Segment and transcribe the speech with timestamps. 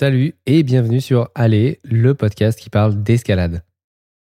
[0.00, 3.62] Salut et bienvenue sur Aller, le podcast qui parle d'escalade.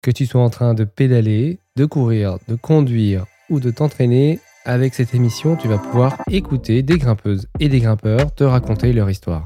[0.02, 4.93] Que tu sois en train de pédaler, de courir, de conduire ou de t'entraîner, avec
[4.93, 9.45] cette émission, tu vas pouvoir écouter des grimpeuses et des grimpeurs te raconter leur histoire.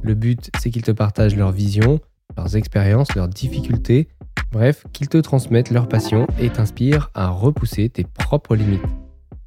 [0.00, 2.00] Le but, c'est qu'ils te partagent leur vision,
[2.34, 4.08] leurs expériences, leurs difficultés,
[4.52, 8.80] bref, qu'ils te transmettent leur passion et t'inspirent à repousser tes propres limites.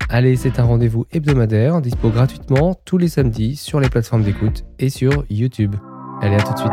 [0.09, 4.91] Allez, c'est un rendez-vous hebdomadaire, dispo gratuitement tous les samedis sur les plateformes d'écoute et
[4.91, 5.75] sur YouTube.
[6.21, 6.71] Allez, à tout de suite.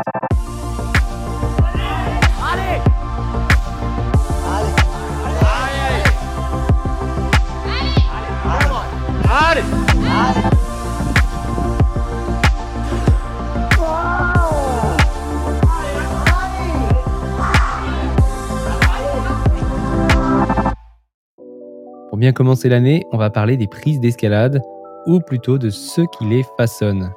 [22.09, 24.61] Pour bien commencer l'année, on va parler des prises d'escalade,
[25.07, 27.11] ou plutôt de ceux qui les façonnent.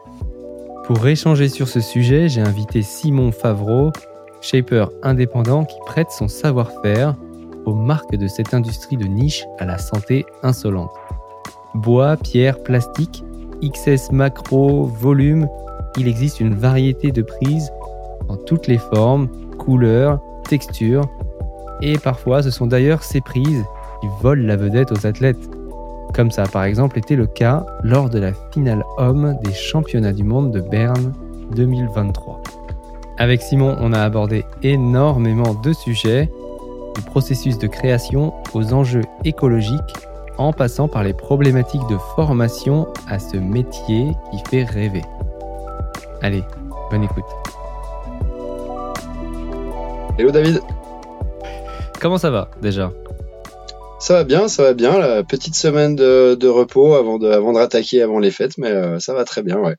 [0.86, 3.90] Pour échanger sur ce sujet, j'ai invité Simon Favreau,
[4.40, 7.16] shaper indépendant qui prête son savoir-faire
[7.64, 10.92] aux marques de cette industrie de niche à la santé insolente.
[11.74, 13.24] Bois, pierre, plastique,
[13.64, 15.48] XS macro, volume,
[15.98, 17.72] il existe une variété de prises
[18.28, 21.10] en toutes les formes, couleurs, textures,
[21.82, 23.64] et parfois ce sont d'ailleurs ces prises
[24.00, 25.50] qui volent la vedette aux athlètes.
[26.16, 30.14] Comme ça a par exemple été le cas lors de la finale homme des championnats
[30.14, 31.12] du monde de Berne
[31.54, 32.42] 2023.
[33.18, 36.30] Avec Simon, on a abordé énormément de sujets,
[36.94, 39.92] du processus de création aux enjeux écologiques,
[40.38, 45.02] en passant par les problématiques de formation à ce métier qui fait rêver.
[46.22, 46.42] Allez,
[46.90, 47.24] bonne écoute.
[50.16, 50.62] Hello David.
[52.00, 52.90] Comment ça va déjà?
[53.98, 54.98] Ça va bien, ça va bien.
[54.98, 58.98] La petite semaine de, repos avant de, avant de rattaquer avant les fêtes, mais euh,
[58.98, 59.76] ça va très bien, ouais.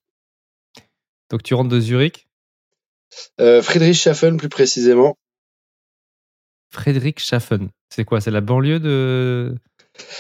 [1.30, 2.28] Donc tu rentres de Zurich?
[3.40, 5.18] Euh, Friedrichshafen plus précisément.
[6.72, 8.22] Friedrichshafen, c'est quoi?
[8.22, 9.56] C'est la banlieue de,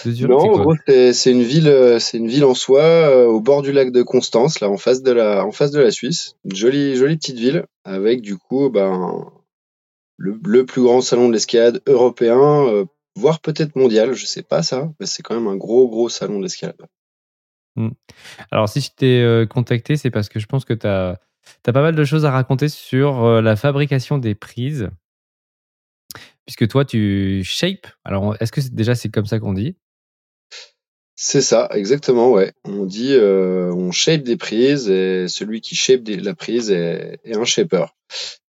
[0.05, 0.29] Zurich?
[0.29, 3.61] Non, en gros c'est une ville, euh, c'est une ville en soi, euh, au bord
[3.61, 6.35] du lac de Constance, là en face de la, en face de la Suisse.
[6.45, 9.25] Une jolie, jolie petite ville avec du coup ben
[10.17, 12.85] le, le plus grand salon de l'escalade européen
[13.17, 16.39] voire peut-être mondial, je sais pas ça, mais c'est quand même un gros, gros salon
[16.39, 16.75] d'escalade.
[17.75, 17.89] Hmm.
[18.51, 21.19] Alors, si je t'ai euh, contacté, c'est parce que je pense que tu as,
[21.65, 24.89] as, pas mal de choses à raconter sur euh, la fabrication des prises.
[26.45, 27.87] Puisque toi, tu shape.
[28.05, 29.75] Alors, est-ce que déjà c'est comme ça qu'on dit?
[31.15, 32.53] C'est ça, exactement, ouais.
[32.63, 37.35] On dit euh, on shape des prises et celui qui shape la prise est, est
[37.35, 37.87] un shaper.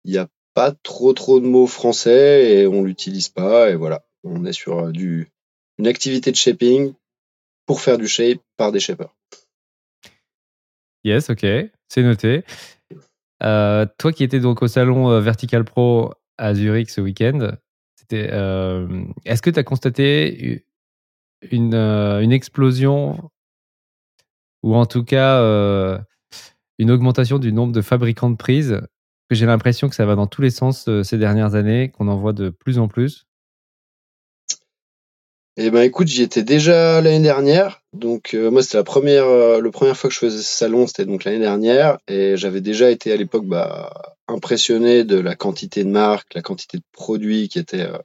[0.04, 4.04] Il n'y a pas trop trop de mots français et on l'utilise pas et voilà.
[4.24, 5.28] On est sur euh, du,
[5.78, 6.92] une activité de shaping
[7.66, 9.14] pour faire du shape par des shapers.
[11.04, 11.46] Yes, ok,
[11.88, 12.44] c'est noté.
[13.42, 17.52] Euh, toi qui étais donc au salon euh, Vertical Pro à Zurich ce week-end,
[18.10, 20.64] est-ce que tu as constaté
[21.50, 23.30] une, une, explosion
[24.64, 25.40] ou en tout cas
[26.78, 28.80] une augmentation du nombre de fabricants de prises?
[29.30, 32.32] J'ai l'impression que ça va dans tous les sens ces dernières années, qu'on en voit
[32.32, 33.28] de plus en plus.
[35.56, 37.82] Eh ben écoute, j'y étais déjà l'année dernière.
[37.92, 41.04] Donc euh, moi c'était la première, euh, première fois que je faisais ce salon, c'était
[41.04, 45.88] donc l'année dernière, et j'avais déjà été à l'époque bah, impressionné de la quantité de
[45.90, 47.98] marques, la quantité de produits qui étaient euh,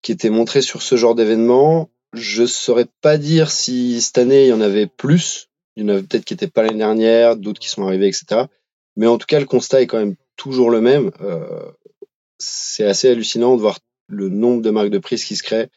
[0.00, 1.90] qui étaient montrés sur ce genre d'événement.
[2.12, 5.48] Je saurais pas dire si cette année il y en avait plus.
[5.76, 8.42] Il y en avait peut-être qui n'étaient pas l'année dernière, d'autres qui sont arrivés, etc.
[8.96, 11.10] Mais en tout cas, le constat est quand même toujours le même.
[12.38, 13.78] c'est assez hallucinant de voir
[14.08, 15.68] le nombre de marques de prises qui se créent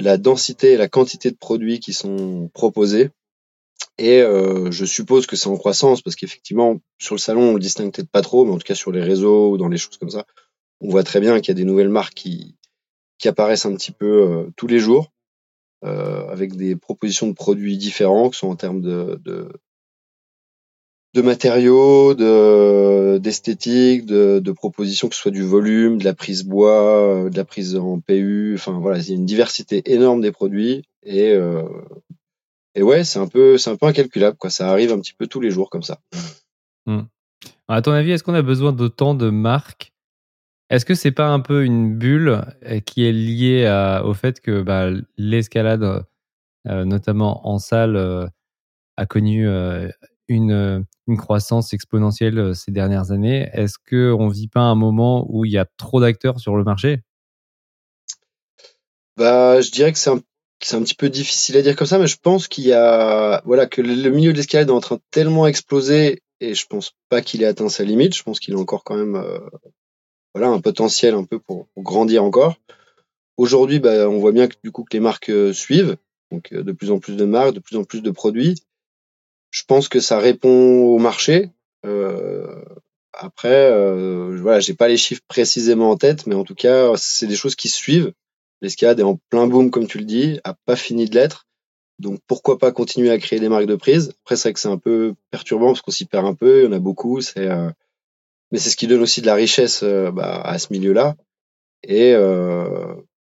[0.00, 3.10] la densité et la quantité de produits qui sont proposés.
[3.98, 7.60] Et euh, je suppose que c'est en croissance parce qu'effectivement, sur le salon, on le
[7.60, 9.98] distingue peut-être pas trop, mais en tout cas sur les réseaux ou dans les choses
[9.98, 10.26] comme ça,
[10.80, 12.56] on voit très bien qu'il y a des nouvelles marques qui,
[13.18, 15.12] qui apparaissent un petit peu euh, tous les jours,
[15.84, 19.52] euh, avec des propositions de produits différents, que ce soit en termes de, de,
[21.14, 26.44] de matériaux, de d'esthétique, de, de, propositions, que ce soit du volume, de la prise
[26.44, 28.54] bois, euh, de la prise en PU.
[28.54, 31.64] Enfin voilà, il y a une diversité énorme des produits et euh,
[32.76, 34.50] et ouais, c'est un peu un peu incalculable quoi.
[34.50, 35.98] Ça arrive un petit peu tous les jours comme ça.
[36.86, 37.02] Hmm.
[37.66, 39.92] À ton avis, est-ce qu'on a besoin d'autant de marques?
[40.70, 44.62] Est-ce que c'est pas un peu une bulle euh, qui est liée au fait que
[44.62, 46.04] bah, l'escalade,
[46.64, 48.30] notamment en salle,
[48.96, 49.48] a connu
[50.30, 53.50] une, une croissance exponentielle euh, ces dernières années.
[53.52, 56.64] Est-ce qu'on ne vit pas un moment où il y a trop d'acteurs sur le
[56.64, 57.00] marché?
[59.16, 60.22] Bah, Je dirais que c'est un,
[60.82, 63.82] petit peu difficile à dire comme ça, mais je pense qu'il y a voilà que
[63.82, 67.42] le milieu de l'escalade est en train de tellement exploser et je pense pas qu'il
[67.42, 68.16] ait atteint sa limite.
[68.16, 69.22] Je pense qu'il a encore quand même
[70.34, 72.56] voilà un potentiel un peu pour, grandir encore.
[73.36, 75.96] Aujourd'hui, bah, on voit bien que du coup que les marques suivent,
[76.30, 78.54] donc de plus en plus de marques, de plus en plus de produits.
[79.50, 81.50] Je pense que ça répond au marché.
[81.84, 82.64] Euh,
[83.12, 87.26] après, euh, voilà, j'ai pas les chiffres précisément en tête, mais en tout cas, c'est
[87.26, 88.12] des choses qui suivent.
[88.62, 91.46] L'escalade est en plein boom, comme tu le dis, a pas fini de l'être.
[91.98, 94.12] Donc pourquoi pas continuer à créer des marques de prise?
[94.22, 96.64] Après, c'est vrai que c'est un peu perturbant parce qu'on s'y perd un peu, il
[96.64, 97.20] y en a beaucoup.
[97.20, 97.70] C'est, euh,
[98.52, 101.16] mais c'est ce qui donne aussi de la richesse bah, à ce milieu-là.
[101.82, 102.14] Et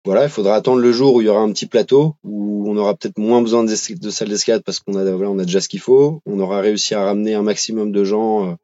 [0.06, 2.76] voilà, il faudra attendre le jour où il y aura un petit plateau où on
[2.76, 5.68] aura peut-être moins besoin de, salles d'escalade parce qu'on a, voilà, on a déjà ce
[5.68, 6.22] qu'il faut.
[6.26, 8.54] On aura réussi à ramener un maximum de gens euh,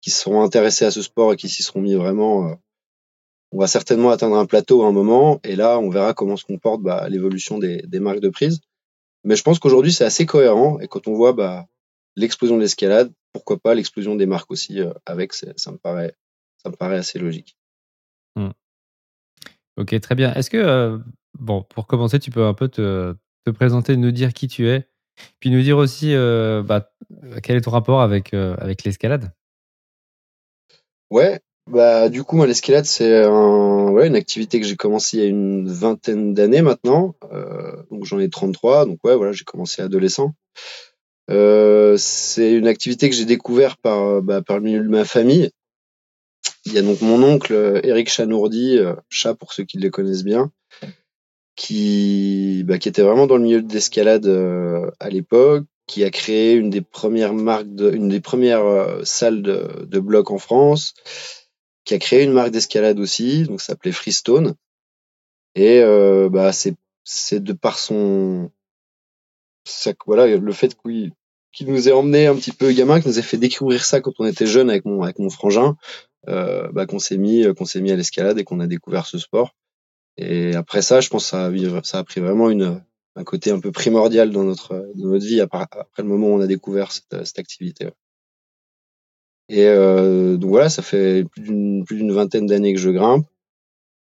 [0.00, 2.48] qui seront intéressés à ce sport et qui s'y seront mis vraiment.
[2.48, 2.54] Euh,
[3.50, 6.44] on va certainement atteindre un plateau à un moment et là, on verra comment se
[6.44, 8.60] comporte bah, l'évolution des, des, marques de prise.
[9.24, 11.66] Mais je pense qu'aujourd'hui, c'est assez cohérent et quand on voit bah,
[12.14, 16.14] l'explosion de l'escalade, pourquoi pas l'explosion des marques aussi euh, avec, ça me paraît,
[16.62, 17.56] ça me paraît assez logique.
[18.36, 18.50] Mmh.
[19.76, 20.32] Ok, très bien.
[20.34, 20.98] Est-ce que, euh,
[21.38, 23.14] bon, pour commencer, tu peux un peu te,
[23.44, 24.88] te, présenter, nous dire qui tu es,
[25.38, 26.90] puis nous dire aussi euh, bah,
[27.42, 29.32] quel est ton rapport avec, euh, avec l'escalade?
[31.10, 31.40] Ouais,
[31.70, 36.32] bah du coup, l'escalade, c'est une activité que j'ai commencé il y a une vingtaine
[36.32, 37.14] d'années maintenant.
[37.90, 40.34] donc j'en ai 33, donc ouais, voilà, j'ai commencé adolescent.
[41.28, 45.50] c'est une activité que j'ai découvert par, bah, par le milieu de ma famille.
[46.66, 50.24] Il y a donc mon oncle Eric Chanourdi, euh, chat pour ceux qui le connaissent
[50.24, 50.50] bien,
[51.54, 56.54] qui, bah, était vraiment dans le milieu de l'escalade euh, à l'époque, qui a créé
[56.54, 60.94] une des premières marques, de, une des premières euh, salles de, de en France,
[61.84, 64.56] qui a créé une marque d'escalade aussi, donc ça s'appelait Freestone.
[65.54, 65.80] Et
[66.30, 68.50] bah, c'est de par son
[70.06, 71.12] voilà le fait qu'il
[71.56, 74.12] qui nous ait emmené un petit peu gamin, qui nous a fait découvrir ça quand
[74.18, 77.96] on était jeune avec mon frangin, euh, bah, qu'on s'est mis qu'on s'est mis à
[77.96, 79.54] l'escalade et qu'on a découvert ce sport.
[80.16, 82.82] Et après ça, je pense que ça a, pris vraiment une
[83.16, 85.66] un côté un peu primordial dans notre dans notre vie après,
[85.98, 87.88] le moment où on a découvert cette, cette activité.
[89.48, 93.26] Et euh, donc voilà, ça fait plus d'une plus d'une vingtaine d'années que je grimpe.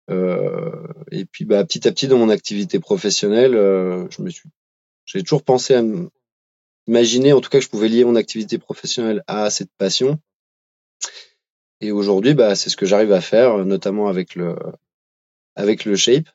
[0.10, 4.50] Euh, et puis bah petit à petit dans mon activité professionnelle, euh, je me suis
[5.06, 5.84] j'ai toujours pensé à
[6.88, 10.20] imaginer en tout cas que je pouvais lier mon activité professionnelle à cette passion.
[11.86, 14.56] Et aujourd'hui, bah, c'est ce que j'arrive à faire, notamment avec le,
[15.56, 16.28] avec le shape.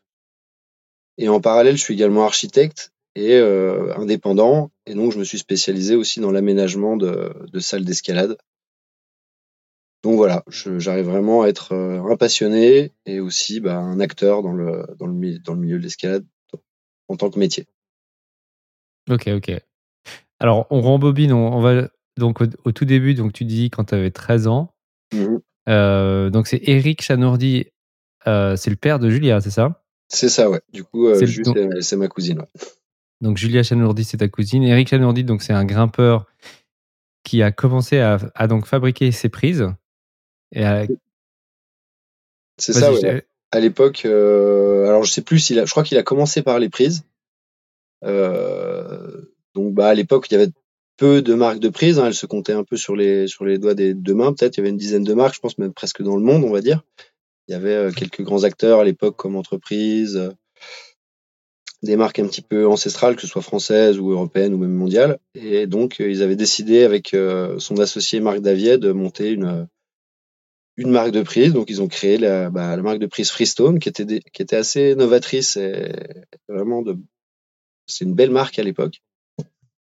[1.19, 4.71] Et en parallèle, je suis également architecte et euh, indépendant.
[4.87, 8.39] Et donc, je me suis spécialisé aussi dans l'aménagement de, de salles d'escalade.
[10.05, 14.53] Donc voilà, j'arrive vraiment à être euh, un passionné et aussi bah, un acteur dans
[14.53, 16.25] le, dans le, dans le milieu de l'escalade
[17.09, 17.67] en tant que métier.
[19.11, 19.61] Ok, ok.
[20.39, 24.13] Alors, on rembobine, on, va donc au, tout début, donc tu dis quand tu avais
[24.13, 24.73] 13 ans.
[25.13, 27.67] Mmh euh, donc c'est Eric Chanourdi,
[28.27, 29.85] euh, c'est le père de Julia, c'est ça?
[30.09, 30.61] C'est ça, ouais.
[30.73, 32.41] Du coup, euh, c'est ma cousine.
[32.41, 32.49] Ouais.
[33.21, 34.65] Donc Julia Chanourdi, c'est ta cousine.
[34.65, 36.27] Eric Chanourdi, donc c'est un grimpeur
[37.23, 39.69] qui a commencé à, à donc fabriquer ses prises.
[40.53, 40.89] C'est
[42.73, 43.27] ça, ouais.
[43.53, 47.05] À l'époque, alors je sais plus a, je crois qu'il a commencé par les prises.
[48.03, 50.51] donc bah à l'époque, il y avait
[51.01, 51.99] peu de marques de prise.
[51.99, 54.57] Hein, elles se comptaient un peu sur les, sur les doigts des deux mains, peut-être.
[54.57, 56.53] Il y avait une dizaine de marques, je pense même presque dans le monde, on
[56.53, 56.83] va dire.
[57.49, 60.29] Il y avait euh, quelques grands acteurs à l'époque comme entreprise, euh,
[61.83, 65.19] des marques un petit peu ancestrales, que ce soit françaises ou européennes ou même mondiales.
[65.35, 67.17] Et donc, euh, ils avaient décidé avec
[67.59, 69.67] son associé Marc Davier de monter une,
[70.77, 71.55] une marque de prise.
[71.55, 74.95] Donc, ils ont créé la, bah, marque de prise Freestone, qui était, qui était assez
[74.95, 75.93] novatrice et
[76.47, 76.99] vraiment de,
[77.87, 79.01] c'est une belle marque à l'époque.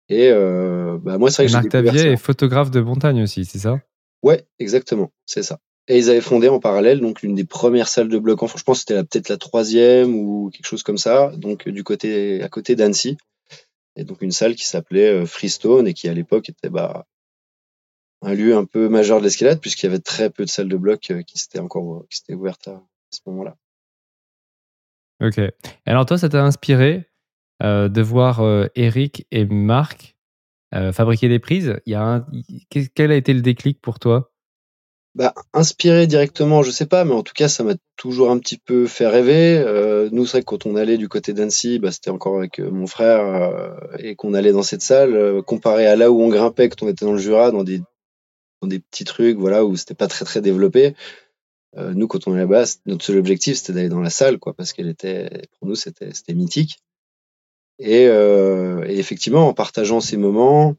[0.10, 3.60] Et euh, bah moi, c'est vrai que Marc Tavier est photographe de montagne aussi, c'est
[3.60, 3.80] ça?
[4.22, 5.60] Ouais, exactement, c'est ça.
[5.88, 8.60] Et ils avaient fondé en parallèle donc une des premières salles de bloc en France.
[8.60, 12.42] Je pense que c'était peut-être la troisième ou quelque chose comme ça, donc du côté
[12.42, 13.18] à côté d'Annecy.
[13.96, 17.06] Et donc une salle qui s'appelait euh, Freestone et qui à l'époque était bah,
[18.22, 20.78] un lieu un peu majeur de l'escalade puisqu'il y avait très peu de salles de
[20.78, 22.82] bloc euh, qui s'étaient encore qui s'étaient ouvertes à
[23.12, 23.56] ce moment-là.
[25.22, 25.40] Ok.
[25.86, 27.10] Alors toi, ça t'a inspiré
[27.62, 30.16] de voir euh, Eric et Marc
[30.74, 31.80] euh, fabriquer des prises.
[31.86, 32.26] Il y a un...
[32.70, 34.32] Quel a été le déclic pour toi?
[35.14, 38.58] Bah, inspiré directement, je sais pas, mais en tout cas, ça m'a toujours un petit
[38.58, 39.58] peu fait rêver.
[39.58, 42.60] Euh, nous, c'est vrai que quand on allait du côté d'Annecy, bah, c'était encore avec
[42.60, 46.28] mon frère, euh, et qu'on allait dans cette salle, euh, comparé à là où on
[46.28, 47.80] grimpait quand on était dans le Jura, dans des,
[48.62, 50.96] dans des petits trucs, voilà, où c'était pas très très développé.
[51.78, 54.74] nous, quand on allait là-bas, notre seul objectif, c'était d'aller dans la salle, quoi, parce
[54.74, 56.80] qu'elle était, pour nous, c'était, c'était mythique.
[57.79, 60.75] Et, euh, et, effectivement, en partageant ces moments,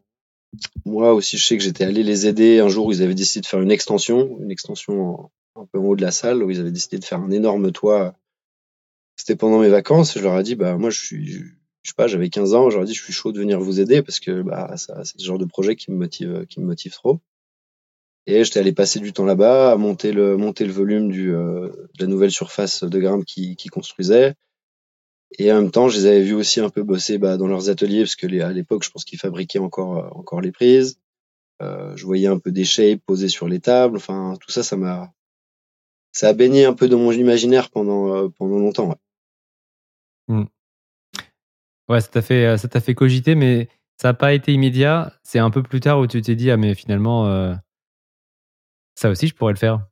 [0.85, 3.43] moi aussi, je sais que j'étais allé les aider un jour où ils avaient décidé
[3.43, 6.61] de faire une extension, une extension un peu en haut de la salle, où ils
[6.61, 8.15] avaient décidé de faire un énorme toit.
[9.17, 10.19] C'était pendant mes vacances.
[10.19, 11.27] Je leur ai dit, bah moi, je suis,
[11.83, 12.71] je sais pas, j'avais 15 ans.
[12.71, 15.05] Je leur ai dit, je suis chaud de venir vous aider parce que bah ça,
[15.05, 17.21] c'est le genre de projet qui me motive, qui me motive trop.
[18.27, 21.69] Et j'étais allé passer du temps là-bas, à monter le, monter le volume du, euh,
[21.69, 24.35] de la nouvelle surface de grimpe qui, qui construisait.
[25.33, 27.69] Et en même temps, je les avais vus aussi un peu bosser bah, dans leurs
[27.69, 30.99] ateliers, parce que les, à l'époque, je pense qu'ils fabriquaient encore, euh, encore les prises.
[31.63, 33.97] Euh, je voyais un peu des shapes posés sur les tables.
[33.97, 35.13] Enfin, tout ça, ça m'a,
[36.13, 38.89] ça a baigné un peu dans mon imaginaire pendant, euh, pendant longtemps.
[38.89, 38.97] Ouais.
[40.29, 40.45] Hmm.
[41.89, 45.13] ouais, ça t'a fait, ça t'a fait cogiter, mais ça n'a pas été immédiat.
[45.23, 47.55] C'est un peu plus tard où tu t'es dit, ah, mais finalement, euh,
[48.95, 49.87] ça aussi, je pourrais le faire.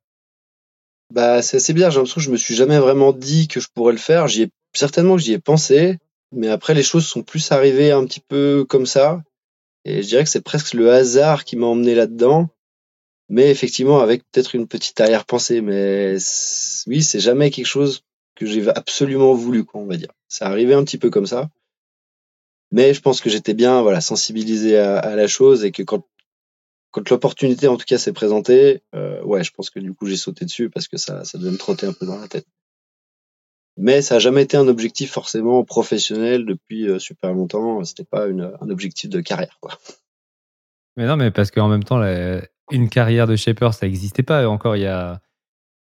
[1.13, 1.91] Bah, c'est assez bien.
[1.91, 4.29] J'ai l'impression que je me suis jamais vraiment dit que je pourrais le faire.
[4.29, 5.99] J'y ai certainement que j'y ai pensé,
[6.33, 9.23] mais après les choses sont plus arrivées un petit peu comme ça.
[9.85, 12.49] Et je dirais que c'est presque le hasard qui m'a emmené là-dedans.
[13.29, 15.61] Mais effectivement, avec peut-être une petite arrière-pensée.
[15.61, 16.17] Mais
[16.87, 18.03] oui, c'est jamais quelque chose
[18.35, 20.13] que j'ai absolument voulu, quoi, on va dire.
[20.29, 21.51] Ça arrivait un petit peu comme ça.
[22.71, 26.07] Mais je pense que j'étais bien, voilà, sensibilisé à, la chose et que quand,
[26.91, 30.17] quand l'opportunité, en tout cas, s'est présentée, euh, ouais, je pense que du coup, j'ai
[30.17, 32.47] sauté dessus parce que ça, ça devait me trotter un peu dans la tête
[33.77, 37.83] mais ça n'a jamais été un objectif forcément professionnel depuis euh, super longtemps.
[37.85, 39.79] C'était pas une, un objectif de carrière, quoi.
[40.97, 42.01] Mais non, mais parce qu'en même temps,
[42.71, 45.21] une carrière de shaper, ça n'existait pas encore il y a,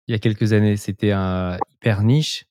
[0.08, 0.76] il y a quelques années.
[0.76, 2.46] C'était un hyper niche.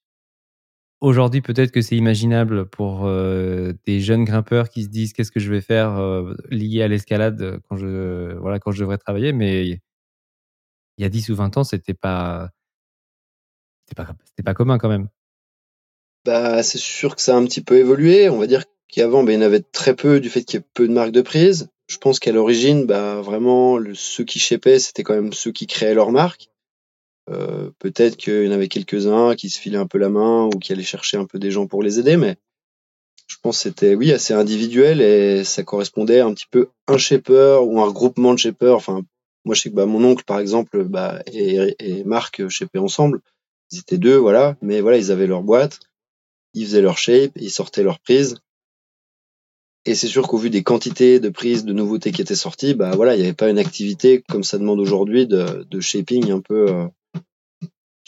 [1.01, 5.41] Aujourd'hui, peut-être que c'est imaginable pour euh, des jeunes grimpeurs qui se disent qu'est-ce que
[5.41, 9.67] je vais faire euh, lié à l'escalade quand je voilà quand je devrais travailler, mais
[9.67, 12.51] il y a 10 ou 20 ans, c'était pas
[13.87, 14.15] c'était pas
[14.45, 15.09] pas commun quand même.
[16.27, 18.29] Bah, c'est sûr que ça a un petit peu évolué.
[18.29, 20.61] On va dire qu'avant, bah, il y en avait très peu du fait qu'il y
[20.61, 21.69] ait peu de marques de prise.
[21.87, 25.95] Je pense qu'à l'origine, bah, vraiment, ceux qui shapaient, c'était quand même ceux qui créaient
[25.95, 26.49] leur marque.
[27.31, 30.59] Euh, peut-être qu'il y en avait quelques-uns qui se filaient un peu la main ou
[30.59, 32.37] qui allaient chercher un peu des gens pour les aider, mais
[33.29, 37.65] je pense que c'était, oui, assez individuel et ça correspondait un petit peu un shaper
[37.65, 38.75] ou un regroupement de shapers.
[38.75, 39.03] Enfin,
[39.45, 43.21] moi, je sais que bah, mon oncle, par exemple, bah, et, et Marc shapaient ensemble.
[43.71, 45.81] Ils étaient deux, voilà, mais voilà, ils avaient leur boîte
[46.57, 48.37] ils faisaient leur shape, ils sortaient leur prise.
[49.85, 52.97] Et c'est sûr qu'au vu des quantités de prises, de nouveautés qui étaient sorties, bah
[52.97, 56.69] voilà, il n'y avait pas une activité comme ça demande aujourd'hui de, shaping un peu
[56.71, 56.87] euh,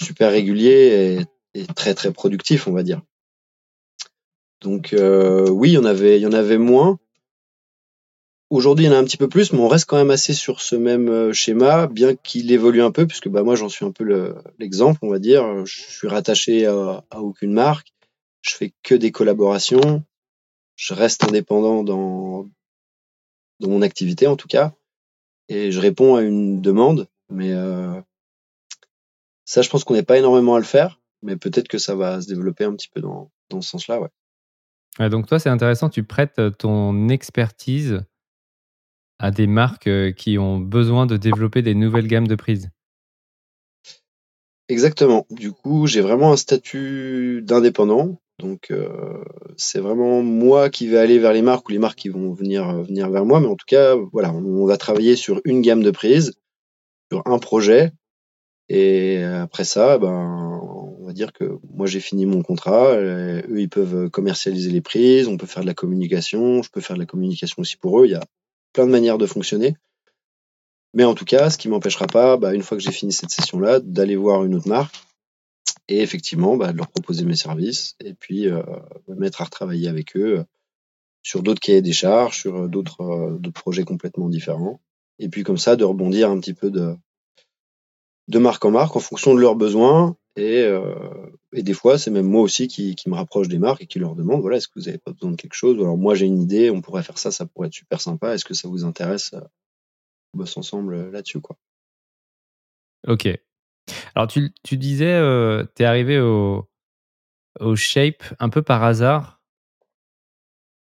[0.00, 1.24] super régulier
[1.54, 3.02] et, très très productif, on va dire.
[4.60, 6.98] Donc euh, oui, il y en avait, il y en avait moins.
[8.50, 10.32] Aujourd'hui, il y en a un petit peu plus, mais on reste quand même assez
[10.32, 13.84] sur ce même euh, schéma, bien qu'il évolue un peu, puisque bah moi j'en suis
[13.84, 15.66] un peu l'exemple, on va dire.
[15.66, 17.92] Je suis rattaché à aucune marque
[18.48, 20.04] je fais que des collaborations,
[20.76, 22.48] je reste indépendant dans,
[23.60, 24.74] dans mon activité en tout cas,
[25.48, 28.00] et je réponds à une demande, mais euh,
[29.44, 32.20] ça je pense qu'on n'est pas énormément à le faire, mais peut-être que ça va
[32.20, 34.08] se développer un petit peu dans, dans ce sens-là, ouais.
[34.98, 35.08] ouais.
[35.10, 38.02] Donc toi c'est intéressant, tu prêtes ton expertise
[39.18, 42.70] à des marques euh, qui ont besoin de développer des nouvelles gammes de prises.
[44.68, 45.26] Exactement.
[45.30, 48.20] Du coup, j'ai vraiment un statut d'indépendant.
[48.38, 49.24] Donc euh,
[49.56, 52.68] c'est vraiment moi qui vais aller vers les marques ou les marques qui vont venir
[52.68, 53.40] euh, vers moi.
[53.40, 56.34] Mais en tout cas, voilà, on, va travailler sur une gamme de prises,
[57.10, 57.92] sur un projet.
[58.68, 60.60] Et après ça, ben,
[61.00, 62.96] on va dire que moi j'ai fini mon contrat.
[62.96, 65.26] eux, ils peuvent commercialiser les prises.
[65.26, 66.62] On peut faire de la communication.
[66.62, 68.06] Je peux faire de la communication aussi pour eux.
[68.06, 68.24] Il y a
[68.72, 69.74] plein de manières de fonctionner.
[70.94, 73.30] Mais en tout cas, ce qui m'empêchera pas, bah, une fois que j'ai fini cette
[73.30, 75.07] session-là, d'aller voir une autre marque
[75.88, 78.62] et effectivement bah, de leur proposer mes services et puis euh,
[79.08, 80.44] me mettre à retravailler avec eux
[81.22, 84.80] sur d'autres cahiers des charges, sur euh, d'autres euh, projets complètement différents.
[85.18, 86.94] Et puis comme ça, de rebondir un petit peu de,
[88.28, 90.16] de marque en marque en fonction de leurs besoins.
[90.36, 90.94] Et, euh,
[91.52, 93.98] et des fois, c'est même moi aussi qui, qui, me rapproche des marques et qui
[93.98, 96.14] leur demande, voilà, est-ce que vous avez pas besoin de quelque chose Ou alors moi
[96.14, 98.34] j'ai une idée, on pourrait faire ça, ça pourrait être super sympa.
[98.34, 99.34] Est-ce que ça vous intéresse
[100.32, 101.56] On bosse ensemble là-dessus, quoi.
[103.06, 103.28] Ok,
[104.14, 106.66] alors, tu, disais, euh, tu es arrivé au,
[107.74, 109.40] shape un peu par hasard.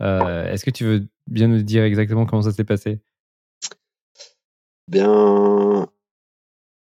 [0.01, 2.99] Euh, Est-ce que tu veux bien nous dire exactement comment ça s'est passé?
[4.87, 5.87] Bien,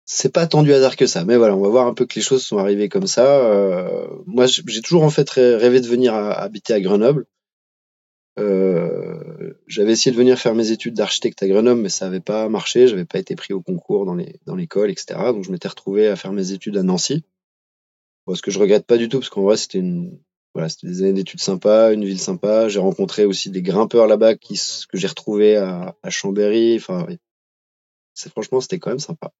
[0.05, 2.15] c'est pas tant du hasard que ça, mais voilà, on va voir un peu que
[2.15, 3.25] les choses sont arrivées comme ça.
[3.25, 7.25] Euh, moi, j'ai toujours en fait rêvé de venir habiter à Grenoble.
[8.39, 12.48] Euh, j'avais essayé de venir faire mes études d'architecte à Grenoble, mais ça n'avait pas
[12.50, 12.88] marché.
[12.88, 15.19] J'avais pas été pris au concours dans les dans l'école, etc.
[15.34, 17.24] Donc je m'étais retrouvé à faire mes études à Nancy.
[18.34, 19.81] ce que je regrette pas du tout, parce qu'en vrai c'était
[20.84, 22.69] des années d'études sympas, une ville sympa.
[22.69, 26.75] J'ai rencontré aussi des grimpeurs là-bas qui, que j'ai retrouvés à, à Chambéry.
[26.77, 27.08] Enfin,
[28.13, 29.31] c'est franchement, c'était quand même sympa.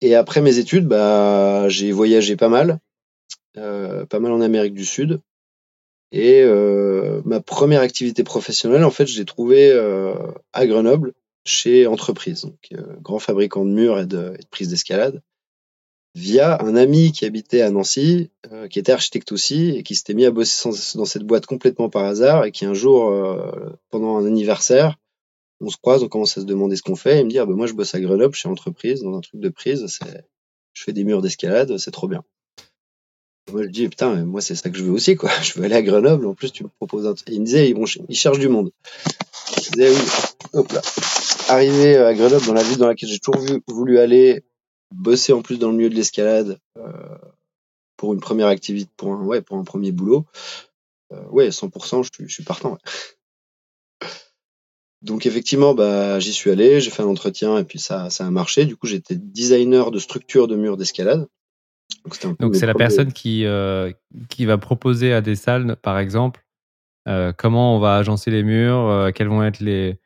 [0.00, 2.80] Et après mes études, bah, j'ai voyagé pas mal,
[3.56, 5.20] euh, pas mal en Amérique du Sud.
[6.12, 10.14] Et euh, ma première activité professionnelle, en fait, je l'ai trouvée euh,
[10.52, 11.14] à Grenoble,
[11.46, 15.22] chez Entreprise, donc euh, grand fabricant de murs et de, prises d'escalade,
[16.14, 18.30] via un ami qui habitait à Nancy,
[18.68, 22.04] qui était architecte aussi, et qui s'était mis à bosser dans cette boîte complètement par
[22.04, 23.10] hasard, et qui un jour,
[23.88, 24.98] pendant un anniversaire,
[25.62, 27.46] on se croise, on commence à se demander ce qu'on fait, et me dit, ah,
[27.46, 29.86] ben, moi je bosse à Grenoble, chez Entreprise, dans un truc de prise,
[30.74, 32.22] je fais des murs d'escalade, c'est trop bien.
[33.52, 35.30] Moi, je dis, putain, moi, c'est ça que je veux aussi, quoi.
[35.42, 36.26] Je veux aller à Grenoble.
[36.26, 38.48] En plus, tu me proposes un Et il me disait, ils, vont, ils cherchent du
[38.48, 38.72] monde.
[39.62, 40.02] Je disais, oui,
[40.54, 40.80] hop là.
[41.48, 44.42] Arrivé à Grenoble, dans la ville dans laquelle j'ai toujours voulu aller,
[44.90, 47.18] bosser en plus dans le milieu de l'escalade, euh,
[47.98, 50.24] pour une première activité, pour un, ouais, pour un premier boulot.
[51.12, 52.78] Euh, ouais, 100%, je suis, je suis partant.
[55.02, 58.30] Donc effectivement, bah, j'y suis allé, j'ai fait un entretien et puis ça, ça a
[58.30, 58.64] marché.
[58.64, 61.26] Du coup, j'étais designer de structure de murs d'escalade.
[62.40, 63.92] Donc c'est la personne qui, euh,
[64.28, 66.44] qui va proposer à des salles, par exemple,
[67.08, 69.98] euh, comment on va agencer les murs, euh, quels vont être les,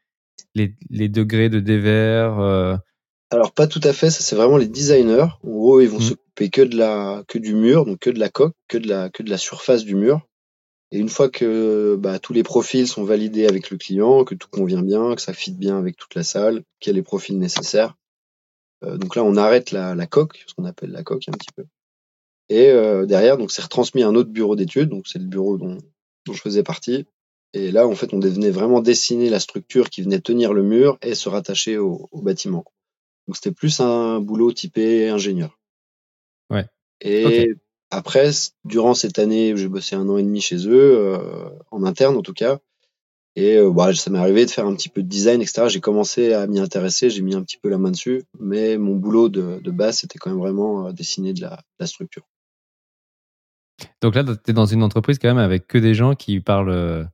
[0.54, 2.80] les, les degrés de dévers.
[3.30, 5.26] Alors pas tout à fait, ça c'est vraiment les designers.
[5.44, 6.02] En gros, ils vont Mm.
[6.02, 9.10] s'occuper que de la que du mur, donc que de la coque, que de la
[9.10, 10.20] que de la surface du mur.
[10.92, 14.48] Et une fois que bah, tous les profils sont validés avec le client, que tout
[14.48, 17.36] convient bien, que ça fit bien avec toute la salle, qu'il y a les profils
[17.36, 17.96] nécessaires,
[18.82, 21.64] donc là on arrête la, la coque, ce qu'on appelle la coque un petit peu.
[22.48, 25.58] Et euh, derrière, donc c'est retransmis à un autre bureau d'études, donc c'est le bureau
[25.58, 25.78] dont,
[26.26, 27.06] dont je faisais partie.
[27.52, 30.98] Et là, en fait, on venait vraiment dessiner la structure qui venait tenir le mur
[31.02, 32.64] et se rattacher au, au bâtiment.
[33.26, 35.58] Donc c'était plus un boulot typé ingénieur.
[36.50, 36.66] Ouais.
[37.00, 37.54] Et
[37.90, 38.30] après,
[38.64, 42.22] durant cette année, j'ai bossé un an et demi chez eux, euh, en interne en
[42.22, 42.58] tout cas.
[43.36, 45.66] Et euh, bah, ça m'est arrivé de faire un petit peu de design, etc.
[45.68, 48.96] J'ai commencé à m'y intéresser, j'ai mis un petit peu la main dessus, mais mon
[48.96, 52.26] boulot de, de base, c'était quand même vraiment euh, dessiner de la, de la structure.
[54.00, 56.70] Donc là, tu es dans une entreprise quand même avec que des gens qui parlent
[56.70, 57.04] euh,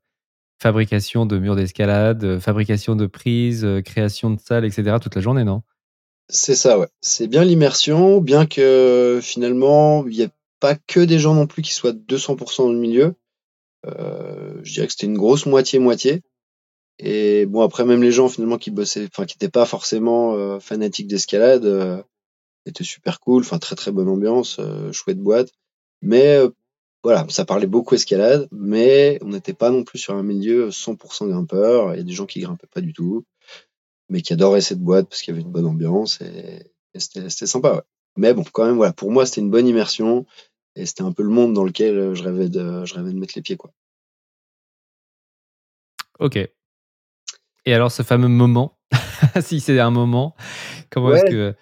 [0.61, 4.97] fabrication de murs d'escalade, euh, fabrication de prises, euh, création de salles, etc.
[5.01, 5.63] toute la journée, non?
[6.29, 6.89] C'est ça, ouais.
[7.01, 11.63] C'est bien l'immersion, bien que finalement, il n'y a pas que des gens non plus
[11.63, 13.15] qui soient 200% dans le milieu.
[13.85, 16.23] Je dirais que c'était une grosse moitié-moitié.
[17.01, 21.09] Et bon, après, même les gens finalement qui bossaient, enfin, qui n'étaient pas forcément fanatiques
[21.09, 22.05] d'escalade,
[22.65, 24.61] étaient super cool, enfin, très très bonne ambiance,
[24.93, 25.51] chouette boîte.
[26.03, 26.51] Mais euh,
[27.05, 31.29] voilà, ça parlait beaucoup escalade, mais on n'était pas non plus sur un milieu 100%
[31.29, 31.95] grimpeur.
[31.95, 33.25] Il y a des gens qui grimpaient pas du tout,
[34.09, 37.29] mais qui adoraient cette boîte parce qu'il y avait une bonne ambiance et, et c'était
[37.31, 37.75] c'était sympa.
[37.75, 37.81] Ouais.
[38.17, 40.27] Mais bon, quand même, voilà, pour moi, c'était une bonne immersion
[40.77, 43.19] et c'était un peu le monde dans lequel euh, je rêvais de, je rêvais de
[43.19, 43.73] mettre les pieds, quoi.
[46.19, 46.37] Ok.
[47.65, 48.79] Et alors, ce fameux moment,
[49.41, 50.35] si c'est un moment,
[50.91, 51.19] comment Ouais.
[51.19, 51.55] est-ce que.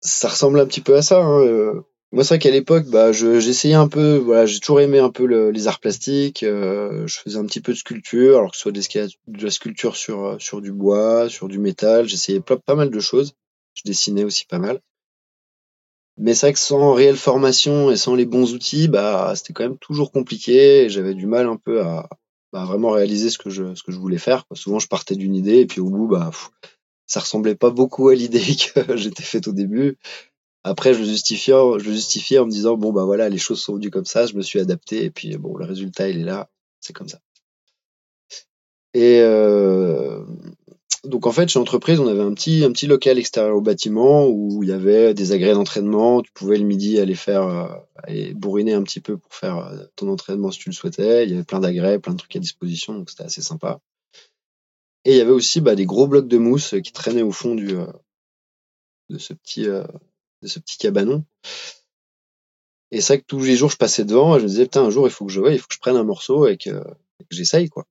[0.00, 1.24] Ça ressemble un petit peu à ça.
[1.24, 1.82] Hein.
[2.12, 5.10] Moi, c'est vrai qu'à l'époque, bah, je- j'essayais un peu, voilà, j'ai toujours aimé un
[5.10, 6.42] peu le- les arts plastiques.
[6.42, 9.44] euh, je faisais un petit peu de sculpture, alors que ce soit de, l'escalade- de
[9.44, 12.08] la sculpture sur, euh, sur du bois, sur du métal.
[12.08, 13.34] J'essayais pas, mal de choses.
[13.74, 14.80] Je dessinais aussi pas mal.
[16.18, 19.62] Mais c'est vrai que sans réelle formation et sans les bons outils, bah, c'était quand
[19.64, 20.84] même toujours compliqué.
[20.84, 22.08] et J'avais du mal un peu à
[22.52, 24.44] vraiment réaliser ce que je, ce que je voulais faire.
[24.54, 26.30] Souvent, je partais d'une idée et puis au bout, bah,
[27.06, 28.42] ça ressemblait pas beaucoup à l'idée
[28.74, 29.98] que j'étais faite au début.
[30.68, 31.54] Après, je justifiais,
[32.38, 34.60] en me disant bon bah voilà, les choses sont venues comme ça, je me suis
[34.60, 36.50] adapté et puis bon, le résultat il est là,
[36.80, 37.20] c'est comme ça.
[38.92, 40.24] Et euh,
[41.04, 44.26] donc en fait, chez entreprise, on avait un petit un petit local extérieur au bâtiment
[44.28, 46.20] où il y avait des agrès d'entraînement.
[46.20, 47.68] Tu pouvais le midi aller faire euh,
[48.02, 51.24] aller bourriner un petit peu pour faire euh, ton entraînement si tu le souhaitais.
[51.24, 53.80] Il y avait plein d'agrès, plein de trucs à disposition, donc c'était assez sympa.
[55.04, 57.54] Et il y avait aussi bah, des gros blocs de mousse qui traînaient au fond
[57.54, 57.76] du
[59.08, 59.66] de ce petit
[60.42, 61.24] de ce petit cabanon.
[62.90, 64.84] Et c'est vrai que tous les jours, je passais devant et je me disais, putain,
[64.84, 66.56] un jour, il faut que je, ouais, il faut que je prenne un morceau et
[66.56, 66.82] que,
[67.30, 67.86] j'essaye, quoi.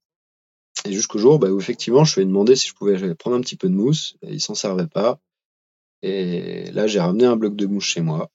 [0.85, 3.41] Et jusqu'au jour, bah, où effectivement, je lui ai demandé si je pouvais prendre un
[3.41, 4.15] petit peu de mousse.
[4.21, 5.19] Et il s'en servait pas.
[6.01, 8.31] Et là, j'ai ramené un bloc de mousse chez moi.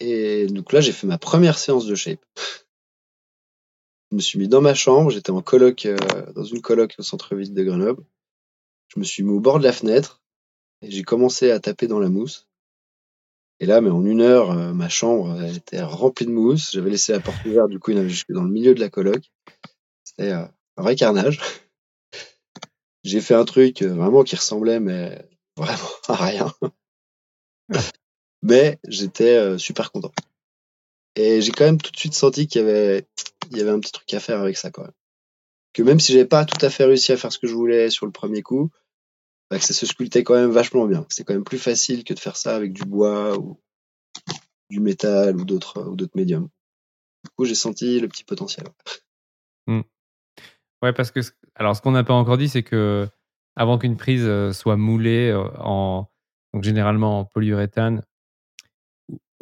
[0.00, 2.24] Et donc là, j'ai fait ma première séance de shape.
[4.10, 5.10] Je me suis mis dans ma chambre.
[5.10, 5.96] J'étais en coloc, euh,
[6.34, 8.04] dans une coloc au centre-ville de Grenoble.
[8.88, 10.23] Je me suis mis au bord de la fenêtre
[10.88, 12.46] j'ai commencé à taper dans la mousse.
[13.60, 16.72] Et là, mais en une heure, euh, ma chambre elle était remplie de mousse.
[16.72, 18.74] J'avais laissé la porte ouverte, du coup, il y en avait jusque dans le milieu
[18.74, 19.30] de la coloc.
[20.04, 20.44] C'était euh,
[20.76, 21.40] un vrai carnage.
[23.04, 26.54] J'ai fait un truc euh, vraiment qui ressemblait, mais vraiment à rien.
[28.42, 30.12] mais j'étais euh, super content.
[31.16, 33.06] Et j'ai quand même tout de suite senti qu'il y avait,
[33.52, 34.90] un petit truc à faire avec ça, quoi.
[35.72, 37.90] Que même si j'avais pas tout à fait réussi à faire ce que je voulais
[37.90, 38.70] sur le premier coup,
[39.54, 41.06] bah, que ça se sculptait quand même vachement bien.
[41.10, 43.60] C'est quand même plus facile que de faire ça avec du bois ou
[44.68, 46.48] du métal ou d'autres ou d'autres médiums.
[47.22, 48.66] Du coup, j'ai senti le petit potentiel.
[49.68, 49.82] Hmm.
[50.82, 51.20] Ouais, parce que
[51.54, 53.06] alors ce qu'on n'a pas encore dit, c'est que
[53.54, 56.08] avant qu'une prise euh, soit moulée euh, en
[56.52, 58.02] donc généralement en polyuréthane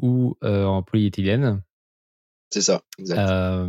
[0.02, 1.62] ou euh, en polyéthylène.
[2.50, 3.66] C'est ça, exact.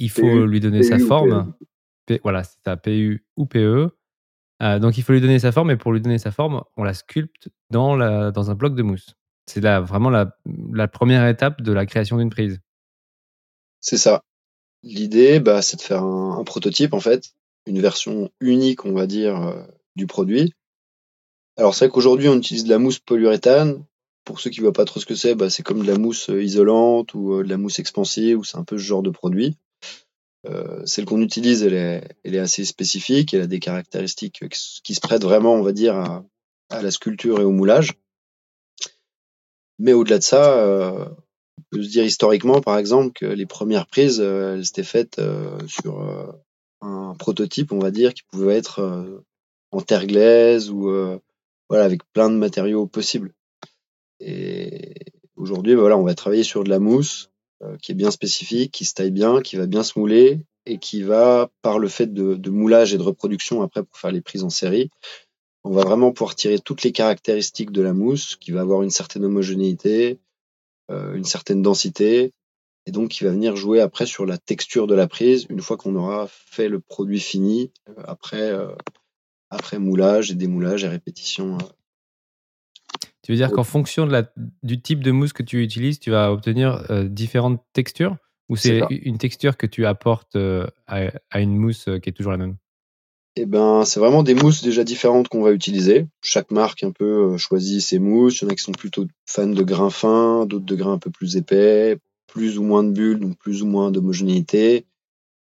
[0.00, 1.54] il faut lui donner sa forme.
[2.24, 3.92] voilà, c'est ça, PU ou PE.
[4.60, 6.94] Donc il faut lui donner sa forme et pour lui donner sa forme, on la
[6.94, 9.14] sculpte dans, un bloc de mousse.
[9.46, 12.60] C'est vraiment la, première étape de la création d'une prise.
[13.80, 14.22] C'est ça.
[14.82, 17.34] L'idée, bah, c'est de faire un, prototype, en fait,
[17.66, 19.62] une version unique, on va dire, euh,
[19.96, 20.54] du produit.
[21.56, 23.84] Alors, c'est vrai qu'aujourd'hui, on utilise de la mousse polyuréthane.
[24.24, 25.98] Pour ceux qui ne voient pas trop ce que c'est, bah, c'est comme de la
[25.98, 29.02] mousse euh, isolante ou euh, de la mousse expansive, ou c'est un peu ce genre
[29.02, 29.56] de produit.
[30.86, 35.00] Celle qu'on utilise, elle est, elle est assez spécifique, elle a des caractéristiques qui se
[35.00, 37.92] prêtent vraiment, on va dire, à, la sculpture et au moulage.
[39.78, 41.10] Mais au-delà de ça,
[41.60, 45.18] on peut se dire historiquement, par exemple, que les premières prises, euh, elles étaient faites
[45.18, 46.26] euh, sur euh,
[46.80, 49.22] un prototype, on va dire, qui pouvait être
[49.70, 50.90] en terre glaise ou
[51.68, 53.34] voilà, avec plein de matériaux possibles.
[54.18, 54.94] Et
[55.36, 57.29] aujourd'hui, bah, voilà, on va travailler sur de la mousse
[57.82, 61.02] qui est bien spécifique, qui se taille bien, qui va bien se mouler et qui
[61.02, 64.44] va, par le fait de, de, moulage et de reproduction après pour faire les prises
[64.44, 64.90] en série,
[65.64, 68.90] on va vraiment pouvoir tirer toutes les caractéristiques de la mousse, qui va avoir une
[68.90, 70.18] certaine homogénéité,
[70.90, 72.32] euh, une certaine densité,
[72.86, 75.76] et donc qui va venir jouer après sur la texture de la prise une fois
[75.76, 78.74] qu'on aura fait le produit fini euh, après euh,
[79.50, 81.58] après moulage et démoulage et répétition.
[83.22, 86.10] Tu veux dire qu'en fonction de la, du type de mousse que tu utilises, tu
[86.10, 88.16] vas obtenir différentes textures?
[88.48, 90.36] Ou c'est une texture que tu apportes
[90.86, 92.56] à, une mousse qui est toujours la même?
[93.36, 96.06] Eh ben, c'est vraiment des mousses déjà différentes qu'on va utiliser.
[96.20, 98.40] Chaque marque un peu euh, choisit ses mousses.
[98.40, 100.98] Il y en a qui sont plutôt fans de grains fins, d'autres de grains un
[100.98, 104.84] peu plus épais, plus ou moins de bulles, donc plus ou moins d'homogénéité.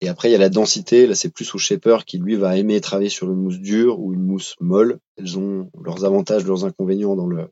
[0.00, 1.06] Et après, il y a la densité.
[1.06, 4.12] Là, c'est plus au shaper qui, lui, va aimer travailler sur une mousse dure ou
[4.12, 4.98] une mousse molle.
[5.16, 7.48] Elles ont leurs avantages, leurs inconvénients dans le,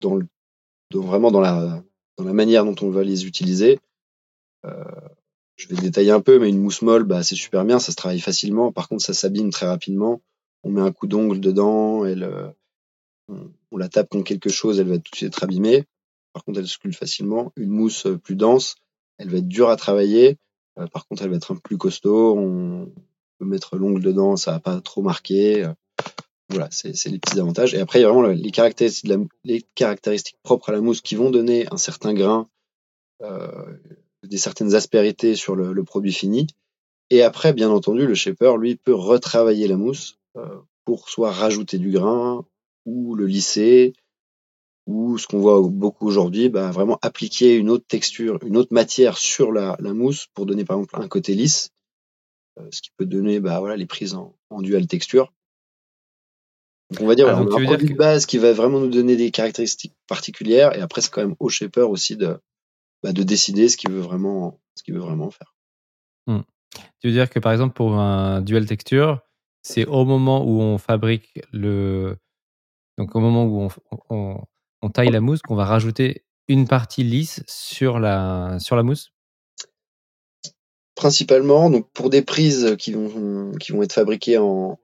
[0.00, 0.26] dans le,
[0.94, 1.82] vraiment dans la,
[2.16, 3.78] dans la manière dont on va les utiliser.
[4.64, 4.84] Euh,
[5.56, 7.96] je vais détailler un peu, mais une mousse molle, bah, c'est super bien, ça se
[7.96, 8.72] travaille facilement.
[8.72, 10.22] Par contre, ça s'abîme très rapidement.
[10.62, 12.48] On met un coup d'ongle dedans, elle, euh,
[13.28, 15.84] on, la tape contre quelque chose, elle va tout de suite être abîmée.
[16.32, 17.52] Par contre, elle sculpte facilement.
[17.56, 18.76] Une mousse plus dense,
[19.18, 20.38] elle va être dure à travailler.
[20.80, 22.36] Euh, par contre, elle va être un peu plus costaud.
[22.38, 22.90] On
[23.38, 25.66] peut mettre l'ongle dedans, ça va pas trop marquer.
[26.48, 27.74] voilà, c'est les petits avantages.
[27.74, 31.66] Et après, il y a vraiment les caractéristiques, propres à la mousse qui vont donner
[31.70, 32.48] un certain grain
[34.26, 36.46] des certaines aspérités sur le, produit fini.
[37.10, 41.78] Et après, bien entendu, le shaper, lui, peut retravailler la mousse euh, pour soit rajouter
[41.78, 42.44] du grain
[42.86, 43.92] ou le lisser,
[44.90, 49.16] ou ce qu'on voit beaucoup aujourd'hui, bah, vraiment appliquer une autre texture, une autre matière
[49.16, 51.70] sur la, mousse pour donner par exemple un côté lisse,
[52.58, 55.32] euh, ce qui peut donner bah, voilà, les prises en, dual texture.
[57.00, 59.14] on va dire, ah, on a un produit de base qui va vraiment nous donner
[59.14, 62.40] des caractéristiques particulières, et après c'est quand même au shaper aussi de,
[63.04, 65.54] bah, de décider ce qu'il veut vraiment, ce qu'il veut vraiment faire.
[66.26, 66.40] Mmh.
[67.00, 69.20] Tu veux dire que par exemple pour un dual texture,
[69.62, 72.16] c'est au moment où on fabrique le,
[72.98, 73.68] donc au moment où on,
[74.10, 74.44] on,
[74.88, 79.12] taille la mousse qu'on va rajouter une partie lisse sur la sur la mousse?
[80.94, 84.80] Principalement, donc pour des prises qui vont qui vont être fabriquées en,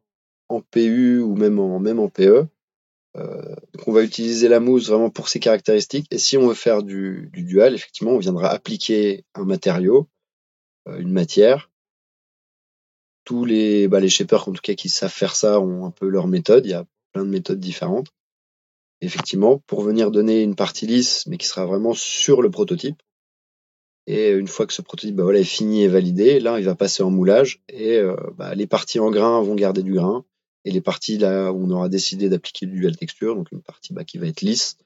[0.49, 2.49] en PU ou même en même en PE,
[3.17, 3.55] euh,
[3.87, 6.07] on va utiliser la mousse vraiment pour ses caractéristiques.
[6.11, 10.09] Et si on veut faire du, dual, effectivement, on viendra appliquer un matériau,
[10.89, 11.71] euh, une matière.
[13.25, 16.29] Tous les, bah, shapers, en tout cas, qui savent faire ça, ont un peu leur
[16.29, 16.67] méthode.
[16.67, 18.09] Il y a plein de méthodes différentes.
[19.01, 23.03] Effectivement, pour venir donner une partie lisse, mais qui sera vraiment sur le prototype.
[24.07, 26.75] Et une fois que ce prototype bah, voilà, est fini et validé, là, il va
[26.75, 30.25] passer en moulage et euh, bah, les parties en grain vont garder du grain.
[30.65, 33.93] Et les parties là où on aura décidé d'appliquer du dual texture, donc une partie
[33.93, 34.79] bah, qui va être lisse,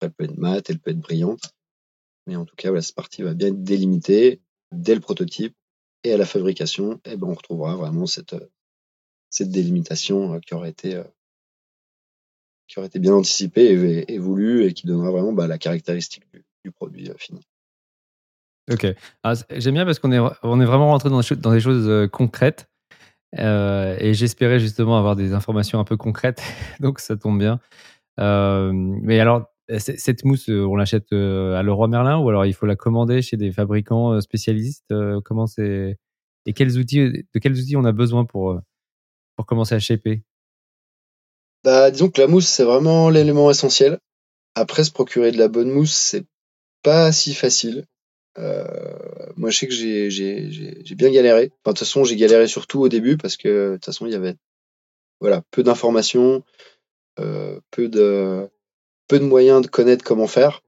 [0.00, 1.54] elle peut être mate, elle peut être brillante,
[2.26, 4.40] mais en tout cas, voilà, cette partie va bien être délimitée
[4.72, 5.54] dès le prototype
[6.04, 8.34] et à la fabrication, et ben on retrouvera vraiment cette
[9.30, 11.04] cette délimitation euh, qui aurait été euh,
[12.72, 16.24] qui aurait été bien anticipée et, voulue et qui donnera vraiment bah, la caractéristique
[16.64, 17.42] du, produit euh, fini.
[18.72, 18.86] Ok,
[19.24, 22.70] ah, j'aime bien parce qu'on est, on est vraiment rentré dans, des choses concrètes.
[23.38, 26.42] Euh, et j'espérais justement avoir des informations un peu concrètes,
[26.80, 27.60] donc ça tombe bien.
[28.20, 32.76] Euh, mais alors, cette mousse, on l'achète à Leroy Merlin ou alors il faut la
[32.76, 34.92] commander chez des fabricants spécialistes
[35.24, 35.98] Comment c'est
[36.44, 38.60] et quels outils, de quels outils on a besoin pour
[39.36, 40.22] pour commencer à shaper?
[41.64, 43.98] Bah, disons que la mousse c'est vraiment l'élément essentiel.
[44.54, 46.24] Après, se procurer de la bonne mousse, c'est
[46.82, 47.86] pas si facile.
[48.38, 48.64] Euh,
[49.36, 51.52] moi, je sais que j'ai, bien galéré.
[51.64, 54.12] Enfin, de toute façon, j'ai galéré surtout au début parce que de toute façon, il
[54.12, 54.36] y avait
[55.20, 56.42] voilà peu d'informations,
[57.20, 58.48] euh, peu de
[59.08, 60.62] peu de moyens de connaître comment faire.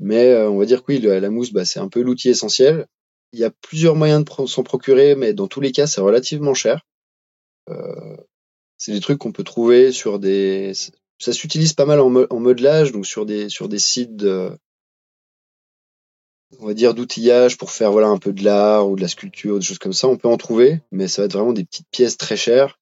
[0.00, 2.86] Mais euh, on va dire que oui, la, mousse, bah, c'est un peu l'outil essentiel.
[3.32, 6.54] Il y a plusieurs moyens de s'en procurer, mais dans tous les cas, c'est relativement
[6.54, 6.86] cher.
[8.84, 10.72] C'est des trucs qu'on peut trouver sur des.
[11.18, 14.50] Ça s'utilise pas mal en, en modelage, donc sur des sur des sites de,
[16.60, 19.58] on va dire d'outillage pour faire voilà un peu de l'art ou de la sculpture,
[19.58, 20.06] des choses comme ça.
[20.06, 22.78] On peut en trouver, mais ça va être vraiment des petites pièces très chères.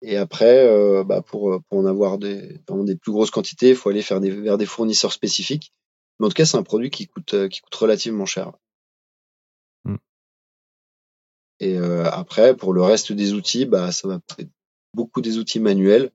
[0.00, 3.76] Et après, euh, bah pour, pour en avoir des, vraiment des plus grosses quantités, il
[3.76, 5.74] faut aller faire des, vers des fournisseurs spécifiques.
[6.18, 8.52] Mais en tout cas, c'est un produit qui coûte, qui coûte relativement cher.
[9.84, 9.96] Mm.
[11.60, 14.18] Et euh, après, pour le reste des outils, bah, ça va
[14.94, 16.10] beaucoup des outils manuels,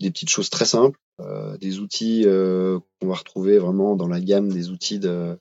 [0.00, 4.50] des petites choses très simples, euh, des outils qu'on va retrouver vraiment dans la gamme
[4.50, 5.36] des outils de,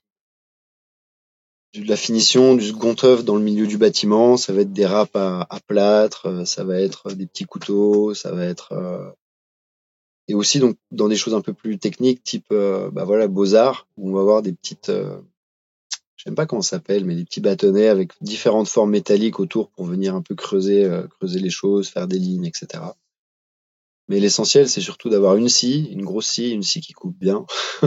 [1.76, 4.38] de la finition, du second œuvre dans le milieu du bâtiment.
[4.38, 8.32] Ça va être des râpes à, plâtre, euh, ça va être des petits couteaux, ça
[8.32, 9.12] va être euh,
[10.28, 13.56] et aussi donc dans des choses un peu plus techniques, type euh, bah voilà beaux
[13.56, 15.20] arts, où on va avoir des petites, euh,
[16.20, 19.70] je sais pas comment ça s'appelle, mais des petits bâtonnets avec différentes formes métalliques autour
[19.70, 20.86] pour venir un peu creuser,
[21.18, 22.84] creuser les choses, faire des lignes, etc.
[24.10, 27.46] Mais l'essentiel, c'est surtout d'avoir une scie, une grosse scie, une scie qui coupe bien.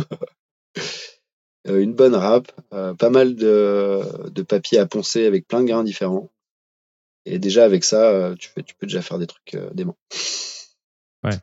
[1.69, 5.85] Euh, une bonne râpe, euh, pas mal de, papier à poncer avec plein de grains
[5.85, 6.33] différents.
[7.25, 9.97] Et déjà avec ça, euh, tu, peux déjà faire des trucs dément.
[11.23, 11.37] Ouais.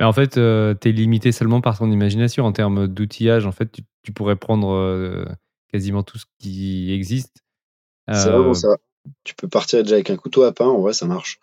[0.00, 3.46] Mais en fait, tu es limité seulement par ton imagination en termes d'outillage.
[3.46, 3.70] En fait,
[4.02, 5.24] tu, pourrais prendre
[5.74, 7.42] quasiment tout ce qui existe.
[8.06, 8.76] C'est vraiment ça.
[9.24, 11.40] Tu peux partir déjà avec un couteau à pain, en vrai, ça marche.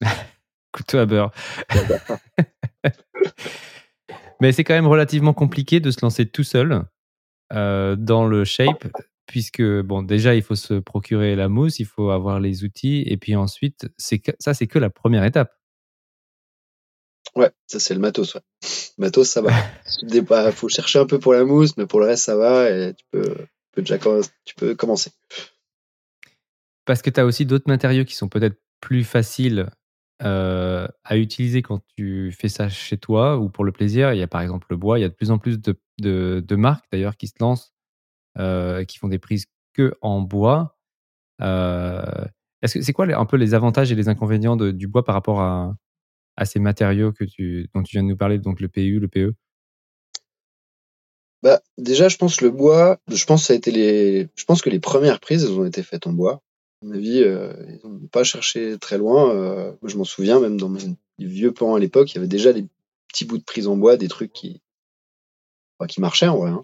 [0.72, 1.30] couteau à beurre.
[4.40, 6.82] Mais c'est quand même relativement compliqué de se lancer tout seul
[7.52, 8.88] euh, dans le shape,
[9.26, 13.16] puisque bon, déjà il faut se procurer la mousse, il faut avoir les outils, et
[13.16, 15.52] puis ensuite, c'est ça c'est que la première étape.
[17.34, 18.34] Ouais, ça c'est le matos.
[18.34, 18.40] Ouais.
[18.98, 19.52] Matos, ça va.
[20.02, 22.94] Il faut chercher un peu pour la mousse, mais pour le reste, ça va et
[22.94, 23.34] tu peux,
[23.76, 23.98] déjà
[24.44, 25.10] tu peux commencer.
[26.84, 29.70] Parce que tu as aussi d'autres matériaux qui sont peut-être plus faciles
[30.22, 34.12] euh, à utiliser quand tu fais ça chez toi ou pour le plaisir.
[34.12, 34.98] Il y a par exemple le bois.
[34.98, 37.72] Il y a de plus en plus de, de, marques d'ailleurs qui se lancent,
[38.38, 40.76] euh, qui font des prises que en bois.
[41.40, 42.24] Euh,
[42.60, 45.40] est-ce que c'est quoi un peu les avantages et les inconvénients du bois par rapport
[45.40, 45.74] à,
[46.36, 47.24] à ces matériaux que
[47.74, 49.34] dont tu viens de nous parler, donc le PU, le PE
[51.42, 54.78] bah, déjà, je pense le bois, je pense ça a les, je pense que les
[54.78, 56.40] premières prises, elles ont été faites en bois
[56.82, 59.34] mon avis, euh, ils n'ont pas cherché très loin.
[59.34, 62.52] Euh, je m'en souviens, même dans mes vieux plans à l'époque, il y avait déjà
[62.52, 62.66] des
[63.08, 64.60] petits bouts de prise en bois, des trucs qui,
[65.88, 66.50] qui marchaient en vrai.
[66.50, 66.62] Hein.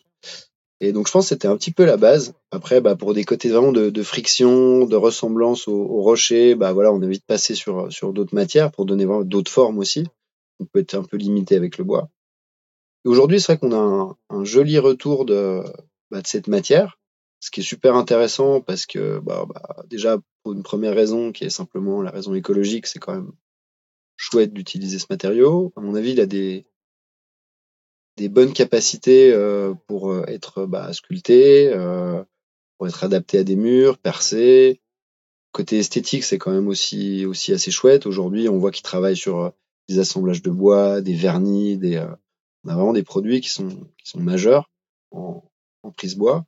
[0.81, 2.35] Et donc je pense que c'était un petit peu la base.
[2.51, 7.03] Après, bah, pour des côtés vraiment de, friction, de ressemblance au, rocher, bah voilà, on
[7.03, 10.07] a vite passé sur, sur d'autres matières pour donner d'autres formes aussi.
[10.61, 12.09] On peut être un peu limité avec le bois.
[13.05, 15.63] Aujourd'hui, c'est vrai qu'on a un, joli retour de,
[16.11, 16.99] bah, de cette matière
[17.41, 21.45] ce qui est super intéressant parce que bah, bah, déjà pour une première raison qui
[21.45, 23.33] est simplement la raison écologique, c'est quand même
[24.17, 25.73] chouette d'utiliser ce matériau.
[25.77, 26.67] À mon avis, il a des
[28.19, 32.23] des bonnes capacités euh, pour euh, être bah, sculpté, euh,
[32.77, 34.81] pour être adapté à des murs, percé.
[35.53, 38.07] Côté esthétique, c'est quand même aussi assez chouette.
[38.07, 39.53] Aujourd'hui, on voit qu'il travaille sur
[39.89, 42.05] des assemblages de bois, des vernis, des
[42.65, 43.71] on a vraiment des produits qui sont
[44.17, 44.71] majeurs
[45.11, 45.43] en,
[45.97, 46.45] prise bois.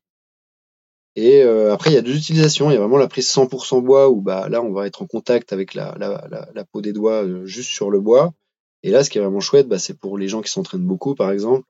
[1.17, 2.71] Et euh, après, il y a deux utilisations.
[2.71, 5.07] Il y a vraiment la prise 100% bois où bah, là, on va être en
[5.07, 5.95] contact avec la,
[6.73, 8.33] peau des doigts euh, juste sur le bois.
[8.83, 11.15] Et là, ce qui est vraiment chouette, bah, c'est pour les gens qui s'entraînent beaucoup,
[11.15, 11.67] par exemple,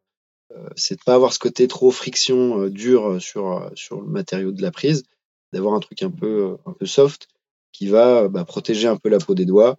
[0.53, 4.63] euh, c'est de pas avoir ce côté trop friction dur sur, sur le matériau de
[4.63, 5.05] la prise,
[5.53, 7.29] d'avoir un truc un peu, un peu soft
[7.73, 9.79] qui va bah, protéger un peu la peau des doigts.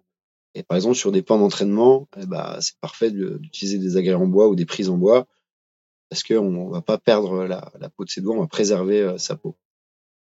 [0.54, 4.28] Et par exemple, sur des pans d'entraînement, eh bah, c'est parfait d'utiliser des agrès en
[4.28, 5.28] bois ou des prises en bois
[6.12, 9.38] parce qu'on va pas perdre la, peau de ses doigts, on va préserver euh, sa
[9.38, 9.56] peau.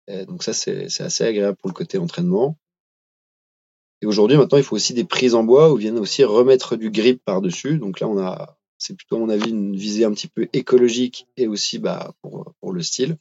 [0.07, 2.57] Et donc ça, c'est assez agréable pour le côté entraînement.
[4.01, 6.89] Et aujourd'hui, maintenant, il faut aussi des prises en bois où viennent aussi remettre du
[6.89, 7.77] grip par-dessus.
[7.77, 11.27] Donc là, on a, c'est plutôt à mon avis une visée un petit peu écologique
[11.37, 13.17] et aussi bah, pour, le style.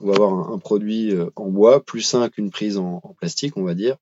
[0.00, 3.64] On va avoir un, produit euh, en bois plus sain qu'une prise en, plastique, on
[3.64, 3.96] va dire,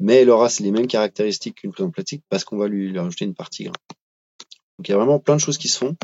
[0.00, 3.26] mais elle aura les mêmes caractéristiques qu'une prise en plastique parce qu'on va lui, rajouter
[3.26, 3.74] une partie grain.
[4.78, 5.96] Donc il y a vraiment plein de choses qui se font.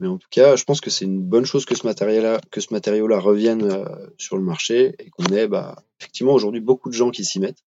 [0.00, 2.60] Mais en tout cas, je pense que c'est une bonne chose que ce matériau-là, que
[2.60, 3.84] ce matériau-là revienne euh,
[4.18, 7.62] sur le marché et qu'on ait, bah, effectivement, aujourd'hui beaucoup de gens qui s'y mettent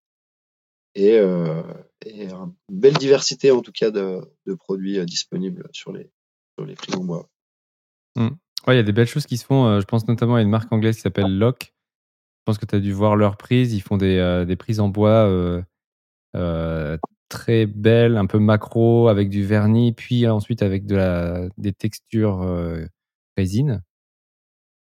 [0.96, 1.62] et, euh,
[2.06, 6.10] et, une belle diversité en tout cas de, de produits euh, disponibles sur les
[6.58, 7.30] sur les frises en bois.
[8.16, 8.30] Mmh.
[8.68, 9.80] Ouais, il y a des belles choses qui se font.
[9.80, 11.74] je pense notamment à une marque anglaise qui s'appelle Lock.
[12.40, 13.74] Je pense que tu as dû voir leurs prises.
[13.74, 15.64] Ils font des, des prises en bois
[17.28, 22.40] très belles, un peu macro, avec du vernis, puis ensuite avec de la, des textures
[23.38, 23.84] résine.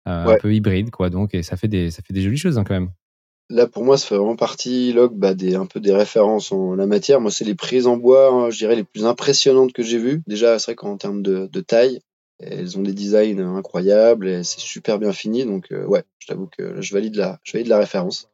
[0.05, 1.11] Un peu hybride, quoi.
[1.11, 2.93] Donc, et ça fait des, ça fait des jolies choses hein, quand même.
[3.51, 6.75] Là, pour moi, ça fait vraiment partie, Log, bah, des, un peu des références en
[6.75, 7.21] la matière.
[7.21, 10.23] Moi, c'est les prises en bois, hein, je dirais, les plus impressionnantes que j'ai vues.
[10.27, 12.01] Déjà, c'est vrai qu'en termes de, de, taille,
[12.39, 15.45] elles ont des designs incroyables et c'est super bien fini.
[15.45, 18.31] Donc, euh, ouais, je t'avoue que je valide la, je valide la référence.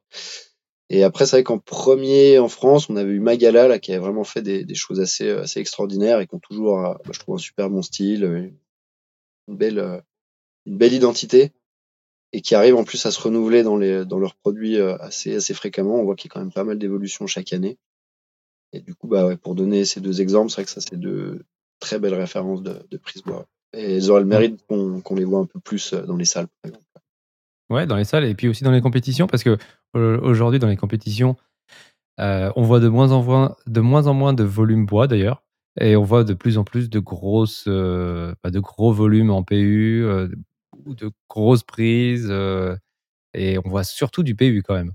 [0.91, 4.01] Et après, c'est vrai qu'en premier en France, on avait eu Magala, là, qui avait
[4.01, 7.19] vraiment fait des, des choses assez, assez extraordinaires et qui ont toujours, euh, bah, je
[7.19, 8.53] trouve, un super bon style,
[9.49, 10.01] une belle, euh,
[10.67, 11.53] une belle identité
[12.33, 15.35] et qui arrivent en plus à se renouveler dans, les, dans leurs produits euh, assez,
[15.35, 16.01] assez fréquemment.
[16.01, 17.79] On voit qu'il y a quand même pas mal d'évolutions chaque année.
[18.73, 20.99] Et du coup, bah ouais, pour donner ces deux exemples, c'est vrai que ça, c'est
[20.99, 21.43] deux
[21.81, 23.47] très belles références de, de prise bois.
[23.73, 26.47] Et elles auraient le mérite qu'on les voit un peu plus euh, dans les salles,
[26.63, 26.87] par exemple.
[27.69, 29.57] Ouais, dans les salles et puis aussi dans les compétitions, parce que
[29.97, 31.37] euh, aujourd'hui, dans les compétitions,
[32.21, 35.43] euh, on voit de moins, en moins, de moins en moins de volume bois d'ailleurs.
[35.81, 39.43] Et on voit de plus en plus de grosses, euh, bah, de gros volumes en
[39.43, 40.29] PU, euh,
[40.87, 42.77] de grosses prises, euh,
[43.35, 44.93] et on voit surtout du PU quand même.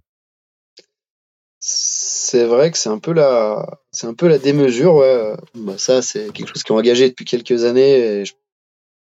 [1.59, 5.35] C'est vrai que c'est un peu la, c'est un peu la démesure, ouais.
[5.55, 8.19] Bah, ça, c'est quelque chose qui est engagé depuis quelques années.
[8.19, 8.33] Et je,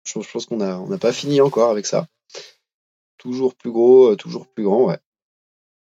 [0.05, 2.07] je, pense qu'on a, on n'a pas fini encore avec ça.
[3.16, 4.99] Toujours plus gros, toujours plus grand, ouais.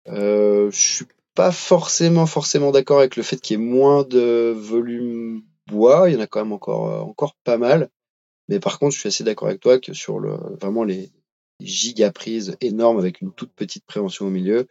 [0.07, 4.53] Euh, je suis pas forcément, forcément d'accord avec le fait qu'il y ait moins de
[4.57, 6.09] volume bois.
[6.09, 7.89] Il y en a quand même encore, encore pas mal.
[8.49, 11.09] Mais par contre, je suis assez d'accord avec toi que sur le, vraiment les,
[11.62, 14.65] gigaprises énormes avec une toute petite préhension au milieu,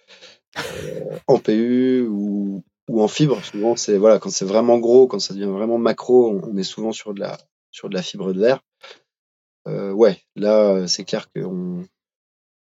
[0.57, 5.19] euh, en PU ou, ou en fibre, souvent c'est voilà quand c'est vraiment gros, quand
[5.19, 7.37] ça devient vraiment macro, on, est souvent sur de la
[7.71, 8.65] sur de la fibre de verre.
[9.67, 11.85] Euh, ouais, là c'est clair que on,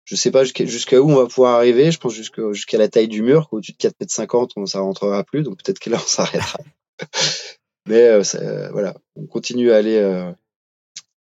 [0.06, 1.92] je sais pas jusqu'à où on va pouvoir arriver.
[1.92, 4.82] Je pense jusqu'à jusqu'à la taille du mur, au-dessus de 4 mètres 50, on ça
[4.82, 6.60] rentrera plus, donc peut-être que là on s'arrêtera.
[7.88, 10.32] Mais euh, voilà, on continue à aller euh,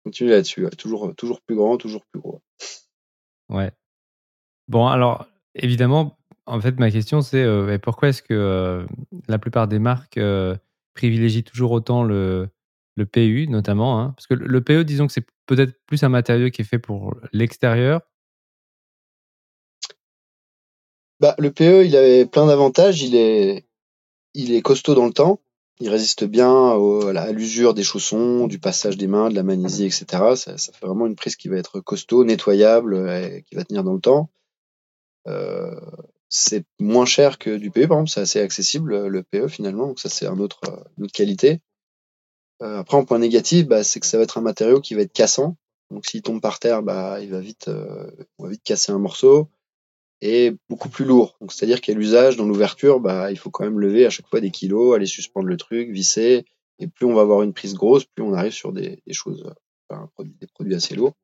[0.06, 0.68] continue là-dessus.
[0.78, 2.40] Toujours, toujours plus grand, toujours plus gros.
[3.48, 3.72] Ouais.
[4.68, 6.16] Bon, alors, évidemment,
[6.46, 8.86] en fait, ma question, c'est euh, pourquoi est-ce que euh,
[9.26, 10.54] la plupart des marques euh,
[10.94, 12.48] privilégient toujours autant le,
[12.94, 14.12] le PU, notamment hein?
[14.16, 17.16] Parce que le PE, disons que c'est peut-être plus un matériau qui est fait pour
[17.32, 18.00] l'extérieur.
[21.18, 23.02] Bah, le PE, il avait plein d'avantages.
[23.02, 23.66] Il est,
[24.34, 25.40] il est costaud dans le temps
[25.78, 30.06] il résiste bien à l'usure des chaussons, du passage des mains, de la magnésie, etc.
[30.36, 33.94] Ça, fait vraiment une prise qui va être costaud, nettoyable et qui va tenir dans
[33.94, 34.30] le temps.
[35.28, 35.78] Euh,
[36.28, 40.00] c'est moins cher que du PE, par exemple, c'est assez accessible le PE finalement, donc
[40.00, 40.60] ça c'est un autre,
[40.98, 41.60] une autre qualité.
[42.62, 45.02] Euh, après, en point négatif, bah, c'est que ça va être un matériau qui va
[45.02, 45.56] être cassant.
[45.90, 48.98] Donc s'il tombe par terre, bah, il va vite, euh, on va vite casser un
[48.98, 49.48] morceau
[50.20, 51.36] est beaucoup plus lourd.
[51.40, 54.40] Donc, c'est-à-dire qu'à l'usage, dans l'ouverture, bah, il faut quand même lever à chaque fois
[54.40, 56.44] des kilos, aller suspendre le truc, visser.
[56.78, 59.50] Et plus on va avoir une prise grosse, plus on arrive sur des, choses,
[59.88, 61.14] enfin, des produits assez lourds.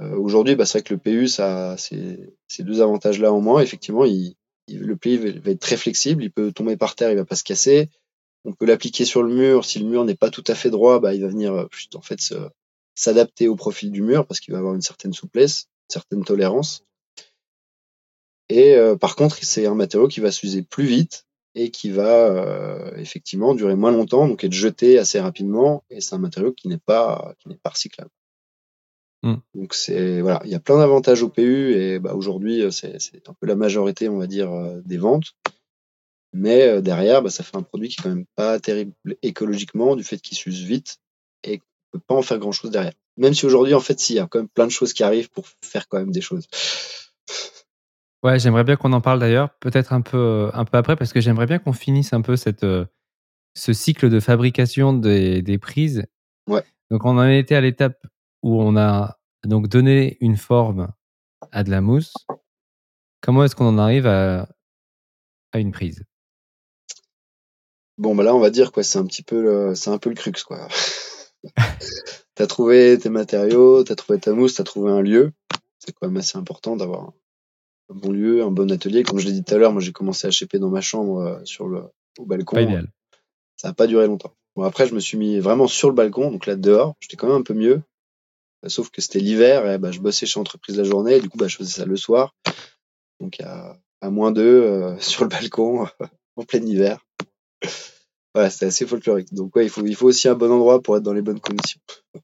[0.00, 3.60] Euh, Aujourd'hui, bah, c'est vrai que le PU, ça, ces deux avantages-là en moins.
[3.60, 4.36] Effectivement, il,
[4.68, 6.22] le PU va être très flexible.
[6.22, 7.88] Il peut tomber par terre, il va pas se casser.
[8.44, 9.64] On peut l'appliquer sur le mur.
[9.64, 12.02] Si le mur n'est pas tout à fait droit, bah, il va venir euh, en
[12.02, 12.20] fait
[12.94, 16.84] s'adapter au profil du mur parce qu'il va avoir une certaine souplesse, une certaine tolérance.
[18.52, 22.26] Et euh, par contre, c'est un matériau qui va s'user plus vite et qui va
[22.26, 25.84] euh, effectivement durer moins longtemps, donc être jeté assez rapidement.
[25.88, 28.10] Et c'est un matériau qui n'est pas qui n'est pas recyclable.
[29.22, 29.36] Mm.
[29.54, 33.26] Donc c'est voilà, il y a plein d'avantages au PU et bah, aujourd'hui c'est, c'est
[33.26, 35.34] un peu la majorité, on va dire, euh, des ventes.
[36.34, 40.04] Mais derrière, bah, ça fait un produit qui est quand même pas terrible écologiquement du
[40.04, 40.98] fait qu'il s'use vite
[41.42, 42.92] et qu'on peut pas en faire grand chose derrière.
[43.16, 45.30] Même si aujourd'hui, en fait, s'il y a quand même plein de choses qui arrivent
[45.30, 46.46] pour faire quand même des choses.
[48.22, 51.20] Ouais, j'aimerais bien qu'on en parle d'ailleurs, peut-être un peu, un peu après, parce que
[51.20, 52.84] j'aimerais bien qu'on finisse un peu cette, euh,
[53.54, 56.06] ce cycle de fabrication des, des prises.
[56.48, 56.62] Ouais.
[56.90, 58.00] Donc, on en été à l'étape
[58.42, 60.92] où on a donc donné une forme
[61.50, 62.14] à de la mousse.
[63.22, 64.48] Comment est-ce qu'on en arrive à,
[65.52, 66.04] à une prise?
[67.98, 70.10] Bon, bah là, on va dire quoi, c'est un petit peu, le, c'est un peu
[70.10, 70.68] le crux, quoi.
[72.34, 75.32] t'as trouvé tes matériaux, t'as trouvé ta mousse, t'as trouvé un lieu.
[75.78, 77.12] C'est quand même assez important d'avoir
[77.90, 79.02] un bon lieu, un bon atelier.
[79.02, 81.20] Comme je l'ai dit tout à l'heure, moi j'ai commencé à chéper dans ma chambre
[81.20, 81.84] euh, sur le
[82.18, 82.56] au balcon.
[82.56, 82.88] Pas idéal.
[83.56, 84.34] Ça n'a pas duré longtemps.
[84.56, 87.28] Bon après je me suis mis vraiment sur le balcon, donc là dehors, j'étais quand
[87.28, 87.82] même un peu mieux.
[88.68, 91.36] Sauf que c'était l'hiver, et bah, je bossais chez entreprise la journée, et du coup,
[91.36, 92.32] bah, je faisais ça le soir.
[93.18, 95.86] Donc à, à moins deux sur le balcon
[96.36, 97.04] en plein hiver.
[98.34, 99.32] Voilà, c'est assez folklorique.
[99.34, 101.40] Donc ouais, il faut, il faut aussi un bon endroit pour être dans les bonnes
[101.40, 101.80] conditions.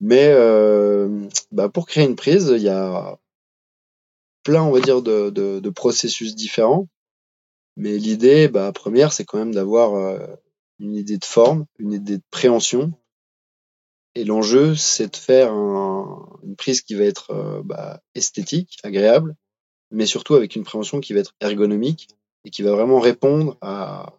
[0.00, 3.18] Mais euh, bah, pour créer une prise, il y a
[4.44, 6.88] plein, on va dire, de, de, processus différents.
[7.76, 10.18] Mais l'idée, bah, première, c'est quand même d'avoir euh,
[10.78, 12.92] une idée de forme, une idée de préhension.
[14.14, 19.34] Et l'enjeu, c'est de faire un, une prise qui va être euh, bah, esthétique, agréable,
[19.90, 22.08] mais surtout avec une préhension qui va être ergonomique
[22.44, 24.14] et qui va vraiment répondre à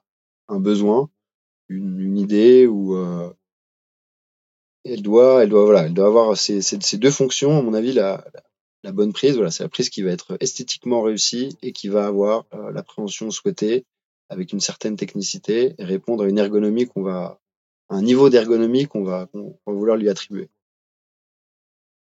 [0.50, 1.10] un besoin,
[1.70, 3.32] une, une idée ou euh,
[4.84, 7.58] elle doit, elle doit, voilà, elle doit avoir ces, ces, ces deux fonctions.
[7.58, 8.44] À mon avis, la, la,
[8.86, 12.06] la bonne prise, voilà, c'est la prise qui va être esthétiquement réussie et qui va
[12.06, 13.84] avoir euh, l'appréhension souhaitée
[14.30, 17.40] avec une certaine technicité et répondre à une ergonomie qu'on va,
[17.90, 19.28] un niveau d'ergonomie qu'on va,
[19.66, 20.50] vouloir lui attribuer.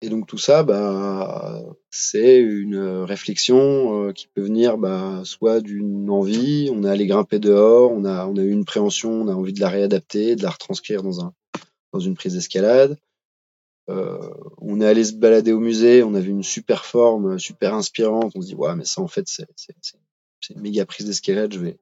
[0.01, 6.09] Et donc tout ça, bah, c'est une réflexion euh, qui peut venir bah, soit d'une
[6.09, 9.35] envie, on est allé grimper dehors, on a, on a eu une préhension, on a
[9.35, 11.35] envie de la réadapter, de la retranscrire dans, un,
[11.93, 12.97] dans une prise d'escalade.
[13.91, 14.19] Euh,
[14.59, 18.33] on est allé se balader au musée, on a vu une super forme, super inspirante,
[18.37, 19.49] on se dit ouais mais ça en fait c'est,
[20.51, 21.79] une méga prise d'escalade, je vais,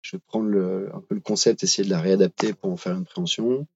[0.00, 0.48] je vais prendre
[0.94, 3.66] un peu le concept, essayer de la réadapter pour en faire une préhension.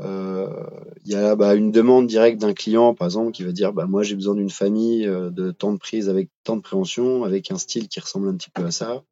[0.00, 0.66] Euh,
[1.04, 3.86] il y a bah, une demande directe d'un client, par exemple, qui va dire bah,
[3.86, 7.50] Moi, j'ai besoin d'une famille euh, de temps de prise avec tant de préhension, avec
[7.50, 9.04] un style qui ressemble un petit peu à ça.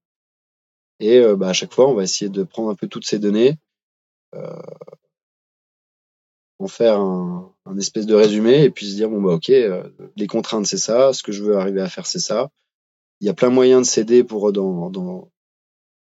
[0.99, 3.57] Et bah, à chaque fois, on va essayer de prendre un peu toutes ces données,
[6.61, 10.27] en faire un, espèce de résumé, et puis se dire Bon, bah, ok, euh, les
[10.27, 12.51] contraintes, c'est ça, ce que je veux arriver à faire, c'est ça.
[13.21, 15.31] Il y a plein de moyens de s'aider pour dans, dans,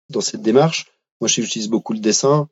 [0.09, 0.91] dans cette démarche.
[1.21, 2.49] Moi, j'utilise beaucoup le dessin.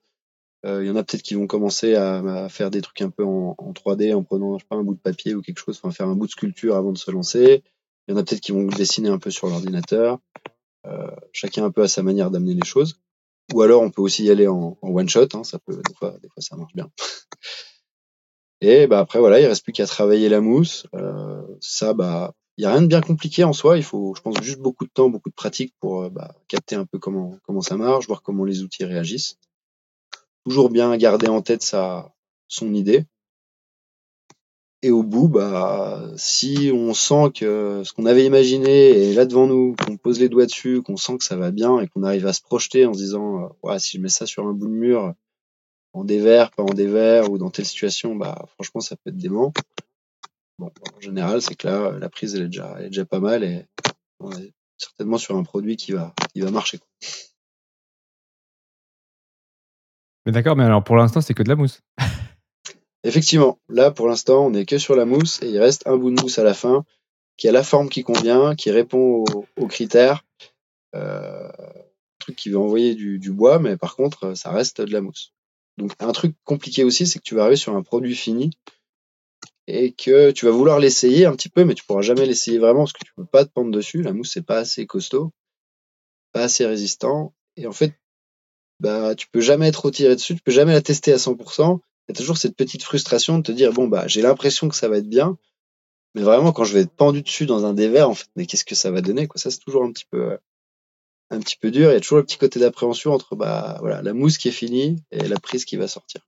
[0.64, 3.24] Il euh, y en a peut-être qui vont commencer à, faire des trucs un peu
[3.24, 5.80] en, en 3D en prenant je sais pas, un bout de papier ou quelque chose,
[5.82, 7.64] enfin faire un bout de sculpture avant de se lancer.
[8.08, 10.20] Il y en a peut-être qui vont dessiner un peu sur l'ordinateur.
[10.86, 13.00] Euh, chacun un peu à sa manière d'amener les choses.
[13.54, 15.82] Ou alors on peut aussi y aller en, one shot, hein, ça peut des
[16.22, 16.90] des fois ça marche bien.
[18.62, 20.88] Et bah après voilà, il reste plus qu'à travailler la mousse.
[20.96, 23.78] Euh, ça bah il y a rien de bien compliqué en soi.
[23.78, 26.76] Il faut, je pense, juste beaucoup de temps, beaucoup de pratique pour euh, bah, capter
[26.76, 29.38] un peu comment comment ça marche, voir comment les outils réagissent
[30.48, 32.14] toujours bien garder en tête sa,
[32.48, 33.04] son idée.
[34.82, 39.46] Et au bout, bah, si on sent que ce qu'on avait imaginé est là devant
[39.46, 42.28] nous, qu'on pose les doigts dessus, qu'on sent que ça va bien et qu'on arrive
[42.28, 44.68] à se projeter en se disant, euh, ouais, si je mets ça sur un bout
[44.68, 45.14] de mur,
[45.98, 49.54] en dévers, pas en dévers, ou dans telle situation, bah, franchement, ça peut être dément.
[50.60, 53.20] Bon, en général, c'est que là, la prise, elle est déjà, elle est déjà pas
[53.20, 53.66] mal et
[54.20, 56.80] on est certainement sur un produit qui va, qui va marcher.
[56.80, 56.88] Quoi.
[60.26, 61.82] Mais d'accord, mais alors pour l'instant, c'est que de la mousse.
[63.04, 66.12] Effectivement, là pour l'instant, on est que sur la mousse et il reste un bout
[66.12, 66.84] de mousse à la fin
[67.38, 70.26] qui a la forme qui convient, qui répond aux, aux critères.
[70.96, 71.50] Euh,
[72.20, 75.34] truc qui veut envoyer du, du, bois, mais par contre, ça reste de la mousse.
[75.78, 78.52] Donc un truc compliqué aussi, c'est que tu vas arriver sur un produit fini
[79.68, 82.82] et que tu vas vouloir l'essayer un petit peu, mais tu pourras jamais l'essayer vraiment
[82.82, 84.02] parce que tu peux pas te pendre dessus.
[84.02, 85.32] La mousse c'est pas assez costaud,
[86.32, 87.94] pas assez résistant, et en fait
[88.80, 91.80] bah, tu peux jamais être tiré dessus, tu peux jamais la tester à 100%.
[92.08, 94.76] Il y a toujours cette petite frustration de te dire, bon, bah, j'ai l'impression que
[94.76, 95.38] ça va être bien,
[96.16, 98.66] mais vraiment, quand je vais être pendu dessus dans un dévers, en fait, mais qu'est-ce
[98.66, 99.40] que ça va donner, quoi.
[99.40, 100.38] Ça, c'est toujours un petit peu,
[101.30, 101.90] un petit peu dur.
[101.92, 104.52] Il y a toujours le petit côté d'appréhension entre, bah, voilà, la mousse qui est
[104.52, 106.22] finie et la prise qui va sortir.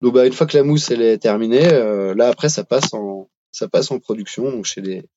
[0.00, 2.92] Donc, bah, une fois que la mousse, elle est terminée, euh, là, après, ça passe
[2.92, 5.08] en, ça passe en production, donc chez les,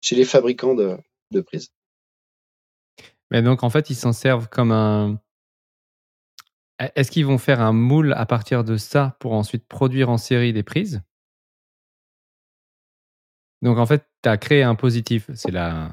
[0.00, 0.96] chez les fabricants de,
[1.30, 1.70] de prises.
[3.30, 5.20] Mais donc, en fait, ils s'en servent comme un,
[6.78, 10.52] est-ce qu'ils vont faire un moule à partir de ça pour ensuite produire en série
[10.52, 11.02] des prises?
[13.62, 15.92] Donc en fait, tu as créé un positif, c'est la,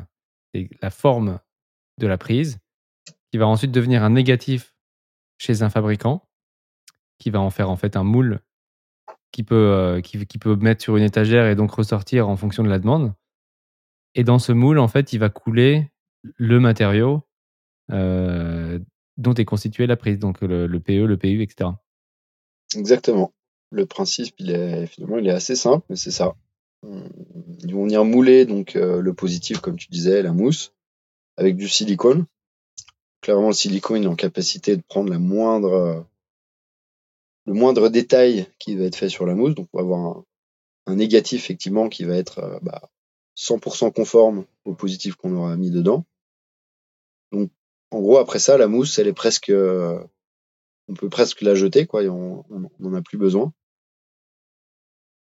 [0.53, 1.39] la forme
[1.97, 2.59] de la prise,
[3.31, 4.75] qui va ensuite devenir un négatif
[5.37, 6.27] chez un fabricant,
[7.19, 8.41] qui va en faire en fait un moule
[9.31, 12.69] qui peut, euh, qui, peut mettre sur une étagère et donc ressortir en fonction de
[12.69, 13.13] la demande.
[14.13, 15.89] Et dans ce moule, en fait, il va couler
[16.37, 17.21] le matériau
[17.91, 18.79] euh,
[19.17, 21.69] dont est constituée la prise, donc le, PE, le PU, etc.
[22.75, 23.33] Exactement.
[23.71, 26.35] Le principe, il est finalement, il est assez simple, mais c'est ça.
[26.83, 30.73] Ils vont venir mouler donc euh, le positif, comme tu disais, la mousse,
[31.37, 32.25] avec du silicone.
[33.21, 36.05] Clairement, le silicone est en capacité de prendre la moindre,
[37.45, 39.55] le moindre détail qui va être fait sur la mousse.
[39.55, 40.23] Donc, on va avoir
[40.87, 42.89] un, négatif effectivement qui va être euh, bah,
[43.37, 46.05] 100% conforme au positif qu'on aura mis dedans.
[47.31, 47.49] Donc,
[47.91, 50.03] en gros, après ça, la mousse, elle est presque, euh,
[50.87, 52.03] on peut presque la jeter, quoi.
[52.03, 52.43] on
[52.79, 53.53] n'en a plus besoin.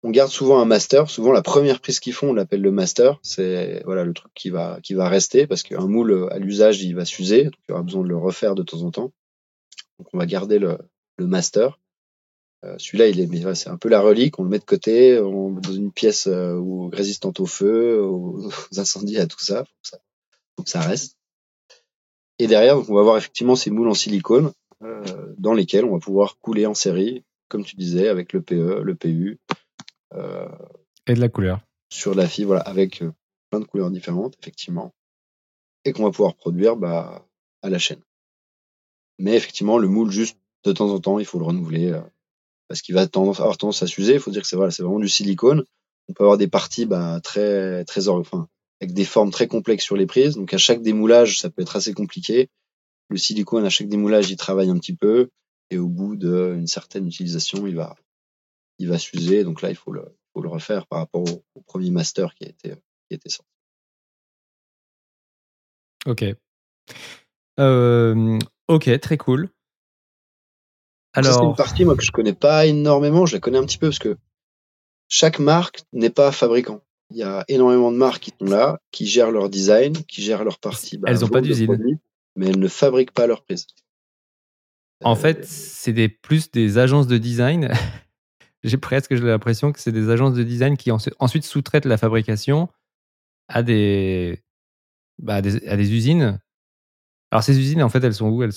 [0.06, 1.10] On garde souvent un master.
[1.10, 3.20] Souvent, la première prise qu'ils font, on l'appelle le master.
[3.24, 6.96] C'est voilà le truc qui va qui va rester parce qu'un moule à l'usage, il
[6.96, 7.50] va s'user.
[7.50, 9.12] il y aura besoin de le refaire de temps en temps.
[9.98, 10.78] Donc, on va garder le,
[11.18, 11.80] le master.
[12.64, 14.38] Euh, celui-là, il est, c'est un peu la relique.
[14.38, 16.60] On le met de côté, on dans une pièce euh,
[16.92, 18.48] résistante au feu, aux,
[18.78, 19.66] incendies, à tout ça.
[19.66, 19.98] Faut ça,
[20.56, 21.18] faut que ça reste.
[22.38, 24.52] Et derrière, donc, on va avoir effectivement ces moules en silicone
[24.84, 28.82] euh, dans lesquels on va pouvoir couler en série, comme tu disais, avec le PE,
[28.84, 29.40] le PU.
[30.16, 30.48] Euh,
[31.08, 31.60] et de la couleur.
[31.90, 33.12] Sur la fibre, voilà, avec euh,
[33.50, 34.94] plein de couleurs différentes, effectivement.
[35.84, 37.26] Et qu'on va pouvoir produire bah,
[37.62, 38.02] à la chaîne.
[39.20, 42.02] Mais effectivement, le moule, juste de temps en temps, il faut le renouveler euh,
[42.68, 44.14] parce qu'il va tendance, avoir tendance à s'user.
[44.16, 45.64] Il faut dire que c'est voilà, c'est vraiment du silicone.
[46.10, 48.48] On peut avoir des parties bah, très, très, enfin,
[48.82, 50.36] avec des formes très complexes sur les prises.
[50.36, 52.50] Donc à chaque démoulage, ça peut être assez compliqué.
[53.10, 55.30] Le silicone, à chaque démoulage, il travaille un petit peu.
[55.70, 57.96] Et au bout d'une certaine utilisation, il va,
[58.80, 59.44] il va s'user.
[59.44, 62.50] Donc là, il faut le, faut le refaire par rapport au, premier master qui a
[62.50, 63.52] été, qui a été sorti.
[66.06, 66.26] Ok.
[67.60, 69.50] Euh, ok, très cool.
[71.14, 73.26] Alors, c'est une partie moi que je connais pas énormément.
[73.26, 74.18] Je la connais un petit peu parce que
[75.08, 76.82] chaque marque n'est pas fabricant.
[77.12, 80.44] Il y a énormément de marques qui sont là, qui gèrent leur design, qui gèrent
[80.44, 80.98] leur partie.
[80.98, 82.00] Bah, elles n'ont pas d'usine.
[82.36, 83.68] Mais elles ne fabriquent pas leur prise.
[85.04, 87.72] En euh, fait, c'est des, plus des agences de design.
[88.66, 92.68] J'ai presque l'impression que c'est des agences de design qui ensuite sous-traitent la fabrication
[93.48, 94.42] à des,
[95.20, 96.42] bah, à des, usines.
[97.30, 98.42] Alors ces usines, en fait, elles sont où?
[98.42, 98.54] Elles,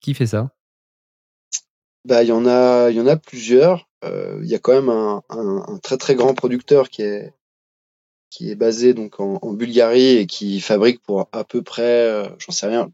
[0.00, 0.54] Qui fait ça?
[2.04, 3.88] Bah, il y en a, y en a plusieurs.
[4.04, 7.32] Euh, il y a quand même un, très très grand producteur qui est
[8.28, 12.28] qui est basé donc en, en Bulgarie et qui fabrique pour à peu près, euh,
[12.38, 12.92] j'en sais rien,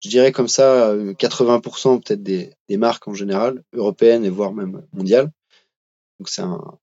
[0.00, 4.52] je dirais comme ça, 80% euh, peut-être des, des, marques en général, européennes et voire
[4.52, 5.30] même mondiales.
[6.18, 6.78] Donc c'est un,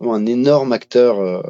[0.00, 1.42] un énorme acteur euh,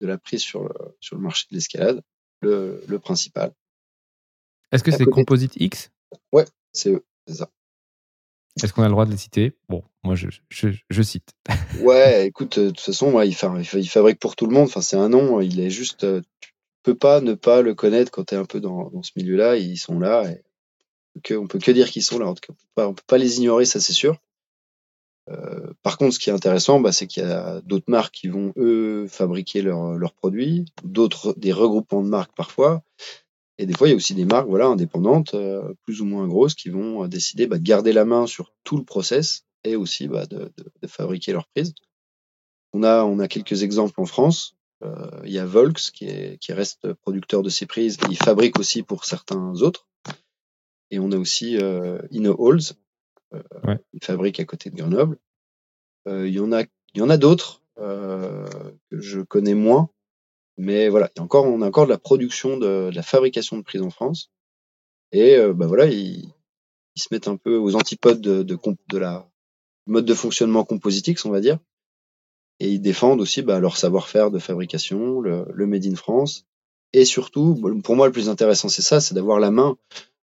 [0.00, 2.02] de la prise sur le, sur le marché de l'escalade,
[2.40, 3.52] le, le principal.
[4.72, 5.90] Est-ce que c'est Composite X?
[6.32, 7.50] Ouais, c'est eux, c'est ça.
[8.62, 9.56] Est-ce qu'on a le droit de les citer?
[9.68, 11.32] Bon, moi je, je, je cite.
[11.80, 13.36] ouais, écoute, de toute façon, ouais, il,
[13.74, 14.64] il, fabrique pour tout le monde.
[14.64, 15.40] Enfin, c'est un nom.
[15.40, 16.04] Il est juste.
[16.04, 16.52] Euh, tu
[16.82, 19.56] peux pas ne pas le connaître quand tu es un peu dans, dans ce milieu-là.
[19.56, 20.30] Ils sont là.
[20.30, 20.42] Et
[21.22, 22.26] que, on peut que dire qu'ils sont là.
[22.26, 24.18] En tout cas, on peut pas, on peut pas les ignorer, ça c'est sûr.
[25.30, 28.28] Euh, par contre, ce qui est intéressant, bah, c'est qu'il y a d'autres marques qui
[28.28, 32.82] vont eux fabriquer leurs produits, d'autres des regroupements de marques parfois.
[33.58, 36.26] Et des fois, il y a aussi des marques voilà, indépendantes, euh, plus ou moins
[36.26, 39.76] grosses, qui vont euh, décider bah, de garder la main sur tout le process et
[39.76, 41.74] aussi bah, de, de, de, fabriquer leur prise.
[42.72, 44.56] On a, on a quelques exemples en France.
[44.82, 48.58] Euh, il y a Volks qui, est, qui reste producteur de ces prises il fabrique
[48.58, 49.86] aussi pour certains autres.
[50.90, 52.74] Et on a aussi euh, Inno Halls,
[53.64, 53.78] ouais.
[53.92, 55.18] il fabrique à côté de Grenoble.
[56.08, 59.90] Euh, il y en a, il y en a d'autres que je connais moins,
[60.56, 63.02] mais voilà, il y a encore, on a encore de la production, de, de la
[63.02, 64.30] fabrication de prises en France.
[65.12, 66.32] Et euh, bah voilà, ils,
[66.96, 68.58] ils, se mettent un peu aux antipodes de, de,
[68.88, 69.28] de la
[69.86, 71.58] mode de fonctionnement compositix, on va dire.
[72.60, 76.46] Et ils défendent aussi bah, leur savoir-faire de fabrication, le, le, Made in France.
[76.92, 79.76] Et surtout, pour moi, le plus intéressant, c'est ça, c'est d'avoir la main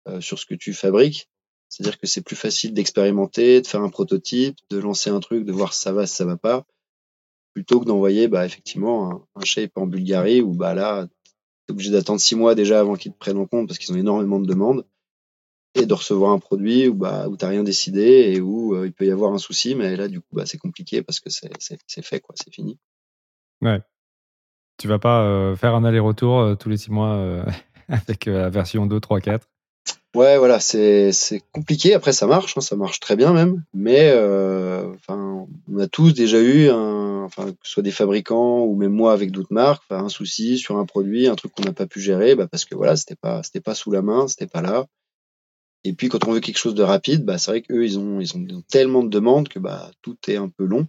[0.08, 1.28] euh, sur ce que tu fabriques.
[1.74, 5.50] C'est-à-dire que c'est plus facile d'expérimenter, de faire un prototype, de lancer un truc, de
[5.50, 6.64] voir si ça va, si ça va pas,
[7.52, 11.08] plutôt que d'envoyer bah, effectivement un, shape en Bulgarie où bah, là,
[11.66, 13.98] tu obligé d'attendre six mois déjà avant qu'ils te prennent en compte parce qu'ils ont
[13.98, 14.86] énormément de demandes
[15.74, 18.92] et de recevoir un produit où, bah, où tu rien décidé et où euh, il
[18.92, 22.02] peut y avoir un souci, mais là, du coup, bah, c'est compliqué parce que c'est
[22.02, 22.78] fait, quoi, c'est fini.
[23.62, 23.82] Ouais.
[24.78, 27.44] Tu vas pas euh, faire un aller-retour euh, tous les six mois
[27.88, 29.48] avec la version 2, 3, 4
[30.14, 31.12] Ouais, voilà, c'est
[31.52, 31.94] compliqué.
[31.94, 33.64] Après, ça marche, hein, ça marche très bien même.
[33.74, 34.12] Mais
[34.94, 36.70] enfin, on a tous déjà eu
[37.28, 40.86] que ce soit des fabricants ou même moi avec d'autres marques, un souci sur un
[40.86, 43.60] produit, un truc qu'on n'a pas pu gérer, bah parce que voilà, c'était pas c'était
[43.60, 44.86] pas sous la main, c'était pas là.
[45.84, 48.20] Et puis quand on veut quelque chose de rapide, bah c'est vrai qu'eux ils ont
[48.20, 50.86] ils ont tellement de demandes que bah tout est un peu long.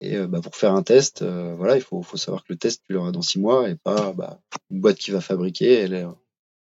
[0.00, 2.82] Et euh, bah, pour faire un test, euh, voilà, il faut, savoir que le test
[2.84, 4.40] tu l'auras dans six mois et pas bah,
[4.70, 5.86] une boîte qui va fabriquer,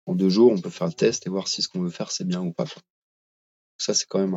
[0.05, 2.11] en deux jours, on peut faire le test et voir si ce qu'on veut faire
[2.11, 2.65] c'est bien ou pas.
[3.77, 4.35] Ça c'est quand même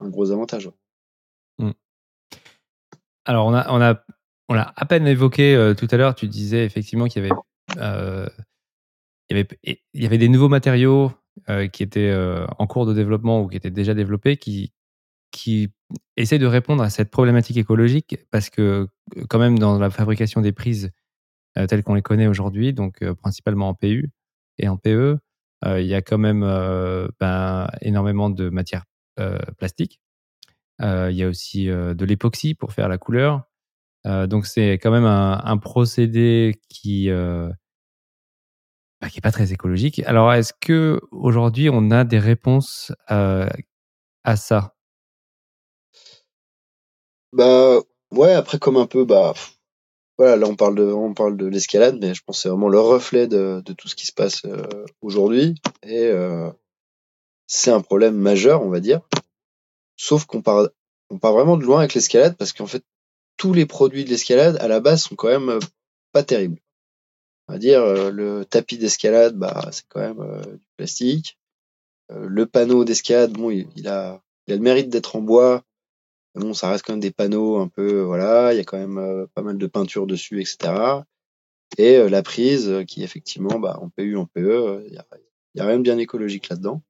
[0.00, 0.70] un, gros avantage.
[1.58, 1.70] Mmh.
[3.24, 4.04] Alors, on a, on a,
[4.48, 6.14] on à peine évoqué euh, tout à l'heure.
[6.14, 7.34] Tu disais effectivement qu'il y avait,
[7.78, 8.28] euh,
[9.30, 9.48] il y avait,
[9.94, 11.12] il y avait des nouveaux matériaux
[11.48, 12.14] euh, qui étaient
[12.58, 14.72] en cours de développement ou qui étaient déjà développés, qui,
[15.30, 15.70] qui
[16.16, 18.88] essaient de répondre à cette problématique écologique, parce que
[19.28, 20.90] quand même dans la fabrication des prises
[21.54, 24.10] telles qu'on les connaît aujourd'hui, donc principalement en PU
[24.68, 25.18] en PE,
[25.64, 26.42] il y a quand même
[27.20, 28.84] ben, énormément de matières
[29.58, 30.00] plastiques
[30.80, 33.44] il y a aussi de l'époxy pour faire la couleur.
[34.04, 37.08] donc c'est quand même un, procédé qui
[39.00, 40.00] bah, qui est pas très écologique.
[40.06, 44.74] Alors est-ce que aujourd'hui on a des réponses à ça?
[47.32, 47.78] Bah
[48.10, 49.32] ouais, après comme un peu bah
[50.22, 52.68] voilà, là on parle de on parle de l'escalade, mais je pense que c'est vraiment
[52.68, 54.62] le reflet de, tout ce qui se passe euh,
[55.00, 56.48] aujourd'hui et euh,
[57.48, 59.00] c'est un problème majeur, on va dire.
[59.96, 60.68] Sauf qu'on part
[61.10, 62.84] on part vraiment de loin avec l'escalade parce qu'en fait
[63.36, 65.60] tous les produits de l'escalade à la base sont quand même euh,
[66.12, 66.60] pas terribles.
[67.48, 71.36] On va dire le tapis d'escalade, bah c'est quand même du plastique.
[72.08, 75.64] le panneau d'escalade, bon, il, a il a le mérite d'être en bois,
[76.34, 78.98] bon, ça reste quand même des panneaux un peu, voilà, il y a quand même
[78.98, 81.02] euh, pas mal de peinture dessus, etc.
[81.78, 85.64] Et euh, la prise, euh, qui effectivement, bah, en PU, en PE, il y a,
[85.64, 86.82] a rien de bien écologique là-dedans.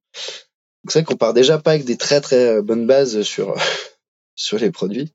[0.83, 3.55] Donc c'est vrai qu'on part déjà pas avec des très très bonnes bases sur
[4.35, 5.13] sur les produits,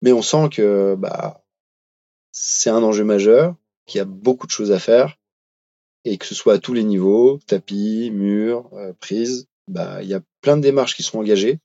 [0.00, 1.44] mais on sent que bah
[2.30, 3.56] c'est un enjeu majeur,
[3.86, 5.16] qu'il y a beaucoup de choses à faire
[6.04, 10.20] et que ce soit à tous les niveaux, tapis, murs, prise, bah il y a
[10.40, 11.58] plein de démarches qui sont engagées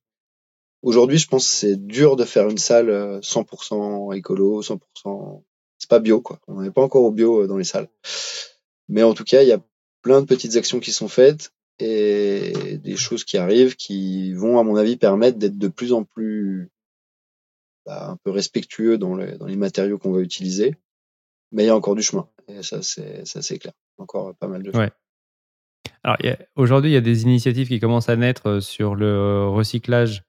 [0.82, 5.44] Aujourd'hui, je pense que c'est dur de faire une salle 100% euh, écolo, 100%.
[5.78, 6.40] C'est pas bio, quoi.
[6.48, 7.90] On n'est pas encore au bio euh, dans les salles.
[8.88, 9.62] Mais en tout cas, il y a
[10.02, 14.64] plein de petites actions qui sont faites et des choses qui arrivent qui vont, à
[14.64, 16.70] mon avis, permettre d'être de plus en plus
[17.86, 20.76] bah, un peu respectueux dans les, dans les matériaux qu'on va utiliser.
[21.52, 22.28] Mais il y a encore du chemin.
[22.48, 23.74] Et ça, c'est, ça, c'est clair.
[23.98, 24.90] Encore pas mal de choses.
[26.04, 26.18] Alors,
[26.56, 30.24] aujourd'hui, il y a des initiatives qui commencent à naître euh, sur le recyclage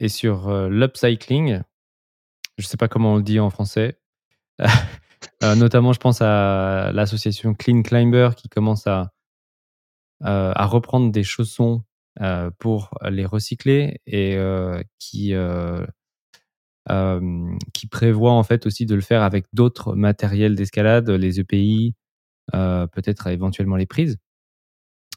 [0.00, 1.60] et sur euh, l'upcycling.
[2.58, 3.98] Je ne sais pas comment on le dit en français.
[5.42, 9.10] Euh, notamment, je pense à l'association Clean Climber qui commence à,
[10.24, 11.82] euh, reprendre des chaussons
[12.58, 14.38] pour les recycler et
[14.98, 15.34] qui
[17.90, 21.94] prévoit en fait aussi de le faire avec d'autres matériels d'escalade, les EPI,
[22.52, 24.18] peut-être éventuellement les prises.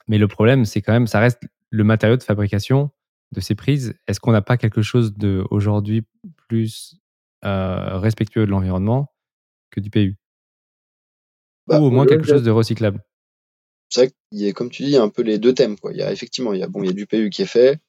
[0.08, 2.92] Mais le problème, c'est quand même, ça reste le matériau de fabrication
[3.34, 6.04] de ces prises, est-ce qu'on n'a pas quelque chose de aujourd'hui
[6.48, 6.96] plus
[7.44, 9.14] euh, respectueux de l'environnement
[9.72, 10.16] que du PU
[11.68, 13.04] bah, Ou au moins quelque chose de recyclable?
[13.90, 15.78] C'est vrai qu'il y a, comme tu dis, un peu les deux thèmes.
[15.78, 15.92] Quoi.
[15.92, 17.48] Il y a effectivement, il y a, bon, il y a du PU qui est
[17.48, 17.80] fait.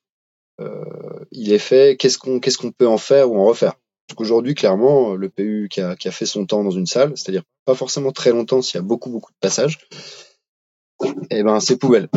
[0.61, 0.85] Euh,
[1.31, 1.97] il est fait.
[1.97, 3.75] Qu'est-ce qu'on qu'est-ce qu'on peut en faire ou en refaire?
[4.11, 7.17] Donc aujourd'hui, clairement, le PU qui a, qui a fait son temps dans une salle,
[7.17, 9.79] c'est-à-dire pas forcément très longtemps s'il y a beaucoup beaucoup de passages,
[11.31, 12.09] eh ben c'est poubelle.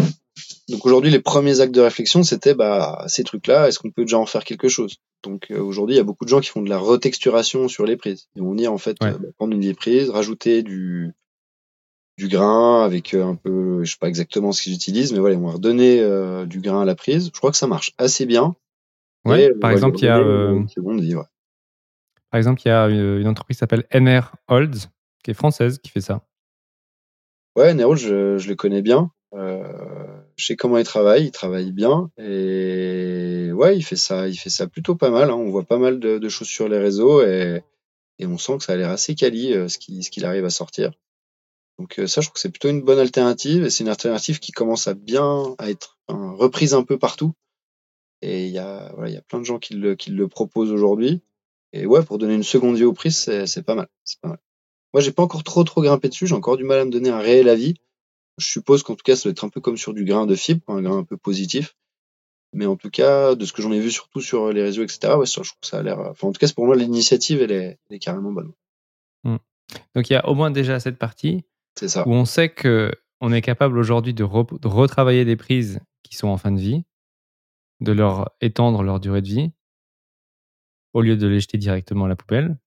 [0.70, 4.18] Donc aujourd'hui, les premiers actes de réflexion, c'était bah ces trucs-là, est-ce qu'on peut déjà
[4.18, 4.98] en faire quelque chose?
[5.24, 7.86] Donc euh, aujourd'hui, il y a beaucoup de gens qui font de la retexturation sur
[7.86, 8.28] les prises.
[8.36, 11.14] Ils vont venir en fait euh, bah, prendre une vieille prise, rajouter du
[12.18, 15.36] du grain avec euh, un peu, je sais pas exactement ce qu'ils utilisent, mais voilà,
[15.36, 16.04] ils vont redonner
[16.48, 17.28] du grain à la prise.
[17.34, 18.56] Je crois que ça marche assez bien.
[19.24, 19.54] Ouais.
[19.62, 20.20] par exemple, il y a
[22.30, 24.90] par exemple, il y a une entreprise qui s'appelle NR Holds,
[25.24, 26.26] qui est française, qui fait ça.
[27.56, 29.12] Ouais, NR Holds, je, je le connais bien.
[29.34, 34.36] Euh, je sais comment il travaille, il travaille bien et ouais, il fait ça, il
[34.36, 35.32] fait ça plutôt pas mal.
[35.32, 35.36] Hein.
[35.36, 37.64] On voit pas mal de, choses sur les réseaux et,
[38.22, 40.92] on sent que ça a l'air assez quali euh, ce qu'il arrive à sortir.
[41.80, 44.40] Donc euh, ça, je trouve que c'est plutôt une bonne alternative et c'est une alternative
[44.40, 47.34] qui commence à bien à être reprise un peu partout.
[48.22, 50.28] Et il y a voilà, il y a plein de gens qui le, qui le
[50.28, 51.22] proposent aujourd'hui.
[51.74, 54.40] Et ouais, pour donner une seconde vie au prix, c'est pas mal, c'est pas mal.
[54.94, 57.10] Moi, j'ai pas encore trop trop grimpé dessus, j'ai encore du mal à me donner
[57.10, 57.76] un réel avis.
[58.38, 60.36] Je suppose qu'en tout cas, ça doit être un peu comme sur du grain de
[60.36, 61.76] fibre, un grain un peu positif.
[62.54, 65.14] Mais en tout cas, de ce que j'en ai vu surtout sur les réseaux, etc.,
[65.16, 66.00] ouais, je trouve que ça a l'air.
[66.00, 68.52] Enfin, en tout cas, pour moi, l'initiative, elle est, elle est carrément bonne.
[69.24, 69.38] Mmh.
[69.96, 71.44] Donc, il y a au moins déjà cette partie
[71.76, 72.08] ça.
[72.08, 76.38] où on sait que on est capable aujourd'hui de, retravailler des prises qui sont en
[76.38, 76.84] fin de vie,
[77.82, 79.52] de leur étendre leur durée de vie,
[80.94, 82.58] au lieu de les jeter directement à la poubelle.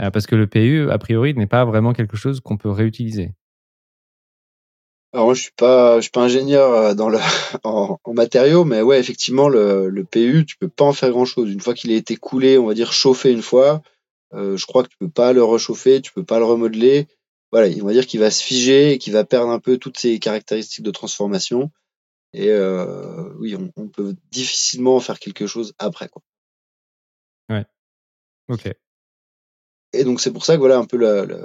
[0.00, 3.32] Euh, parce que le PU, a priori, n'est pas vraiment quelque chose qu'on peut réutiliser.
[5.14, 7.18] Alors moi, je suis pas, je suis pas ingénieur euh, dans le,
[7.62, 11.52] en, matériaux, mais ouais, effectivement, le, le, PU, tu peux pas en faire grand chose.
[11.52, 13.80] Une fois qu'il a été coulé, on va dire chauffé une fois,
[14.32, 17.06] euh, je crois que tu peux pas le réchauffer, tu peux pas le remodeler.
[17.52, 19.98] Voilà, on va dire qu'il va se figer et qu'il va perdre un peu toutes
[19.98, 21.70] ses caractéristiques de transformation.
[22.32, 26.22] Et euh, oui, on, on, peut difficilement en faire quelque chose après, quoi.
[27.48, 27.64] Ouais.
[28.48, 28.68] Ok.
[29.94, 31.38] Et donc c'est pour ça que voilà un peu la, la,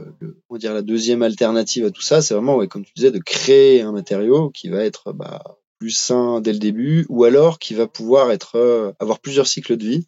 [0.49, 3.11] on va dire la deuxième alternative à tout ça, c'est vraiment ouais, comme tu disais
[3.11, 7.59] de créer un matériau qui va être bah, plus sain dès le début, ou alors
[7.59, 10.05] qui va pouvoir être euh, avoir plusieurs cycles de vie.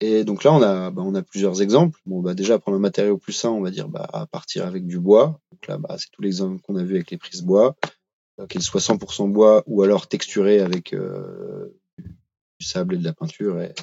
[0.00, 2.00] Et donc là on a bah, on a plusieurs exemples.
[2.06, 4.86] Bon bah déjà prendre un matériau plus sain, on va dire bah à partir avec
[4.86, 5.40] du bois.
[5.52, 7.76] Donc là bah c'est tous les exemples qu'on a vu avec les prises bois,
[8.40, 11.68] euh, qu'elles soient 100% bois ou alors texturées avec euh,
[11.98, 13.60] du sable et de la peinture.
[13.60, 13.74] Et,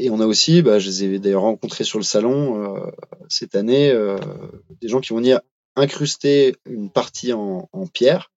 [0.00, 2.90] et on a aussi, bah, je les ai d'ailleurs rencontrés sur le salon euh,
[3.28, 4.18] cette année, euh,
[4.80, 5.40] des gens qui vont venir
[5.76, 8.32] incruster une partie en, pierre,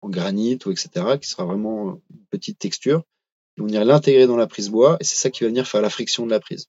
[0.00, 3.02] en granit ou etc., qui sera vraiment une petite texture.
[3.56, 5.82] Ils vont venir l'intégrer dans la prise bois et c'est ça qui va venir faire
[5.82, 6.68] la friction de la prise.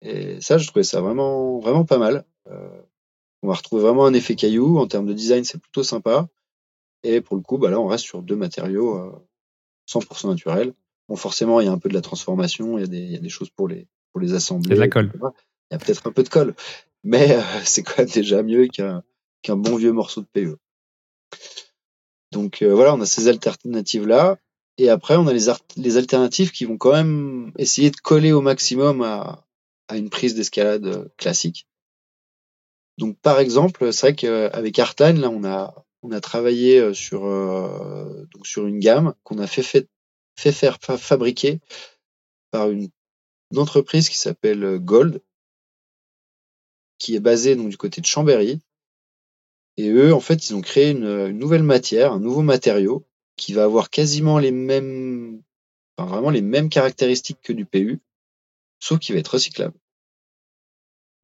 [0.00, 2.24] Et ça, je trouvais ça vraiment, vraiment pas mal.
[2.48, 2.82] Euh,
[3.42, 4.78] on va retrouver vraiment un effet caillou.
[4.78, 6.28] En termes de design, c'est plutôt sympa.
[7.04, 9.12] Et pour le coup, bah là, on reste sur deux matériaux euh,
[9.88, 10.74] 100% naturels.
[11.12, 13.12] Bon, forcément, il y a un peu de la transformation, il y a des, il
[13.12, 14.68] y a des choses pour les, pour les assembler.
[14.68, 15.12] Il y a de la colle.
[15.70, 16.54] Il y a peut-être un peu de colle.
[17.04, 19.02] Mais euh, c'est quand même déjà mieux qu'un
[19.56, 20.56] bon vieux morceau de PE.
[22.30, 24.38] Donc euh, voilà, on a ces alternatives-là.
[24.78, 28.40] Et après, on a les, les alternatives qui vont quand même essayer de coller au
[28.40, 29.44] maximum à,
[29.88, 31.66] à une prise d'escalade euh, classique.
[32.96, 38.26] Donc par exemple, c'est vrai qu'avec Artline, là, on a, on a travaillé sur, euh,
[38.32, 39.90] donc sur une gamme qu'on a fait, fait,
[40.36, 41.60] fait faire fa fabriquer
[42.50, 42.88] par une,
[43.54, 45.20] entreprise qui s'appelle Gold,
[46.98, 48.60] qui est basée donc du côté de Chambéry.
[49.76, 53.04] Et eux, en fait, ils ont créé une, une nouvelle matière, un nouveau matériau
[53.36, 55.42] qui va avoir quasiment les mêmes,
[55.98, 58.00] vraiment les mêmes caractéristiques que du PU,
[58.80, 59.74] sauf qui va être recyclable.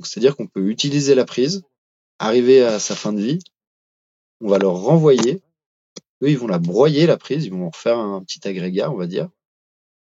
[0.03, 1.63] C'est-à-dire qu'on peut utiliser la prise,
[2.19, 3.39] arriver à sa fin de vie,
[4.41, 5.41] on va leur renvoyer,
[6.23, 8.97] eux ils vont la broyer la prise, ils vont en faire un petit agrégat, on
[8.97, 9.29] va dire,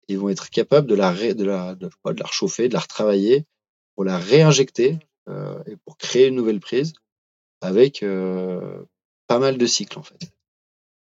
[0.08, 3.46] ils vont être capables de la, de la, de, la rechauffer, de la retravailler,
[3.96, 5.00] pour la réinjecter
[5.30, 6.94] euh, et pour créer une nouvelle prise
[7.62, 8.84] avec euh,
[9.28, 10.32] pas mal de cycles en fait.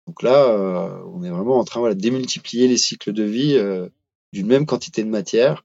[0.08, 3.56] Donc là, euh, on est vraiment en train voilà, de démultiplier les cycles de vie
[3.56, 3.88] euh,
[4.34, 5.64] d'une même quantité de matière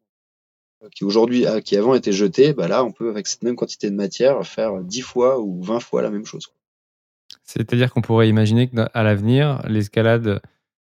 [0.83, 2.53] euh, qui aujourd'hui, ah, qui avant était jetée.
[2.53, 5.81] Bah là, on peut avec cette même quantité de matière faire 10 fois ou 20
[5.81, 6.53] fois la même chose.
[7.47, 10.41] C'est-à-dire qu'on pourrait imaginer qu'à l'avenir, l'escalade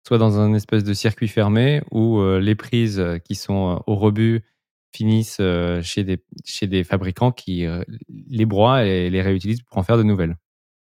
[0.06, 3.94] soit dans un espèce de circuit fermé où euh, les prises qui sont euh, au
[3.94, 4.42] rebut
[4.90, 7.66] finissent euh, chez des, chez des fabricants qui
[8.08, 10.36] les broient et les réutilisent pour en faire de nouvelles.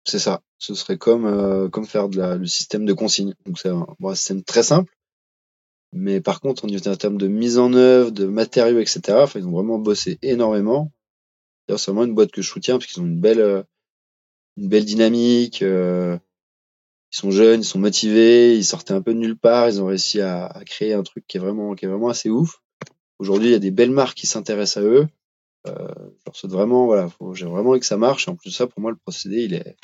[0.05, 0.41] C'est ça.
[0.57, 3.33] Ce serait comme, comme faire le système de consigne.
[3.45, 4.91] Donc c'est un, système très simple.
[5.91, 9.77] Mais par contre, en termes de mise en œuvre, de matériaux, etc., ils ont vraiment
[9.77, 10.91] bossé énormément.
[11.67, 13.65] C'est vraiment une boîte que je soutiens parce qu'ils ont une belle,
[14.57, 15.61] une belle dynamique.
[15.61, 16.17] Euh,
[17.13, 19.69] ils sont jeunes, ils sont motivés, ils sortaient un peu de nulle part.
[19.69, 22.29] Ils ont réussi à, à créer un truc qui est vraiment, qui est vraiment assez
[22.29, 22.61] ouf.
[23.19, 25.07] Aujourd'hui, il y a des belles marques qui s'intéressent à eux.
[25.67, 28.27] Euh, je leur souhaite vraiment, voilà, j'ai vraiment que ça marche.
[28.27, 29.77] Et en plus de ça, pour moi, le procédé, il est,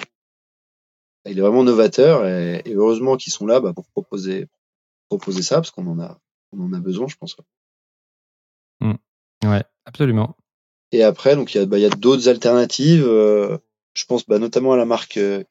[1.26, 2.28] il est vraiment novateur.
[2.28, 4.47] Et, et heureusement qu'ils sont là bah, pour proposer,
[5.09, 6.19] proposer ça, parce qu'on en a,
[6.51, 7.36] on en a besoin, je pense.
[8.82, 8.93] Mmh.
[9.45, 10.36] Ouais, absolument.
[10.91, 13.05] Et après, donc il y a, bah, y a d'autres alternatives.
[13.07, 13.57] Euh,
[13.93, 15.43] je pense bah, notamment à la marque euh,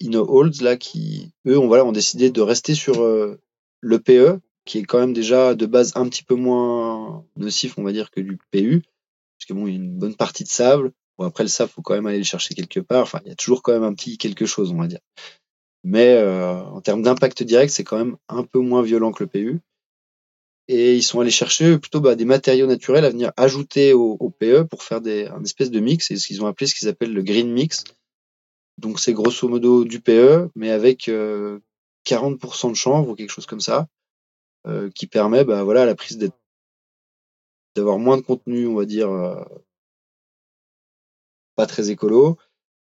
[0.61, 3.41] là, qui eux, ont voilà, ont décidé de rester sur euh,
[3.81, 7.83] le PE, qui est quand même déjà de base un petit peu moins nocif, on
[7.83, 8.83] va dire, que du PU,
[9.39, 10.93] parce que bon, il y a une bonne partie de sable.
[11.19, 13.03] Bon, après le sable, faut quand même aller le chercher quelque part.
[13.03, 15.01] Enfin, il y a toujours quand même un petit quelque chose, on va dire.
[15.85, 19.29] Mais euh, en termes d'impact direct, c'est quand même un peu moins violent que le
[19.29, 19.61] PU.
[20.69, 24.31] Et ils sont allés chercher plutôt bah, des matériaux naturels à venir ajouter au, au
[24.31, 26.11] PE pour faire des, un espèce de mix.
[26.13, 27.83] Et ce qu'ils ont appelé ce qu'ils appellent le green mix.
[28.83, 31.61] Donc c'est grosso modo du PE, mais avec euh,
[32.05, 33.87] 40% de chanvre ou quelque chose comme ça,
[34.67, 36.37] euh, qui permet bah, voilà, à la prise d'être
[37.77, 39.43] d'avoir moins de contenu, on va dire, euh,
[41.55, 42.37] pas très écolo,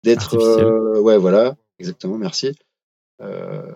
[0.05, 2.55] d'être euh, ouais voilà, exactement, merci.
[3.21, 3.71] Euh,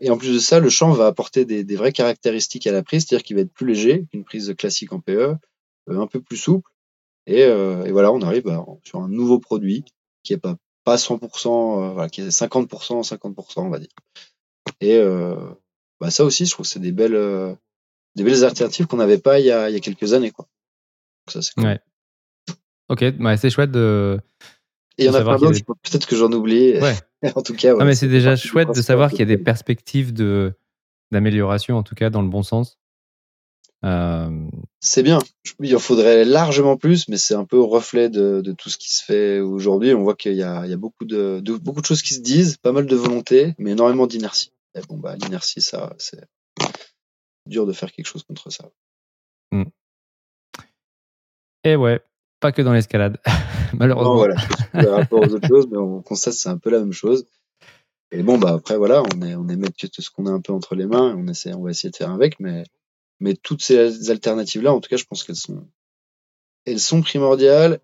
[0.00, 2.82] et en plus de ça, le champ va apporter des, des vraies caractéristiques à la
[2.82, 5.36] prise, c'est-à-dire qu'il va être plus léger qu'une prise classique en PE,
[5.86, 6.68] un peu plus souple,
[7.26, 9.84] et, et voilà, on arrive bah, sur un nouveau produit
[10.24, 10.56] qui est pas
[10.88, 13.88] pas 100%, voilà, qui est 50%, 50%, on va dire.
[14.80, 14.98] Et
[16.00, 17.56] bah ça aussi, je trouve que c'est des belles
[18.16, 20.30] des belles alternatives qu'on n'avait pas il y, a, il y a quelques années.
[20.30, 20.46] Quoi.
[21.26, 21.64] Donc ça, c'est cool.
[21.64, 21.80] ouais.
[22.88, 24.18] Ok, bah, c'est chouette de.
[24.96, 25.62] Et il y en a plein d'autres, des...
[25.62, 26.78] peut-être que j'en oublie.
[26.80, 26.96] Ouais.
[27.34, 29.38] en tout cas, ouais, non, mais c'est déjà chouette de savoir qu'il y a des
[29.38, 30.54] perspectives de
[31.12, 32.78] d'amélioration, en tout cas dans le bon sens.
[33.84, 34.48] Euh...
[34.80, 35.18] C'est bien.
[35.60, 38.78] Il en faudrait largement plus, mais c'est un peu au reflet de, de, tout ce
[38.78, 39.94] qui se fait aujourd'hui.
[39.94, 42.14] On voit qu'il y a, il y a beaucoup, de, de, beaucoup de choses qui
[42.14, 44.52] se disent, pas mal de volonté, mais énormément d'inertie.
[44.74, 46.24] Et bon, bah, l'inertie, ça, c'est
[47.46, 48.70] dur de faire quelque chose contre ça.
[49.52, 49.64] Mm.
[51.64, 52.00] Et ouais,
[52.40, 53.18] pas que dans l'escalade,
[53.74, 54.14] malheureusement.
[54.14, 54.36] Non, voilà,
[54.72, 57.26] par rapport aux autres choses, mais on constate que c'est un peu la même chose.
[58.10, 60.40] Et bon, bah après, voilà, on est, on est maître de ce qu'on a un
[60.40, 62.64] peu entre les mains, on, essaie, on va essayer de faire avec, mais,
[63.20, 65.66] mais toutes ces alternatives-là, en tout cas, je pense qu'elles sont,
[66.64, 67.80] elles sont primordiales,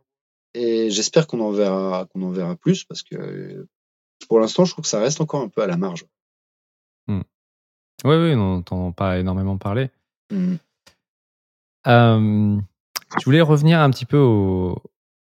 [0.55, 3.67] et j'espère qu'on en verra, qu'on en verra plus, parce que
[4.29, 6.07] pour l'instant, je trouve que ça reste encore un peu à la marge.
[7.07, 7.23] Hmm.
[8.05, 9.91] Oui, oui, on n'entend pas énormément parler.
[10.31, 10.59] Mhm.
[11.87, 12.61] Euh,
[13.19, 14.83] je voulais revenir un petit peu au,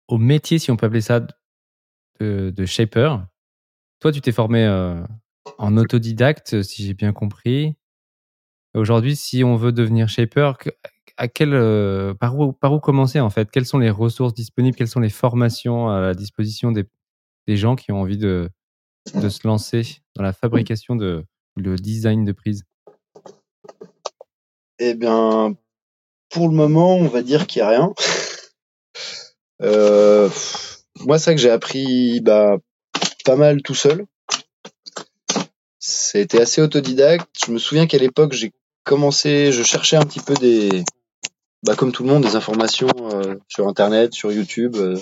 [0.09, 1.21] au, métier, si on peut appeler ça,
[2.21, 3.17] de, de shaper.
[4.01, 5.03] Toi, tu t'es formé euh,
[5.59, 7.77] en autodidacte, si j'ai bien compris.
[8.77, 10.53] Aujourd'hui, si on veut devenir shaper,
[11.41, 13.51] euh, par, où, commencer en fait?
[13.51, 14.77] Quelles sont les ressources disponibles?
[14.77, 16.87] Quelles sont les formations à la disposition des,
[17.57, 18.51] gens qui ont envie de,
[19.07, 21.25] se lancer dans la fabrication de
[21.57, 22.65] le design de prise
[24.79, 25.57] Eh bien,
[26.29, 27.95] pour le moment, on va dire qu'il n'y a rien.
[29.63, 30.29] euh,
[31.01, 32.59] moi, c'est que j'ai appris bah,
[33.25, 34.05] pas mal tout seul.
[35.79, 37.27] C'était assez autodidacte.
[37.47, 38.53] Je me souviens qu'à l'époque, j'ai
[38.87, 40.85] commencé, je cherchais un petit peu des,
[41.65, 44.97] bah, comme tout le monde, des informations euh, sur Internet, sur YouTube, euh,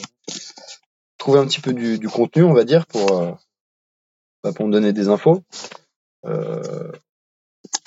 [1.18, 3.30] trouver un petit peu du, du, contenu, on va dire, pour, euh,
[4.42, 5.42] bah, pour me donner des infos.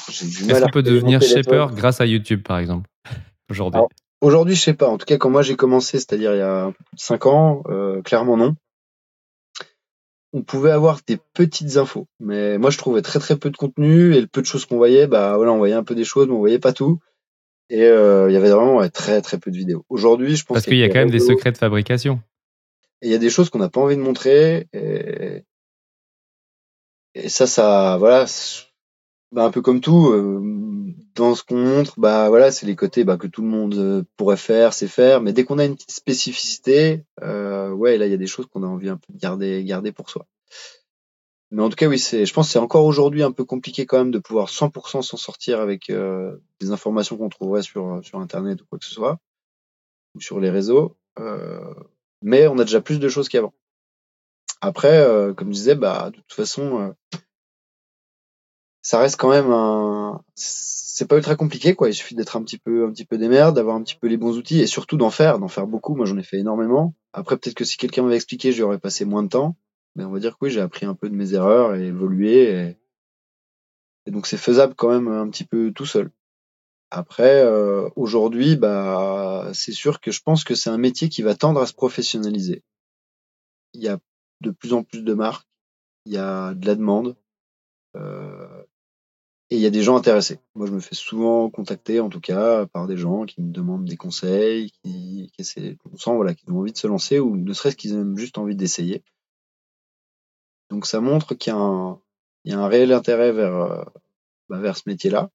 [0.08, 2.88] Est-ce qu'on peut devenir shaper grâce à YouTube, par exemple,
[3.50, 3.82] aujourd'hui?
[4.22, 4.88] Aujourd'hui, je sais pas.
[4.88, 7.02] En tout cas, quand moi j'ai commencé, c'est-à-dire il y a un peu plus de
[7.02, 7.64] 5 ans,
[8.04, 8.56] clairement non.
[10.34, 14.14] On pouvait avoir des petites infos, mais moi je trouvais très très peu de contenu
[14.14, 16.28] et le peu de choses qu'on voyait, bah voilà, on voyait un peu des choses,
[16.28, 17.00] mais on voyait pas tout.
[17.70, 19.86] Et euh, il y avait vraiment ouais, très très peu de vidéos.
[19.90, 22.22] Aujourd'hui, je pense parce qu'il y a quand même des secrets de fabrication.
[23.02, 24.68] Et il y a des choses qu'on n'a pas envie de montrer.
[24.74, 25.44] Et,
[27.14, 28.26] et ça, ça, voilà,
[29.32, 33.04] bah, un peu comme tout, euh, dans ce qu'on montre, bah voilà, c'est les côtés
[33.04, 35.76] bah, que tout le monde euh, pourrait faire, c'est faire, mais dès qu'on a une
[35.76, 39.14] petite spécificité, euh, ouais, là il y a des choses qu'on a envie un peu
[39.14, 40.26] de garder, garder pour soi.
[41.52, 43.86] Mais en tout cas, oui, c'est, je pense que c'est encore aujourd'hui un peu compliqué
[43.86, 48.20] quand même de pouvoir 100% s'en sortir avec euh, des informations qu'on trouverait sur sur
[48.20, 49.20] internet ou quoi que ce soit
[50.16, 50.98] ou sur les réseaux.
[51.20, 51.74] Euh,
[52.22, 53.54] mais on a déjà plus de choses qu'avant.
[54.62, 56.94] Après, euh, comme je disais, bah de toute façon
[58.88, 61.90] ça reste quand même un c'est pas ultra compliqué quoi.
[61.90, 64.08] Il suffit d'être un petit peu un petit peu des merdes d'avoir un petit peu
[64.08, 65.94] les bons outils et surtout d'en faire d'en faire beaucoup.
[65.94, 66.96] Moi j'en ai fait énormément.
[67.12, 69.58] Après peut-être que si quelqu'un m'avait expliqué j'y aurais passé moins de temps.
[69.96, 72.44] Mais on va dire que oui j'ai appris un peu de mes erreurs et évolué
[72.50, 72.78] et,
[74.06, 76.10] et donc c'est faisable quand même un petit peu tout seul.
[76.90, 81.36] Après euh, aujourd'hui bah c'est sûr que je pense que c'est un métier qui va
[81.36, 82.64] tendre à se professionnaliser.
[83.74, 84.00] Il y a
[84.40, 85.46] de plus en plus de marques
[86.06, 87.18] il y a de la demande
[87.98, 88.57] euh,
[89.50, 90.40] et il y a des gens intéressés.
[90.56, 93.86] Moi, je me fais souvent contacter, en tout cas, par des gens qui me demandent
[93.86, 97.38] des conseils, qui, qui essaient, on sent, voilà, qu'ils ont envie de se lancer ou
[97.38, 99.04] ne serait-ce qu'ils ont juste envie d'essayer.
[100.70, 102.02] Donc, ça montre qu'il y a un,
[102.44, 103.84] il y a un réel intérêt vers, euh,
[104.50, 105.30] bah, vers ce métier-là.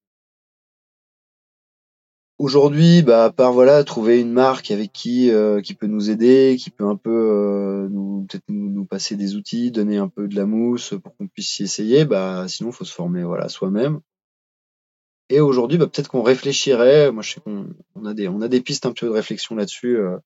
[2.43, 6.57] Aujourd'hui, bah, à part voilà, trouver une marque avec qui euh, qui peut nous aider,
[6.59, 10.26] qui peut un peu euh, nous peut-être nous, nous, passer des outils, donner un peu
[10.26, 14.01] de la mousse pour qu'on puisse y essayer, bah sinon faut se former voilà soi-même.
[15.28, 17.12] Et aujourd'hui, bah, peut-être qu'on réfléchirait.
[17.12, 19.55] Moi, je sais qu'on on a des on a des pistes un peu de réflexion
[19.55, 20.18] là-dessus euh,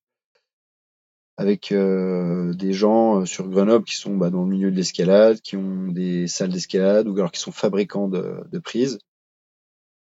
[1.37, 5.89] avec des gens sur Grenoble qui sont bah, dans le milieu de l'escalade, qui ont
[5.89, 9.01] des salles d'escalade ou alors qui sont fabricants de prises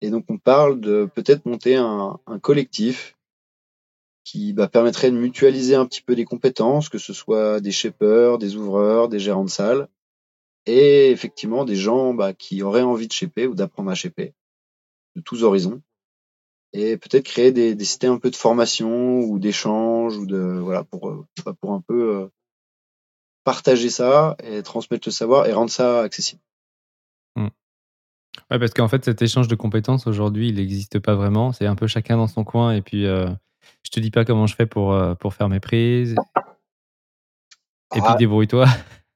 [0.01, 3.17] et donc on parle de peut-être monter un, collectif
[4.23, 8.37] qui bah, permettrait de mutualiser un petit peu les compétences, que ce soit des shapers,
[8.37, 9.89] des ouvreurs, des gérants de salle,
[10.65, 14.33] et effectivement des gens bah, qui auraient envie de shaper ou d'apprendre à shaper,
[15.15, 15.81] de tous horizons,
[16.73, 20.83] et peut-être créer des, des cités un peu de formation ou d'échange ou de voilà
[20.83, 21.25] pour euh,
[21.59, 22.27] pour un peu euh,
[23.43, 26.41] partager ça et transmettre le savoir et rendre ça accessible.
[28.51, 31.51] Ouais, parce qu'en fait, cet échange de compétences aujourd'hui, il n'existe pas vraiment.
[31.51, 32.73] C'est un peu chacun dans son coin.
[32.73, 33.27] Et puis, euh,
[33.83, 36.15] je te dis pas comment je fais pour, euh, pour faire mes prises.
[37.95, 38.65] Et puis, Ah, débrouille-toi.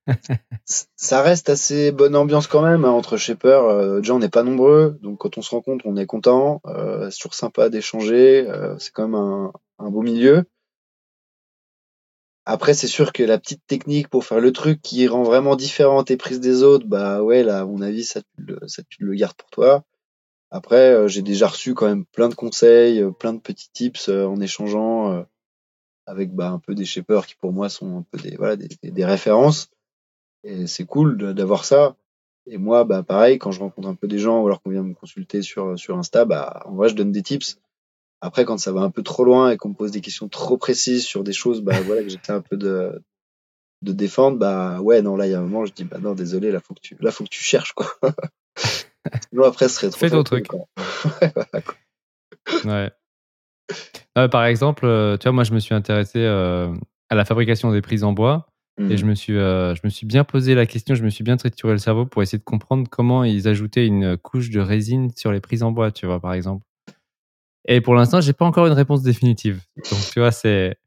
[0.65, 3.63] ça reste assez bonne ambiance quand même hein, entre shapers.
[3.63, 6.61] Euh, déjà, on n'est pas nombreux, donc quand on se rencontre, on est content.
[6.65, 8.45] Euh, c'est toujours sympa d'échanger.
[8.49, 10.43] euh, c'est quand même un, un beau milieu.
[12.45, 16.03] Après, c'est sûr que la petite technique pour faire le truc qui rend vraiment différent
[16.03, 19.03] tes prises des autres, bah ouais, là, à mon avis, ça, tu le, ça, tu
[19.03, 19.83] le gardes pour toi.
[20.51, 24.09] Après, euh, j'ai déjà reçu quand même plein de conseils, euh, plein de petits tips
[24.09, 25.23] euh, en échangeant euh,
[26.07, 28.69] avec bah, un peu des shapers qui pour moi sont un peu des, voilà, des,
[28.83, 29.69] des- références.
[30.43, 31.95] Et c'est cool d'avoir ça.
[32.47, 34.83] Et moi, bah pareil, quand je rencontre un peu des gens ou alors qu'on vient
[34.83, 37.57] me consulter sur, sur Insta, bah en vrai, je donne des tips.
[38.25, 40.55] Après, quand ça va un peu trop loin et qu'on me pose des questions trop
[40.55, 43.03] précises sur des choses, bah voilà, que j'essaie un peu de,
[43.81, 46.13] de défendre, bah ouais, non, là, il y a un moment, je dis, bah non,
[46.13, 47.93] désolé, là, faut que tu, là, faut que tu cherches, quoi.
[49.29, 50.47] Sinon, après, ce serait trop Fais ton truc.
[50.53, 51.75] Ouais, voilà, quoi.
[52.63, 52.91] Ouais.
[54.17, 56.73] Euh, par exemple, euh, tu vois, moi, je me suis intéressé euh,
[57.09, 58.47] à la fabrication des prises en bois.
[58.89, 61.23] Et je me, suis, euh, je me suis bien posé la question, je me suis
[61.23, 65.11] bien trituré le cerveau pour essayer de comprendre comment ils ajoutaient une couche de résine
[65.15, 66.65] sur les prises en bois, tu vois, par exemple.
[67.65, 69.61] Et pour l'instant, j'ai pas encore une réponse définitive.
[69.89, 70.77] Donc, tu vois, c'est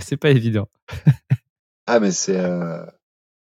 [0.00, 0.68] c'est pas évident.
[1.86, 2.38] Ah, mais c'est.
[2.38, 2.84] euh,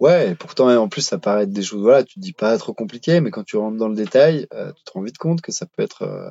[0.01, 2.57] Ouais, et pourtant, en plus, ça paraît être des choses, voilà, tu te dis pas
[2.57, 5.39] trop compliqué, mais quand tu rentres dans le détail, euh, tu te rends vite compte
[5.41, 6.29] que ça peut être euh,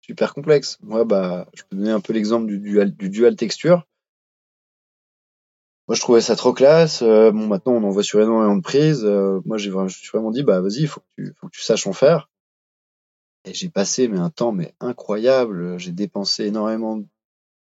[0.00, 0.78] super complexe.
[0.82, 3.86] Moi, bah, je peux donner un peu l'exemple du dual, du dual texture.
[5.86, 7.02] Moi, je trouvais ça trop classe.
[7.02, 9.04] Bon, maintenant, on en voit sur énormément de prises.
[9.04, 11.00] Moi, j'ai je suis vraiment dit, bah, vas-y, il faut
[11.40, 12.28] faut que tu saches en faire.
[13.52, 15.78] J'ai passé mais un temps mais incroyable.
[15.78, 17.02] J'ai dépensé énormément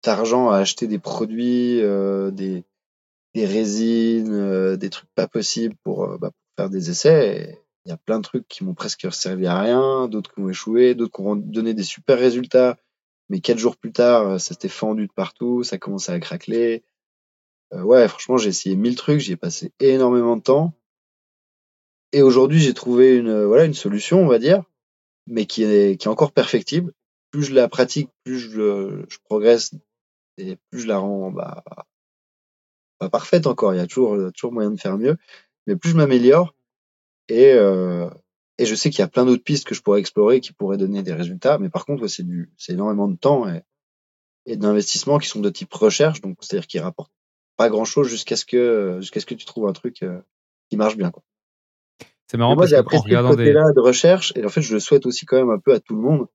[0.03, 2.63] d'argent à acheter des produits, euh, des,
[3.35, 7.61] résines, euh, des trucs pas possibles pour, euh, bah, faire des essais.
[7.85, 10.49] Il y a plein de trucs qui m'ont presque servi à rien, d'autres qui ont
[10.49, 12.77] échoué, d'autres qui ont donné des super résultats.
[13.29, 16.83] Mais quatre jours plus tard, ça s'était fendu de partout, ça commençait à craqueler.
[17.73, 20.73] Euh, ouais, franchement, j'ai essayé mille trucs, j'y ai passé énormément de temps.
[22.11, 24.63] Et aujourd'hui, j'ai trouvé une, voilà, une solution, on va dire,
[25.29, 26.93] mais qui est, qui est encore perfectible.
[27.31, 29.71] Plus je la pratique, plus je, je progresse
[30.37, 31.63] et plus je la rends bah,
[32.97, 33.73] pas parfaite encore.
[33.73, 35.17] Il y a toujours, toujours moyen de faire mieux,
[35.67, 36.55] mais plus je m'améliore
[37.27, 38.09] et, euh,
[38.57, 40.77] et je sais qu'il y a plein d'autres pistes que je pourrais explorer qui pourraient
[40.77, 41.59] donner des résultats.
[41.59, 43.61] Mais par contre, c'est du, c'est énormément de temps et,
[44.45, 47.13] et d'investissement qui sont de type recherche, donc c'est-à-dire qui rapportent
[47.55, 50.21] pas grand-chose jusqu'à ce que jusqu'à ce que tu trouves un truc euh,
[50.69, 51.11] qui marche bien.
[51.11, 51.23] Quoi.
[52.29, 53.37] C'est marrant moi, parce j'ai que en regardant des.
[53.37, 55.79] côté-là de recherche et en fait, je le souhaite aussi quand même un peu à
[55.79, 56.27] tout le monde.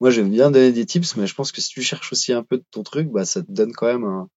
[0.00, 2.42] Moi, j'aime bien donner des tips, mais je pense que si tu cherches aussi un
[2.42, 4.28] peu de ton truc, bah, ça te donne quand même un.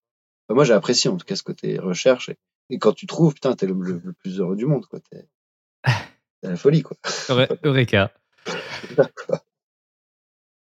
[0.48, 2.36] Enfin, moi, j'ai apprécié en tout cas ce côté recherche et,
[2.70, 4.98] et quand tu trouves, putain, t'es le, le, le plus heureux du monde, quoi.
[5.10, 5.28] T'es
[6.42, 6.96] la folie, quoi.
[7.64, 8.12] Eureka.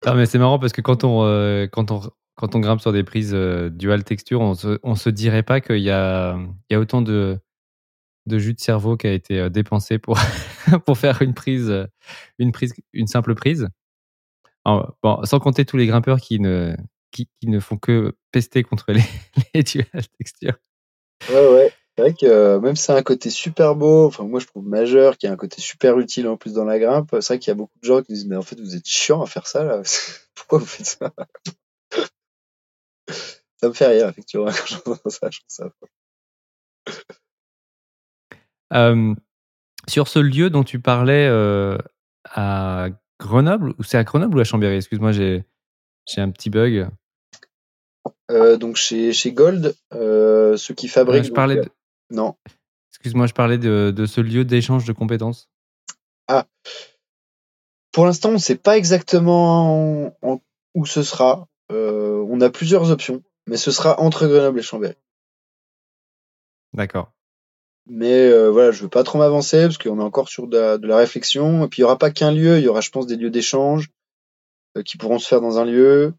[0.06, 2.02] Non, mais c'est marrant parce que quand on, euh, quand on,
[2.36, 5.62] quand on grimpe sur des prises euh, dual texture, on se, on se dirait pas
[5.62, 6.38] qu'il y a,
[6.70, 7.40] il y a autant de,
[8.26, 10.18] de jus de cerveau qui a été euh, dépensé pour,
[10.86, 11.86] pour faire une prise, euh,
[12.40, 13.68] une prise, une simple prise.
[14.66, 16.76] Bon, sans compter tous les grimpeurs qui ne,
[17.12, 19.04] qui, qui ne font que pester contre les,
[19.54, 19.86] les dual
[20.18, 20.54] texture.
[21.30, 21.74] Ouais, ouais.
[21.96, 24.66] C'est vrai que euh, même si c'est un côté super beau, enfin, moi, je trouve
[24.66, 27.50] majeur, qui a un côté super utile en plus dans la grimpe, c'est vrai qu'il
[27.50, 29.46] y a beaucoup de gens qui disent, mais en fait, vous êtes chiant à faire
[29.46, 29.82] ça, là.
[30.36, 31.14] Pourquoi vous faites ça?
[33.62, 35.70] Ça me fait rire, effectivement, quand j'entends ça, je trouve ça.
[38.72, 39.14] Euh,
[39.88, 41.78] sur ce lieu dont tu parlais euh,
[42.26, 42.88] à
[43.20, 44.76] Grenoble, ou c'est à Grenoble ou à Chambéry?
[44.78, 45.44] Excuse-moi, j'ai
[46.18, 46.88] un petit bug.
[48.32, 51.24] Euh, donc, chez, chez Gold, ceux qui fabriquent.
[51.24, 51.70] Je donc, parlais de,
[52.10, 52.36] Non.
[52.92, 55.50] excuse-moi, je parlais de, de ce lieu d'échange de compétences.
[57.92, 60.42] Pour l'instant, on ne sait pas exactement en- en-
[60.74, 61.48] où ce sera.
[61.70, 64.96] On a plusieurs options, mais ce sera entre Grenoble et Chambéry.
[66.74, 67.12] D'accord.
[67.86, 70.78] Mais euh, voilà, je veux pas trop m'avancer parce qu'on est encore sur de la,
[70.78, 71.66] de la réflexion.
[71.66, 73.30] Et puis il y aura pas qu'un lieu, il y aura, je pense, des lieux
[73.30, 73.90] d'échange
[74.78, 76.14] euh, qui pourront se faire dans un lieu,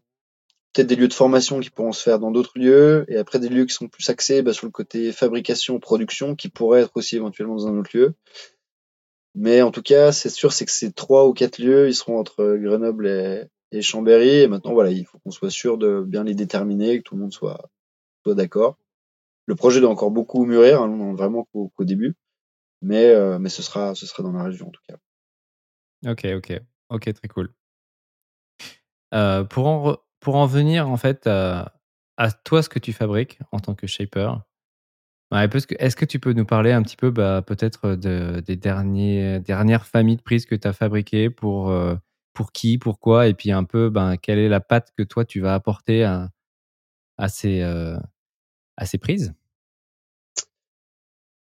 [0.73, 3.49] peut-être des lieux de formation qui pourront se faire dans d'autres lieux, et après des
[3.49, 7.15] lieux qui sont plus axés bah, sur le côté fabrication, production, qui pourraient être aussi
[7.15, 8.13] éventuellement dans un autre lieu.
[9.33, 12.17] Mais en tout cas, c'est sûr, c'est que ces trois ou quatre lieux, ils seront
[12.19, 14.41] entre Grenoble et, et Chambéry.
[14.41, 17.21] Et maintenant, voilà, il faut qu'on soit sûr de bien les déterminer, que tout le
[17.21, 17.69] monde soit,
[18.23, 18.77] soit d'accord.
[19.45, 22.15] Le projet doit encore beaucoup mûrir, hein, vraiment qu'au début,
[22.81, 24.95] mais, euh, mais ce sera, ce sera dans la région en tout cas.
[26.09, 27.53] Ok, ok, ok, très cool.
[29.13, 31.71] Euh, pour, en pour en venir en fait à,
[32.43, 34.41] toi, ce que tu fabriques en tant que shaper,
[35.31, 39.85] est-ce que tu peux nous parler un petit peu bah, peut-être de, des derniers, dernières
[39.85, 41.95] familles de prises que tu as fabriquées pour, euh,
[42.33, 45.41] pour qui, pourquoi, et puis un peu ben, quelle est la patte que toi tu
[45.41, 46.29] vas apporter à,
[47.17, 47.97] à, ces, euh,
[48.77, 49.33] à ces prises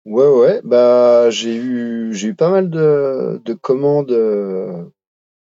[0.06, 4.84] Ouais, ouais, bah j'ai eu, pas mal de, de commandes euh,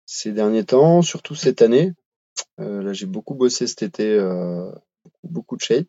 [0.08, 1.94] ces derniers temps, surtout cette année.
[2.60, 4.72] Euh, là, j'ai beaucoup bossé cet été, euh,
[5.24, 5.88] beaucoup, de shape.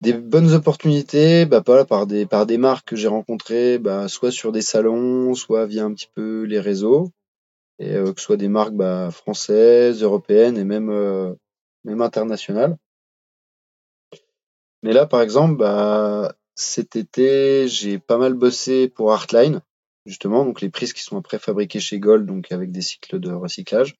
[0.00, 4.62] Des bonnes opportunités, bah voilà, par des marques que j'ai rencontrées, bah soit sur des
[4.62, 7.10] salons, soit via un petit peu les réseaux,
[7.78, 11.36] et que ce soit des marques bah, françaises, européennes et même
[12.02, 12.76] internationales.
[14.82, 19.62] Mais là, par exemple, bah cet été, j'ai pas mal bossé pour Artline,
[20.06, 23.32] justement, donc les prises qui sont après fabriquées chez Gold, donc avec des cycles de
[23.32, 23.96] recyclage.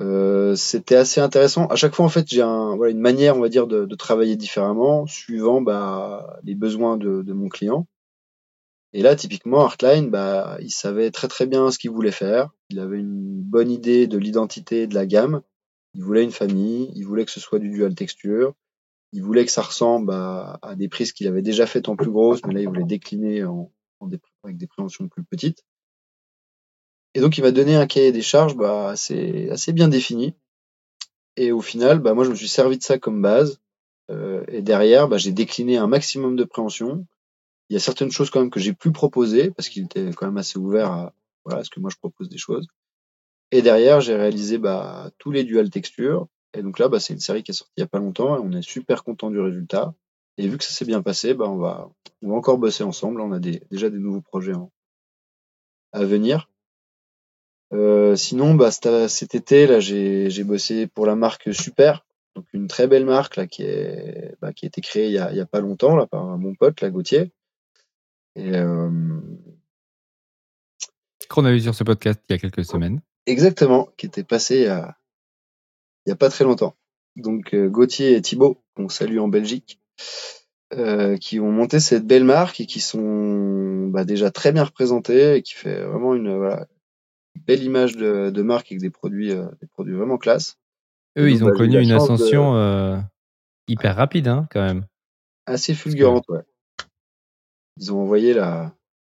[0.00, 1.66] Euh, c'était assez intéressant.
[1.66, 3.94] À chaque fois, en fait, j'ai un, voilà, une manière, on va dire, de, de
[3.96, 7.86] travailler différemment, suivant bah, les besoins de, de mon client.
[8.92, 12.50] Et là, typiquement, Artline, bah, il savait très très bien ce qu'il voulait faire.
[12.70, 15.42] Il avait une bonne idée de l'identité de la gamme.
[15.94, 16.90] Il voulait une famille.
[16.96, 18.54] Il voulait que ce soit du dual texture.
[19.12, 22.44] Il voulait que ça ressemble à, des prises qu'il avait déjà faites en plus grosses,
[22.46, 23.44] mais là, il voulait décliner
[24.44, 25.64] avec des préhensions plus petites.
[27.14, 30.34] Et donc, il m'a donné un cahier des charges bah, assez, assez bien défini.
[31.36, 33.60] Et au final, bah, moi, je me suis servi de ça comme base.
[34.10, 37.06] Euh, et derrière, bah, j'ai décliné un maximum de préhensions.
[37.68, 40.26] Il y a certaines choses quand même que j'ai pu proposer parce qu'il était quand
[40.26, 42.66] même assez ouvert à, voilà, ce que moi je propose des choses.
[43.52, 46.28] Et derrière, j'ai réalisé bah, tous les dual textures.
[46.54, 48.36] Et donc là, bah, c'est une série qui est sortie il y a pas longtemps
[48.36, 49.94] et on est super content du résultat.
[50.36, 51.90] Et vu que ça s'est bien passé, bah, on, va,
[52.22, 53.20] on va encore bosser ensemble.
[53.20, 54.54] On a des, déjà des nouveaux projets
[55.92, 56.48] à venir.
[57.72, 62.86] Euh, sinon, bah, cet été, là, j'ai bossé pour la marque Super, donc une très
[62.86, 65.40] belle marque là qui est bah, qui a été créée il y a, il y
[65.40, 67.32] a pas longtemps là par mon pote, la Gauthier.
[68.36, 69.20] Et euh...
[71.28, 73.00] qu'on a eu sur ce podcast il y a quelques semaines.
[73.26, 74.96] Exactement, qui était passé il y a,
[76.06, 76.76] il y a pas très longtemps.
[77.16, 79.80] Donc euh, Gauthier et Thibaut, qu'on salue en Belgique,
[80.74, 85.36] euh, qui ont monté cette belle marque et qui sont bah, déjà très bien représentés
[85.36, 86.66] et qui fait vraiment une voilà,
[87.46, 90.58] belle image de, de marque avec des produits, euh, des produits vraiment classe.
[91.18, 92.98] Eux, donc, ils ont bah, connu une de- ascension euh,
[93.66, 94.86] hyper rapide, hein, quand même.
[95.46, 96.42] Assez fulgurante, ouais.
[97.76, 98.72] Ils ont envoyé la,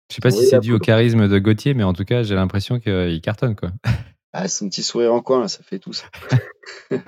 [0.09, 2.35] Je sais pas si c'est dû au charisme de Gauthier, mais en tout cas, j'ai
[2.35, 3.71] l'impression qu'il cartonne, quoi.
[4.33, 6.05] ah, son petit sourire en coin, là, ça fait tout ça.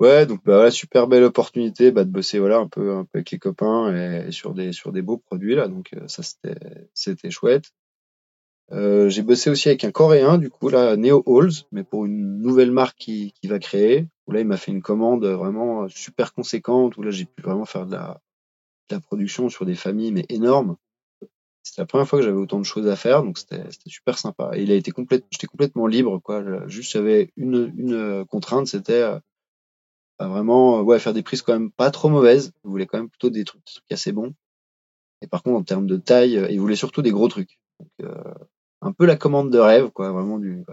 [0.00, 3.18] ouais, donc bah, voilà, super belle opportunité bah, de bosser voilà un peu un peu
[3.18, 6.22] avec les copains et, sur des sur des beaux produits là, donc euh, ça
[6.94, 7.72] c'était chouette.
[8.70, 12.38] Euh, j'ai bossé aussi avec un Coréen, du coup, là, Neo Halls, mais pour une
[12.38, 14.06] nouvelle marque qui, qui va créer.
[14.26, 17.64] Où là, il m'a fait une commande vraiment super conséquente, où là, j'ai pu vraiment
[17.64, 18.20] faire la,
[18.90, 20.76] de la production sur des familles, mais énormes.
[21.68, 24.52] C'était la première fois que j'avais autant de choses à faire, donc c'était super sympa.
[24.54, 26.42] Et il a été complète, j'étais complètement libre, quoi.
[26.66, 29.18] Juste, j'avais une, une euh, contrainte, c'était euh,
[30.18, 32.52] bah, vraiment, euh, ouais, faire des prises quand même pas trop mauvaises.
[32.64, 34.32] Il voulait quand même plutôt des trucs, des trucs assez bons.
[35.20, 37.58] Et par contre, en termes de taille, il voulait surtout des gros trucs.
[38.80, 40.64] Un peu la commande de rêve, quoi, vraiment du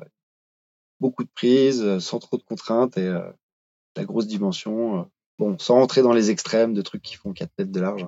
[1.02, 3.30] beaucoup de prises, sans trop de contraintes et euh,
[3.98, 5.10] la grosse dimension.
[5.40, 8.08] bon, sans rentrer dans les extrêmes de trucs qui font 4 mètres de large.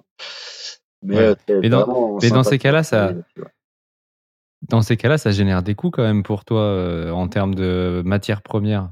[1.08, 1.36] Mais, Ouais.
[1.50, 1.88] euh, Mais dans-
[2.22, 3.14] mais ces cas-là, ça-.
[4.70, 8.02] Dans ces cas-là, ça génère des coûts quand même pour toi euh, en termes de
[8.06, 8.92] matières premières.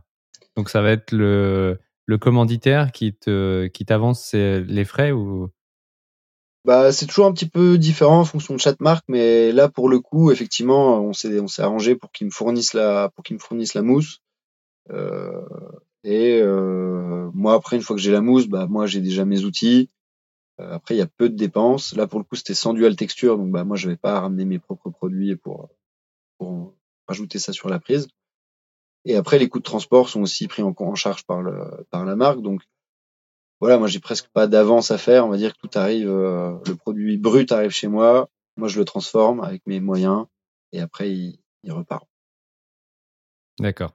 [0.55, 5.49] Donc ça va être le, le commanditaire qui te qui t'avance les frais ou?
[6.63, 9.87] Bah, c'est toujours un petit peu différent en fonction de chaque marque, mais là pour
[9.89, 13.35] le coup, effectivement, on s'est on s'est arrangé pour qu'ils me fournissent la pour qu'ils
[13.35, 14.21] me fournissent la mousse.
[14.91, 15.41] Euh,
[16.03, 19.43] et euh, moi après une fois que j'ai la mousse, bah moi j'ai déjà mes
[19.43, 19.89] outils.
[20.59, 21.95] Euh, après il y a peu de dépenses.
[21.95, 24.45] Là pour le coup c'était sans dual texture, donc bah moi je vais pas ramener
[24.45, 25.69] mes propres produits pour
[26.37, 26.73] pour
[27.07, 28.07] rajouter ça sur la prise.
[29.05, 32.05] Et après les coûts de transport sont aussi pris en, en charge par le par
[32.05, 32.61] la marque, donc
[33.61, 35.25] voilà, moi j'ai presque pas d'avance à faire.
[35.25, 38.79] On va dire que tout arrive, euh, le produit brut arrive chez moi, moi je
[38.79, 40.25] le transforme avec mes moyens
[40.71, 42.05] et après il, il repart.
[43.59, 43.93] D'accord.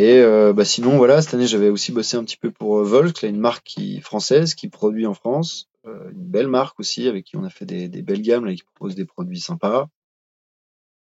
[0.00, 2.84] Et euh, bah sinon voilà, cette année j'avais aussi bossé un petit peu pour euh,
[2.84, 7.06] Volk, là une marque qui française qui produit en France, euh, une belle marque aussi
[7.06, 9.90] avec qui on a fait des, des belles gammes là, qui propose des produits sympas.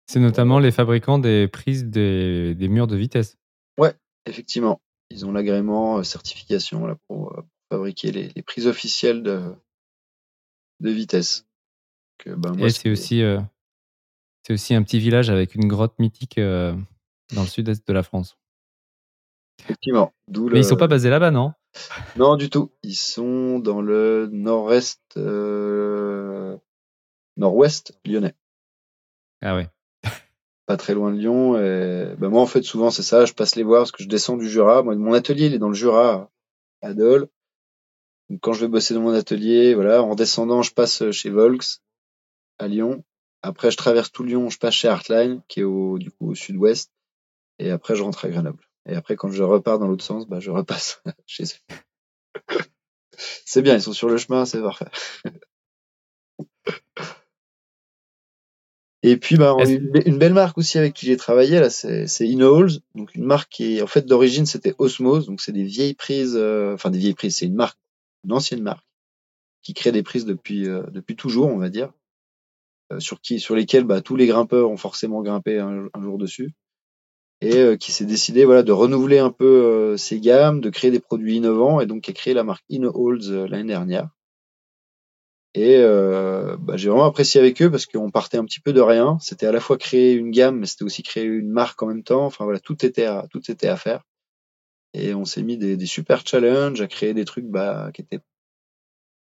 [0.06, 3.36] C'est notamment les fabricants des prises des, des murs de vitesse.
[4.28, 4.80] Effectivement,
[5.10, 9.52] ils ont l'agrément euh, certification là pour euh, fabriquer les, les prises officielles de
[10.80, 11.46] de vitesse.
[12.24, 13.22] Bah, moi, Et c'est aussi
[14.74, 18.38] un petit village avec une grotte mythique dans le sud-est de la France.
[19.60, 20.12] Effectivement.
[20.28, 21.52] Mais ils sont pas basés là-bas, non?
[22.16, 22.72] Non, du tout.
[22.82, 26.56] Ils sont dans le nord-est, euh,
[27.36, 28.34] nord-ouest lyonnais.
[29.42, 29.68] Ah ouais.
[30.66, 31.56] Pas très loin de Lyon.
[31.56, 33.24] Et ben moi, en fait, souvent, c'est ça.
[33.24, 34.82] Je passe les voir parce que je descends du Jura.
[34.82, 36.30] Moi, mon atelier, il est dans le Jura,
[36.82, 37.28] à Dole.
[38.28, 41.78] Donc, quand je vais bosser dans mon atelier, voilà, en descendant, je passe chez Volks,
[42.58, 43.04] à Lyon.
[43.42, 46.34] Après, je traverse tout Lyon, je passe chez Artline, qui est au, du coup, au
[46.34, 46.90] sud-ouest.
[47.60, 48.64] Et après, je rentre à Grenoble.
[48.88, 51.74] Et après, quand je repars dans l'autre sens, bah, je repasse chez eux.
[53.44, 54.86] c'est bien, ils sont sur le chemin, c'est parfait.
[59.02, 62.26] Et puis, bah, une, une belle marque aussi avec qui j'ai travaillé, là, c'est, c'est
[62.26, 62.80] Innohalls.
[62.96, 65.26] Donc, une marque qui est, en fait, d'origine, c'était Osmose.
[65.26, 67.36] Donc, c'est des vieilles prises, euh, enfin, des vieilles prises.
[67.36, 67.78] C'est une marque,
[68.24, 68.84] une ancienne marque,
[69.62, 71.92] qui crée des prises depuis, euh, depuis toujours, on va dire.
[72.92, 76.18] Euh, sur qui, sur lesquelles, bah, tous les grimpeurs ont forcément grimpé un, un jour
[76.18, 76.52] dessus.
[77.42, 80.90] Et euh, qui s'est décidé, voilà, de renouveler un peu euh, ses gammes, de créer
[80.90, 84.08] des produits innovants, et donc qui a créé la marque Innohalls euh, l'année dernière.
[85.54, 88.80] Et euh, bah, j'ai vraiment apprécié avec eux parce qu'on partait un petit peu de
[88.80, 89.18] rien.
[89.20, 92.02] C'était à la fois créer une gamme, mais c'était aussi créer une marque en même
[92.02, 92.26] temps.
[92.26, 94.02] Enfin voilà, tout était à, tout était à faire.
[94.94, 98.20] et on s'est mis des, des, super challenges à créer des trucs bah, qui étaient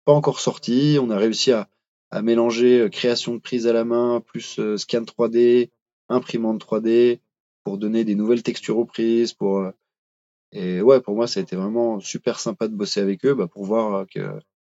[0.07, 0.99] pas encore sortis.
[1.01, 1.69] On a réussi à,
[2.11, 5.71] à mélanger création de prise à la main plus scan 3D,
[6.09, 7.21] imprimante 3D
[7.67, 9.33] pour donner des nouvelles textures aux prises.
[9.33, 9.73] Pour euh,
[10.53, 13.49] et ouais, pour moi, ça a été vraiment super sympa de bosser avec eux, bah,
[13.49, 14.39] pour voir que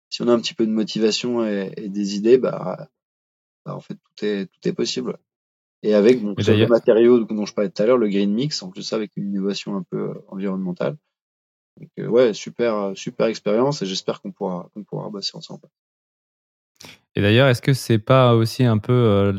[0.09, 2.87] si on a un petit peu de motivation et, et des idées, bah,
[3.65, 5.17] bah, en fait tout est tout est possible.
[5.83, 8.69] Et avec bon, le matériau dont je parlais tout à l'heure, le green mix, en
[8.69, 10.95] plus avec une innovation un peu environnementale.
[11.75, 15.67] Donc, ouais, super super expérience et j'espère qu'on pourra qu'on pourra bosser ensemble.
[17.15, 19.33] Et d'ailleurs, est-ce que c'est pas aussi un peu euh,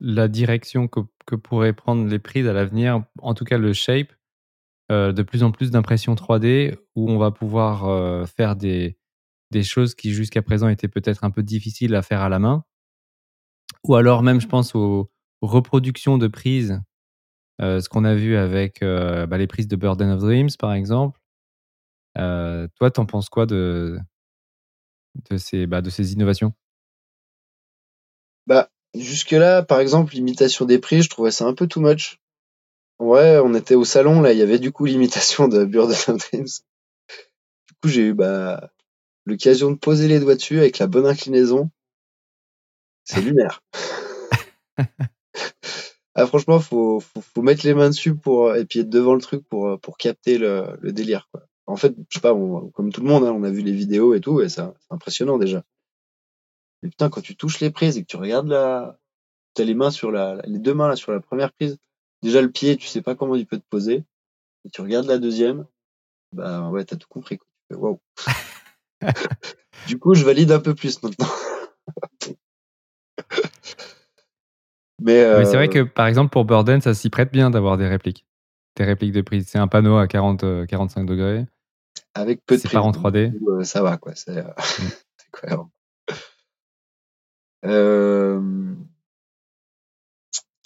[0.00, 4.12] la direction que, que, pourraient prendre les prises à l'avenir, en tout cas le shape,
[4.90, 8.98] euh, de plus en plus d'impression 3D où on va pouvoir euh, faire des,
[9.50, 12.64] des choses qui jusqu'à présent étaient peut-être un peu difficiles à faire à la main,
[13.84, 15.10] ou alors même, je pense, aux,
[15.40, 16.80] reproductions de prises,
[17.58, 21.18] ce qu'on a vu avec bah, les prises de Burden of Dreams, par exemple.
[22.14, 23.98] toi, t'en penses quoi de,
[25.30, 26.54] de, ces, bah, de ces innovations?
[28.46, 32.20] Bah, jusque-là, par exemple, l'imitation des prix, je trouvais ça un peu too much.
[32.98, 36.30] Ouais, on était au salon, là, il y avait du coup l'imitation de Burden of
[36.30, 36.48] Dreams.
[37.68, 38.70] Du coup, j'ai eu bah,
[39.26, 41.70] l'occasion de poser les doigts dessus avec la bonne inclinaison.
[43.04, 43.62] C'est lunaire.
[46.14, 49.20] ah, franchement, faut, faut, faut, mettre les mains dessus pour, et puis être devant le
[49.20, 51.28] truc pour, pour capter le, le délire.
[51.32, 51.42] Quoi.
[51.66, 52.34] En fait, je sais pas,
[52.74, 55.38] comme tout le monde, hein, on a vu les vidéos et tout, et c'est impressionnant
[55.38, 55.64] déjà.
[56.82, 58.98] Mais putain, quand tu touches les prises et que tu regardes la,
[59.54, 61.78] t'as les mains sur la, les deux mains là sur la première prise.
[62.22, 64.04] Déjà le pied, tu sais pas comment il peut te poser.
[64.64, 65.66] Et tu regardes la deuxième,
[66.32, 67.38] bah ouais, t'as tout compris.
[67.70, 68.00] Waouh.
[69.88, 71.28] du coup, je valide un peu plus maintenant.
[75.00, 75.38] Mais, euh...
[75.38, 78.24] Mais c'est vrai que par exemple pour Burden, ça s'y prête bien d'avoir des répliques.
[78.76, 79.48] Des répliques de prise.
[79.48, 81.46] C'est un panneau à 40, 45 euh, degrés.
[82.14, 82.76] Avec peu de prise.
[82.76, 83.32] en 3D.
[83.48, 84.14] Euh, ça va quoi.
[84.14, 84.88] C'est euh, mm.
[85.32, 85.70] cohérent.
[87.64, 88.40] Euh...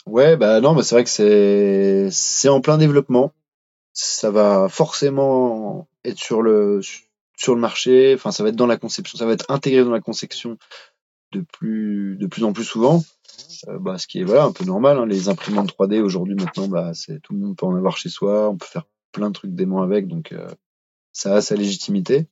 [0.07, 3.33] Ouais, bah non, mais c'est vrai que c'est c'est en plein développement.
[3.93, 6.81] Ça va forcément être sur le
[7.37, 8.15] sur le marché.
[8.15, 10.59] Enfin, ça va être dans la conception, ça va être intégré dans la conception
[11.33, 13.03] de plus de plus en plus souvent.
[13.69, 14.99] Euh, bah, ce qui est voilà un peu normal.
[14.99, 15.07] Hein.
[15.07, 18.49] Les imprimantes 3D aujourd'hui maintenant, bah c'est tout le monde peut en avoir chez soi.
[18.49, 20.49] On peut faire plein de trucs démons avec, donc euh,
[21.13, 22.27] ça a sa légitimité.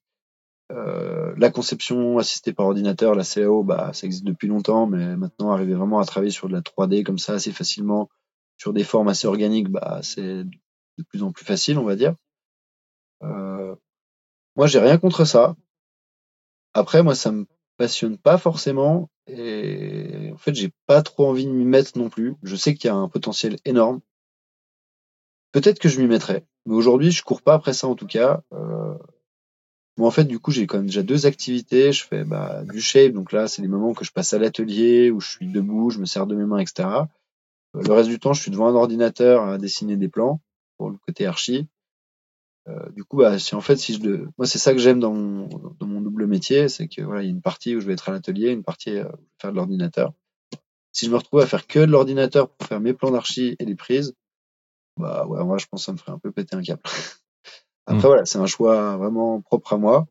[0.73, 5.51] Euh, la conception assistée par ordinateur, la CAO, bah, ça existe depuis longtemps, mais maintenant
[5.51, 8.09] arriver vraiment à travailler sur de la 3D comme ça assez facilement,
[8.57, 12.15] sur des formes assez organiques, bah, c'est de plus en plus facile, on va dire.
[13.23, 13.75] Euh,
[14.57, 15.57] moi, j'ai rien contre ça.
[16.73, 17.47] Après, moi, ça me
[17.77, 22.37] passionne pas forcément, et en fait, j'ai pas trop envie de m'y mettre non plus.
[22.43, 24.01] Je sais qu'il y a un potentiel énorme.
[25.53, 28.43] Peut-être que je m'y mettrai, mais aujourd'hui, je cours pas après ça en tout cas.
[28.53, 28.95] Euh,
[29.97, 31.93] Bon, en fait, du coup, j'ai quand même déjà deux activités.
[31.93, 35.11] Je fais bah, du shape, donc là, c'est les moments que je passe à l'atelier,
[35.11, 36.89] où je suis debout, je me sers de mes mains, etc.
[37.75, 40.41] Le reste du temps, je suis devant un ordinateur à dessiner des plans
[40.79, 41.69] pour le côté archi.
[42.69, 45.13] Euh, du coup, bah, si en fait, si je, moi, c'est ça que j'aime dans
[45.13, 45.49] mon,
[45.79, 47.93] dans mon double métier, c'est que voilà, il y a une partie où je vais
[47.93, 50.13] être à l'atelier, une partie euh, où je vais faire de l'ordinateur.
[50.93, 53.65] Si je me retrouve à faire que de l'ordinateur pour faire mes plans d'archi et
[53.65, 54.15] les prises,
[54.97, 56.83] bah ouais, moi, je pense que ça me ferait un peu péter un câble.
[57.87, 58.07] Après, mmh.
[58.07, 60.07] voilà, c'est un choix vraiment propre à moi.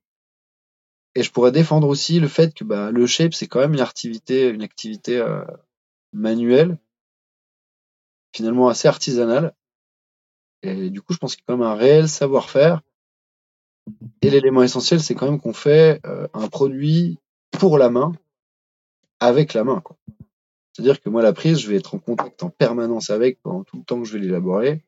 [1.15, 3.81] Et je pourrais défendre aussi le fait que bah, le shape, c'est quand même une
[3.81, 5.43] activité, une activité euh,
[6.11, 6.77] manuelle,
[8.35, 9.53] finalement assez artisanale.
[10.63, 12.81] Et du coup, je pense qu'il y a quand même un réel savoir-faire.
[14.21, 17.19] Et l'élément essentiel, c'est quand même qu'on fait euh, un produit
[17.51, 18.13] pour la main,
[19.19, 19.83] avec la main.
[20.71, 23.77] C'est-à-dire que moi, la prise, je vais être en contact en permanence avec pendant tout
[23.77, 24.83] le temps que je vais l'élaborer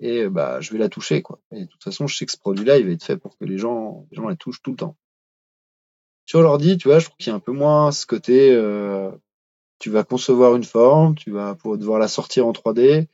[0.00, 1.40] et bah je vais la toucher quoi.
[1.52, 3.44] Et de toute façon, je sais que ce produit-là, il va être fait pour que
[3.44, 4.96] les gens, les gens la touchent tout le temps.
[6.26, 9.10] Sur l'ordi, tu vois, je trouve qu'il y a un peu moins ce côté, euh,
[9.78, 13.08] tu vas concevoir une forme, tu vas pouvoir devoir la sortir en 3D.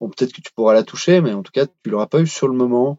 [0.00, 2.26] Bon, peut-être que tu pourras la toucher, mais en tout cas, tu l'auras pas eu
[2.26, 2.98] sur le moment.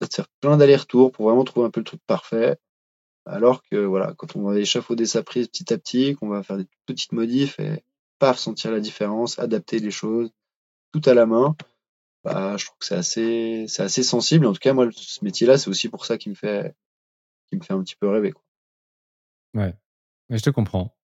[0.00, 2.58] Ça te faire plein d'allers-retours pour vraiment trouver un peu le truc parfait.
[3.24, 6.56] Alors que voilà, quand on va échafauder sa prise petit à petit, qu'on va faire
[6.56, 7.84] des petites modifs et
[8.18, 10.30] paf, sentir la différence, adapter les choses,
[10.92, 11.56] tout à la main,
[12.24, 14.46] bah, je trouve que c'est assez, c'est assez sensible.
[14.46, 16.74] En tout cas, moi, ce métier-là, c'est aussi pour ça qui me fait,
[17.48, 18.32] qui me fait un petit peu rêver.
[18.32, 18.42] Quoi.
[19.54, 19.74] Ouais,
[20.30, 20.94] je te comprends.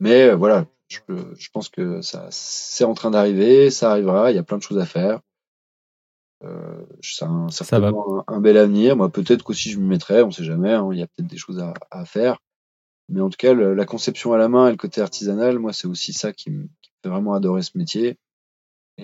[0.00, 1.00] Mais euh, voilà, je,
[1.38, 4.30] je, pense que ça, c'est en train d'arriver, ça arrivera.
[4.30, 5.20] Il y a plein de choses à faire.
[6.44, 8.96] Euh, ça a certainement un, bel avenir.
[8.96, 10.72] Moi, peut-être qu'aussi je me mettrai, on sait jamais.
[10.72, 12.38] Hein, il y a peut-être des choses à, à, faire.
[13.08, 15.86] Mais en tout cas, la conception à la main et le côté artisanal, moi, c'est
[15.86, 18.18] aussi ça qui me, qui me fait vraiment adorer ce métier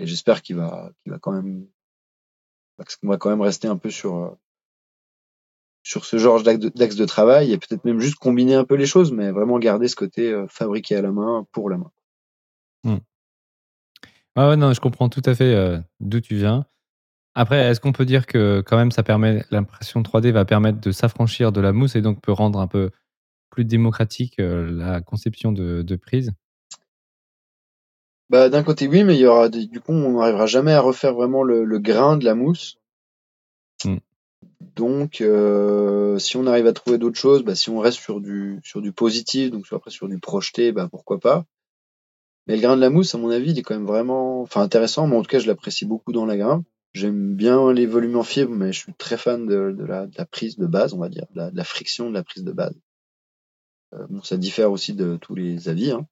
[0.00, 1.66] et j'espère qu'il va, qu'il va quand même
[3.00, 4.36] qu'on va quand même rester un peu sur
[5.82, 9.10] sur ce genre d'axe de travail et peut-être même juste combiner un peu les choses,
[9.10, 11.90] mais vraiment garder ce côté fabriqué à la main pour la main.
[14.36, 16.66] Ah non, je comprends tout à fait d'où tu viens.
[17.34, 20.90] Après, est-ce qu'on peut dire que quand même ça permet l'impression 3D va permettre de
[20.90, 22.90] s'affranchir de la mousse et donc peut rendre un peu
[23.48, 26.32] plus démocratique euh, la conception de, prise?
[28.30, 31.14] Bah, D'un côté, oui, mais il y aura du coup, on n'arrivera jamais à refaire
[31.14, 32.78] vraiment le, grain de la mousse.
[33.84, 33.98] Hmm.
[34.76, 38.60] Donc, euh, si on arrive à trouver d'autres choses, bah, si on reste sur du,
[38.62, 41.44] sur du positif, donc après sur du projeté, bah, pourquoi pas.
[42.46, 44.62] Mais le grain de la mousse, à mon avis, il est quand même vraiment enfin,
[44.62, 45.06] intéressant.
[45.06, 46.64] Moi, en tout cas, je l'apprécie beaucoup dans la grimpe.
[46.94, 50.66] J'aime bien les volumes en fibre, mais je suis très fan de, la, prise de
[50.66, 52.74] base, on va dire, de la friction de la prise de base.
[53.94, 56.06] Euh, bon, ça diffère aussi de tous les avis, hein.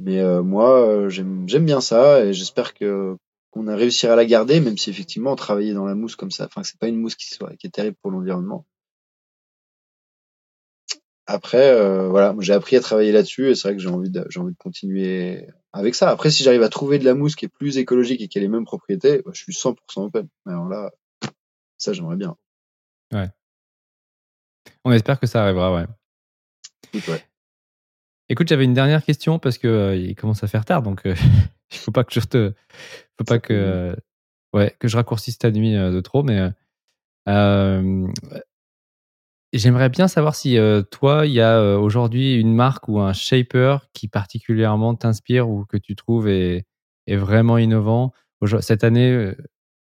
[0.00, 3.16] Mais euh, moi euh, j'aime bien ça et j'espère que
[3.50, 6.46] qu'on a réussi à la garder, même si effectivement travailler dans la mousse comme ça,
[6.46, 8.66] enfin c'est pas une mousse qui soit qui est terrible pour l'environnement.
[11.28, 11.74] Après,
[12.08, 14.52] voilà, j'ai appris à travailler là-dessus et c'est vrai que j'ai envie de j'ai envie
[14.52, 16.10] de continuer avec ça.
[16.10, 18.40] Après, si j'arrive à trouver de la mousse qui est plus écologique et qui a
[18.40, 20.28] les mêmes propriétés, bah, je suis 100% open.
[20.46, 20.92] alors là,
[21.78, 22.36] ça j'aimerais bien.
[23.12, 23.28] Ouais.
[24.84, 25.86] On espère que ça arrivera, ouais.
[28.28, 31.14] Écoute, j'avais une dernière question parce que euh, il commence à faire tard, donc euh,
[31.72, 32.54] il faut pas que je te,
[33.18, 33.96] faut pas que,
[34.52, 36.50] ouais, que je raccourcisse ta nuit euh, de trop, mais
[39.52, 40.58] j'aimerais bien savoir si
[40.90, 45.76] toi, il y a aujourd'hui une marque ou un shaper qui particulièrement t'inspire ou que
[45.76, 46.66] tu trouves est,
[47.06, 48.12] est vraiment innovant?
[48.60, 49.32] Cette année,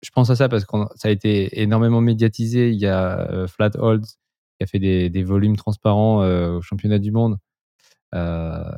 [0.04, 2.70] je pense à ça parce que ça a été énormément médiatisé.
[2.70, 4.06] Il y a Flat Holds
[4.58, 7.38] qui a fait des, des volumes transparents euh, au championnat du monde.
[8.14, 8.72] Euh,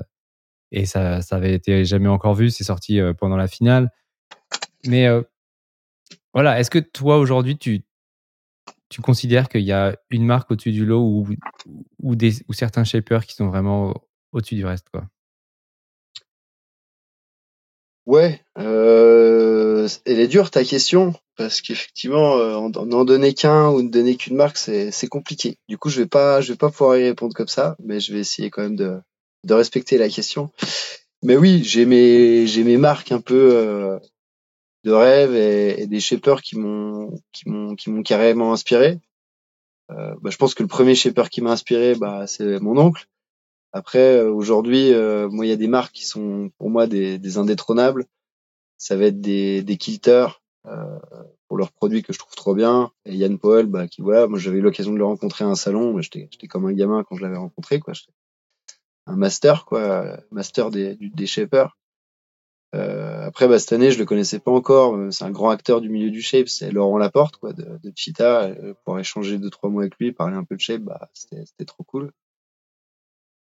[0.72, 2.49] et ça, ça avait été jamais encore vu.
[2.49, 3.91] C'est sorti euh, pendant la finale.
[4.86, 5.07] Mais
[6.34, 7.84] voilà, est-ce que toi aujourd'hui tu,
[8.90, 11.28] tu considères qu'il y a une marque au-dessus du lot ou,
[12.03, 13.95] ou, des, ou certains shapers qui sont vraiment
[14.32, 15.07] au-dessus du reste quoi?
[18.06, 23.90] Ouais, euh, elle est dure ta question parce qu'effectivement, euh, n'en donner qu'un ou ne
[23.90, 25.57] donner qu'une marque, c'est compliqué.
[25.68, 28.14] Du coup, je vais pas, je vais pas pouvoir y répondre comme ça, mais je
[28.14, 29.02] vais essayer quand même de,
[29.45, 30.51] de respecter la question.
[31.23, 33.99] Mais oui, j'ai mes, j'ai mes marques un peu euh,
[34.84, 38.99] de rêve et, des shapers qui m'ont, qui m'ont, qui m'ont carrément inspiré.
[39.91, 43.07] Euh, bah, je pense que le premier shaper qui m'a inspiré, bah, c'est mon oncle.
[43.72, 47.19] Après, euh, aujourd'hui, euh, moi, il y a des marques qui sont pour moi des,
[47.19, 48.05] des indétrônables.
[48.77, 50.99] Ça va être des, des kilters euh,
[51.47, 52.91] pour leurs produits que je trouve trop bien.
[53.05, 55.55] Et Yann Powell, bah, qui voilà, moi j'avais eu l'occasion de le rencontrer à un
[55.55, 55.99] salon.
[56.01, 57.93] J'étais, j'étais comme un gamin quand je l'avais rencontré, quoi.
[59.07, 61.77] Un master, quoi, master des, des shapers.
[62.73, 64.98] Euh, après, bah, cette année, je le connaissais pas encore.
[65.11, 66.49] C'est un grand acteur du milieu du shape.
[66.49, 68.52] C'est Laurent Laporte, quoi, de, de Cheetah.
[68.84, 71.84] Pour échanger deux trois mots avec lui, parler un peu de shape, bah, c'était, trop
[71.84, 72.11] cool.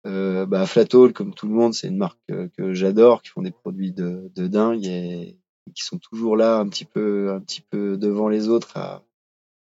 [0.08, 0.66] Euh, bah,
[1.14, 4.48] comme tout le monde, c'est une marque que, j'adore, qui font des produits de, de
[4.48, 5.38] dingue et,
[5.76, 9.04] qui sont toujours là, un petit peu, un petit peu devant les autres, à,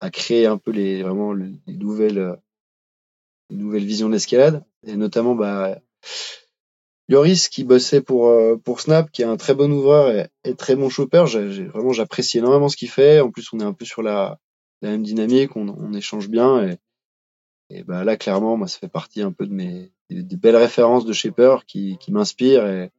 [0.01, 2.37] à créer un peu les vraiment les nouvelles,
[3.53, 4.63] les nouvelles visions d'escalade.
[4.85, 5.79] Et notamment, bah,
[7.07, 10.75] Lloris qui bossait pour euh, pour Snap, qui est un très bon ouvreur et, très
[10.75, 11.25] bon chopper.
[11.27, 13.19] J'ai vraiment j'apprécie énormément ce qu'il fait.
[13.19, 14.39] En plus, on est un peu sur la,
[14.81, 16.67] la même dynamique, on, échange bien
[17.69, 21.05] et, bah là clairement, moi, ça fait partie un peu de mes des, belles références
[21.05, 22.91] de shaper qui, qui m'inspirent et,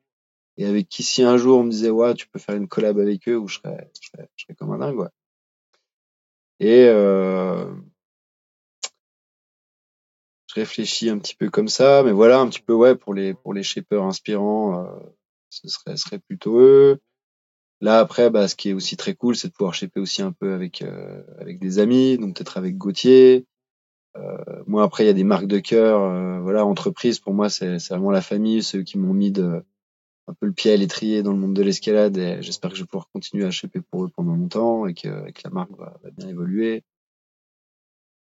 [0.56, 2.98] et, avec qui si un jour on me disait ouais tu peux faire une collab
[2.98, 5.08] avec eux ou je serais, je serais, je serais comme un dingue ouais.
[6.60, 7.72] Et euh,
[10.54, 13.54] réfléchis un petit peu comme ça, mais voilà un petit peu ouais pour les pour
[13.54, 14.86] les shapers inspirants, euh,
[15.50, 17.00] ce serait serait plutôt eux.
[17.80, 20.32] Là après, bah, ce qui est aussi très cool, c'est de pouvoir shaper aussi un
[20.32, 23.46] peu avec euh, avec des amis, donc peut-être avec Gauthier,
[24.16, 27.48] euh, moi après il y a des marques de cœur, euh, voilà entreprise pour moi
[27.50, 29.62] c'est vraiment la famille, ceux qui m'ont mis de
[30.28, 32.82] un peu le pied à l'étrier dans le monde de l'escalade et j'espère que je
[32.82, 36.28] vais pouvoir continuer à choper pour eux pendant longtemps et que, la marque va, bien
[36.28, 36.82] évoluer.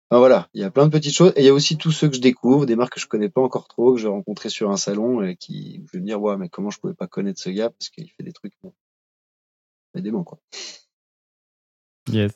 [0.10, 1.92] Enfin, voilà, il y a plein de petites choses et il y a aussi tous
[1.92, 4.50] ceux que je découvre, des marques que je connais pas encore trop, que j'ai rencontré
[4.50, 7.08] sur un salon et qui je vais me dire ouais mais comment je pouvais pas
[7.08, 8.54] connaître ce gars parce qu'il fait des trucs
[9.94, 10.40] mais dément quoi.
[12.12, 12.32] Yes.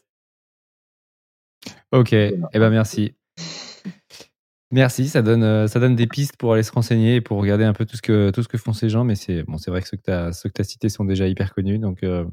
[1.91, 3.15] Ok, et eh ben merci.
[4.73, 7.63] Merci, ça donne, euh, ça donne des pistes pour aller se renseigner et pour regarder
[7.63, 9.03] un peu tout ce que, tout ce que font ces gens.
[9.03, 11.53] Mais c'est bon, c'est vrai que ceux que tu as, as cités sont déjà hyper
[11.53, 11.77] connus.
[11.77, 12.25] Donc, euh,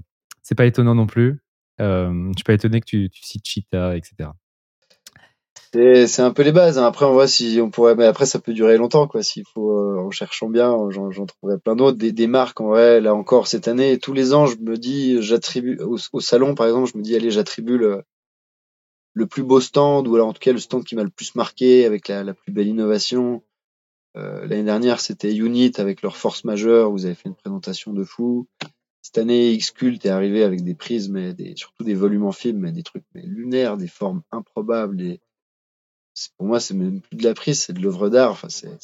[0.42, 1.42] c'est pas étonnant non plus.
[1.82, 4.30] Euh, je suis pas étonné que tu, tu cites Cheetah, etc.
[5.72, 6.78] C'est un peu les bases.
[6.78, 6.86] Hein.
[6.86, 9.22] Après, on voit si on pourrait, mais après, ça peut durer longtemps, quoi.
[9.22, 11.96] S'il faut, euh, en cherchant bien, j'en trouverai plein d'autres.
[11.96, 15.22] Des, des, marques, en vrai, là encore, cette année, tous les ans, je me dis,
[15.22, 18.02] j'attribue, au, salon, par exemple, je me dis, allez, j'attribue le,
[19.12, 21.36] le plus beau stand, ou alors en tout cas, le stand qui m'a le plus
[21.36, 23.44] marqué, avec la, la plus belle innovation.
[24.16, 26.90] Euh, L'année dernière, c'était Unit avec leur force majeure.
[26.90, 28.48] Vous avez fait une présentation de fou.
[29.02, 32.58] Cette année, Xcult est arrivé avec des prises, mais des, surtout des volumes en film,
[32.58, 34.96] mais des trucs mais lunaires, des formes improbables,
[36.36, 38.32] pour moi, c'est même plus de la prise, c'est de l'œuvre d'art.
[38.32, 38.78] Enfin, c'est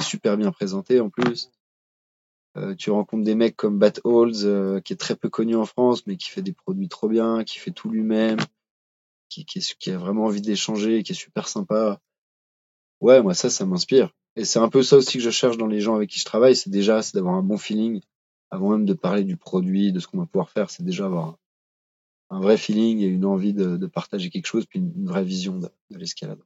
[0.00, 1.50] super bien présenté en plus.
[2.56, 6.06] Euh, tu rencontres des mecs comme Bat euh, qui est très peu connu en France,
[6.06, 8.38] mais qui fait des produits trop bien, qui fait tout lui-même,
[9.30, 11.98] qui, qui, qui, a vraiment envie d'échanger, qui est super sympa.
[13.00, 14.10] Ouais, moi ça, ça m'inspire.
[14.36, 16.24] Et c'est un peu ça aussi que je cherche dans les gens avec qui je
[16.24, 18.00] travaille, c'est déjà c'est d'avoir un bon feeling
[18.50, 21.38] avant même de parler du produit, de ce qu'on va pouvoir faire, c'est déjà avoir
[22.32, 25.58] un vrai feeling et une envie de, de partager quelque chose, puis une, vraie vision
[25.58, 26.40] de, de l'escalade.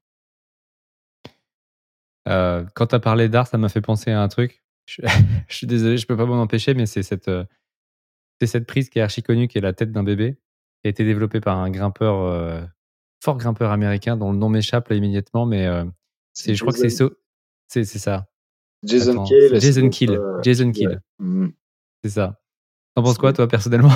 [2.29, 4.65] Euh, quand tu as parlé d'art, ça m'a fait penser à un truc.
[4.87, 5.07] Je,
[5.49, 7.45] suis désolé, je peux pas m'en empêcher, mais c'est cette, euh,
[8.41, 10.35] c'est cette prise qui est archi connue, qui est la tête d'un bébé,
[10.81, 12.61] qui a été développée par un grimpeur, euh,
[13.23, 15.69] fort grimpeur américain, dont le nom m'échappe là immédiatement, mais
[16.35, 17.11] c'est, je crois que c'est so
[17.69, 18.29] c'est, c'est ça.
[18.85, 19.61] Jason Kill.
[19.61, 20.21] Jason Kill.
[20.43, 21.01] Jason Kill.
[21.19, 21.49] Mm.
[22.05, 22.41] C'est ça.
[22.95, 23.91] T'en penses quoi, toi, personnellement?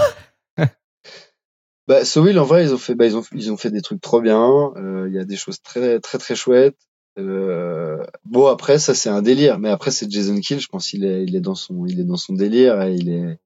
[1.91, 3.83] Bah, So Will, en vrai, ils ont fait, bah, ils ont, ils ont fait des
[3.83, 4.73] trucs trop bien.
[4.77, 6.79] Euh, il y a des choses très, très, très chouettes.
[7.19, 9.59] Euh, bon, après, ça, c'est un délire.
[9.59, 10.61] Mais après, c'est Jason Kill.
[10.61, 13.09] Je pense qu'il est, il est dans son, il est dans son délire et il
[13.09, 13.41] est,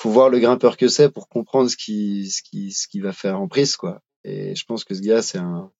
[0.00, 3.12] faut voir le grimpeur que c'est pour comprendre ce qui, ce qui, ce qui va
[3.12, 4.00] faire en prise, quoi.
[4.24, 5.70] Et je pense que ce gars, c'est un,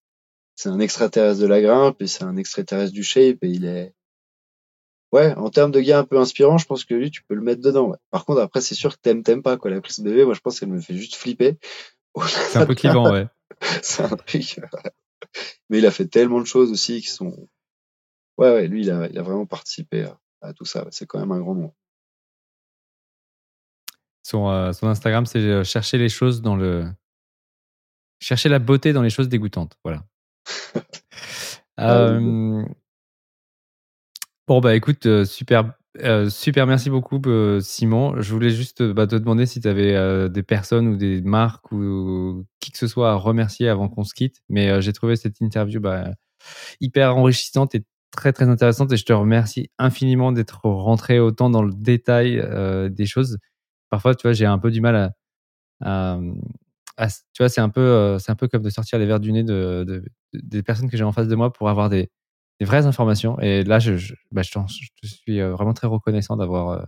[0.55, 3.93] c'est un extraterrestre de la grimpe et c'est un extraterrestre du shape et il est,
[5.13, 7.43] ouais, en termes de gars un peu inspirant, je pense que lui, tu peux le
[7.43, 7.91] mettre dedans.
[7.91, 7.99] Ouais.
[8.11, 9.71] Par contre, après, c'est sûr que t'aimes, t'aimes pas, quoi.
[9.71, 11.59] La prise bébé, moi, je pense qu'elle me fait juste flipper.
[12.27, 13.27] C'est un peu clivant, ouais.
[13.83, 14.61] c'est un truc.
[15.71, 17.49] Mais il a fait tellement de choses aussi qui sont.
[18.39, 20.07] Ouais, ouais, lui, il a, il a vraiment participé
[20.41, 20.87] à, tout ça.
[20.91, 21.73] C'est quand même un grand nom.
[24.23, 26.91] Son, euh, son Instagram, c'est euh, chercher les choses dans le.
[28.21, 29.77] Chercher la beauté dans les choses dégoûtantes.
[29.85, 30.05] Voilà.
[31.81, 32.65] euh,
[34.48, 38.20] Bon, bah écoute, euh, super, euh, super, merci beaucoup, euh, Simon.
[38.20, 42.44] Je voulais juste bah, te demander si tu avais des personnes ou des marques ou
[42.60, 44.43] qui que ce soit à remercier avant qu'on se quitte.
[44.48, 46.10] Mais j'ai trouvé cette interview bah,
[46.81, 48.93] hyper enrichissante et très, très intéressante.
[48.93, 52.43] Et je te remercie infiniment d'être rentré autant dans le détail
[52.90, 53.39] des choses.
[53.90, 55.14] Parfois, tu vois, j'ai un peu du mal
[55.82, 56.19] à.
[57.35, 59.44] tu vois, c'est un, peu, c'est un peu comme de sortir les verres du nez
[59.44, 62.10] de des personnes que j'ai en face de moi pour avoir des
[62.65, 63.39] vraies informations.
[63.41, 64.51] Et là, je, je, bah, je,
[65.05, 66.83] suis euh, vraiment très reconnaissant d'avoir euh,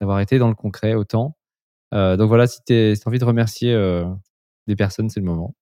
[0.00, 1.36] d'avoir été dans le concret autant.
[1.94, 3.74] Euh, donc voilà, si tu as envie de remercier
[4.66, 5.54] des personnes, c'est le moment.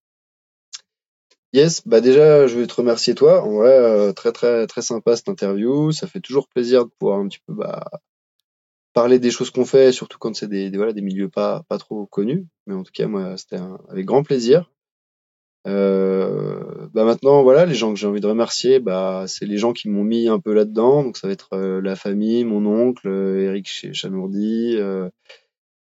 [1.53, 3.45] Yes, bah déjà, je vais te remercier toi.
[3.45, 5.93] En vrai, très très très sympa cette interview.
[5.93, 7.89] Ça fait toujours plaisir de pouvoir un petit peu bah,
[8.93, 11.79] parler des choses qu'on fait, surtout quand c'est des, des, voilà des milieux pas pas
[11.79, 12.47] trop connus.
[12.67, 14.69] Mais en tout cas, moi, c'était avec grand plaisir.
[15.67, 19.73] Euh, bah maintenant, voilà, les gens que j'ai envie de remercier, bah, c'est les gens
[19.73, 21.03] qui m'ont mis un peu là-dedans.
[21.05, 25.09] Donc, ça va être euh, la famille, mon oncle, euh, Eric Chanourdi, euh,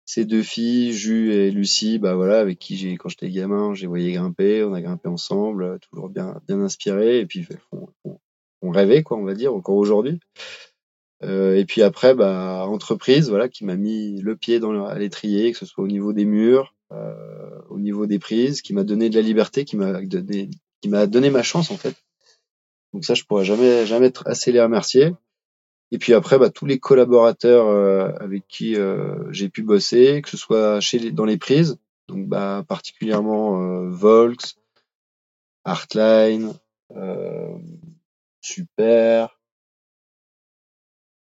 [0.06, 3.88] ses deux filles, Jus et Lucie, bah voilà, avec qui j'ai, quand j'étais gamin, j'ai
[3.88, 8.20] voyé grimper, on a grimpé ensemble, toujours bien, bien inspiré, et puis on, on,
[8.62, 10.20] on rêvait, quoi, on va dire, encore aujourd'hui.
[11.24, 15.52] Euh, et puis après, bah, entreprise, voilà, qui m'a mis le pied dans à l'étrier,
[15.52, 16.76] que ce soit au niveau des murs,
[17.70, 20.50] au niveau des prises, qui m'a donné de la liberté, qui m'a donné,
[20.82, 21.96] qui m'a donné ma chance en fait.
[22.94, 25.14] Donc ça, je pourrais jamais, jamais assez les remercier.
[25.92, 30.30] Et puis après, bah, tous les collaborateurs euh, avec qui euh, j'ai pu bosser, que
[30.30, 34.56] ce soit chez les, dans les prises, donc bah, particulièrement euh, Volks,
[35.64, 36.54] Artline,
[36.96, 37.56] euh,
[38.42, 39.40] Super,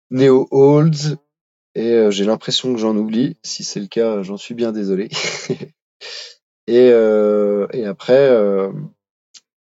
[0.09, 1.17] Neo Holds,
[1.75, 3.37] et euh, j'ai l'impression que j'en oublie.
[3.43, 5.09] Si c'est le cas, j'en suis bien désolé.
[6.67, 8.71] et, euh, et après, euh,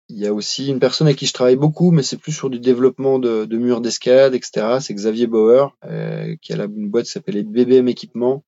[0.10, 2.50] il y a aussi une personne avec qui je travaille beaucoup, mais c'est plus sur
[2.50, 4.78] du développement de, de murs d'escalade, etc.
[4.80, 8.44] C'est Xavier Bauer, euh, qui a une boîte qui s'appelle BBM Équipement,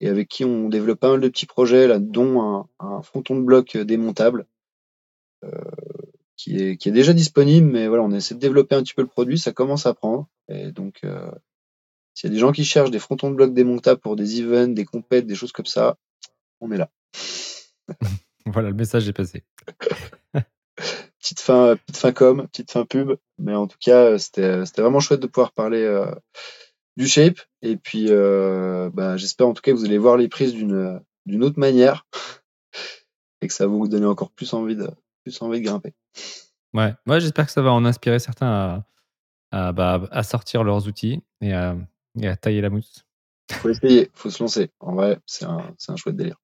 [0.00, 3.36] et avec qui on développe pas mal de petits projets, là, dont un, un fronton
[3.36, 4.46] de bloc démontable.
[5.44, 5.50] Euh,
[6.36, 9.02] qui est, qui est déjà disponible, mais voilà, on essaie de développer un petit peu
[9.02, 10.26] le produit, ça commence à prendre.
[10.48, 11.30] Et donc, euh,
[12.14, 14.74] s'il y a des gens qui cherchent des frontons de blocs démontables pour des events,
[14.74, 15.96] des compètes, des choses comme ça,
[16.60, 16.90] on est là.
[18.46, 19.44] voilà, le message est passé.
[21.20, 25.00] petite fin, petite fin com, petite fin pub, mais en tout cas, c'était, c'était vraiment
[25.00, 26.12] chouette de pouvoir parler euh,
[26.96, 27.38] du shape.
[27.62, 31.00] Et puis, euh, bah, j'espère en tout cas que vous allez voir les prises d'une,
[31.26, 32.06] d'une autre manière
[33.40, 34.90] et que ça va vous donner encore plus envie de,
[35.24, 35.94] plus envie de grimper.
[36.74, 38.84] Ouais, moi j'espère que ça va en inspirer certains à,
[39.50, 41.76] à, bah, à sortir leurs outils et à,
[42.20, 43.04] et à tailler la mousse.
[43.50, 44.70] Faut essayer, faut se lancer.
[44.80, 46.40] En vrai, c'est un, c'est un chouette délire.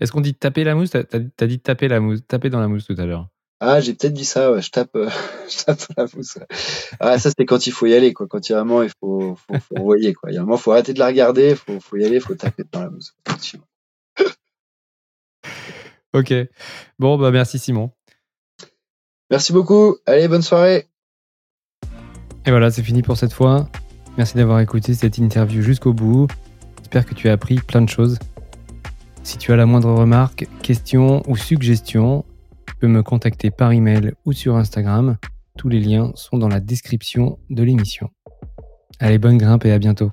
[0.00, 0.90] Est-ce qu'on dit taper la mousse?
[0.90, 3.28] T'as as dit taper la mousse, taper dans la mousse tout à l'heure.
[3.60, 4.60] Ah, j'ai peut-être dit ça, ouais.
[4.60, 5.08] Je tape, euh,
[5.48, 6.36] je tape dans la mousse.
[6.36, 6.46] ouais.
[7.00, 8.26] Ah, ça, c'était quand il faut y aller, quoi.
[8.26, 10.30] Quand il y a vraiment, il faut, faut, faut envoyer, quoi.
[10.30, 12.34] Il y a un moment, faut arrêter de la regarder, faut, faut y aller, faut
[12.34, 13.14] taper dans la mousse.
[16.12, 16.32] Ok.
[16.98, 17.90] Bon, bah merci Simon.
[19.30, 19.96] Merci beaucoup.
[20.06, 20.88] Allez, bonne soirée.
[22.46, 23.68] Et voilà, c'est fini pour cette fois.
[24.16, 26.26] Merci d'avoir écouté cette interview jusqu'au bout.
[26.78, 28.18] J'espère que tu as appris plein de choses.
[29.22, 32.24] Si tu as la moindre remarque, question ou suggestion,
[32.66, 35.18] tu peux me contacter par email ou sur Instagram.
[35.58, 38.08] Tous les liens sont dans la description de l'émission.
[39.00, 40.12] Allez, bonne grimpe et à bientôt.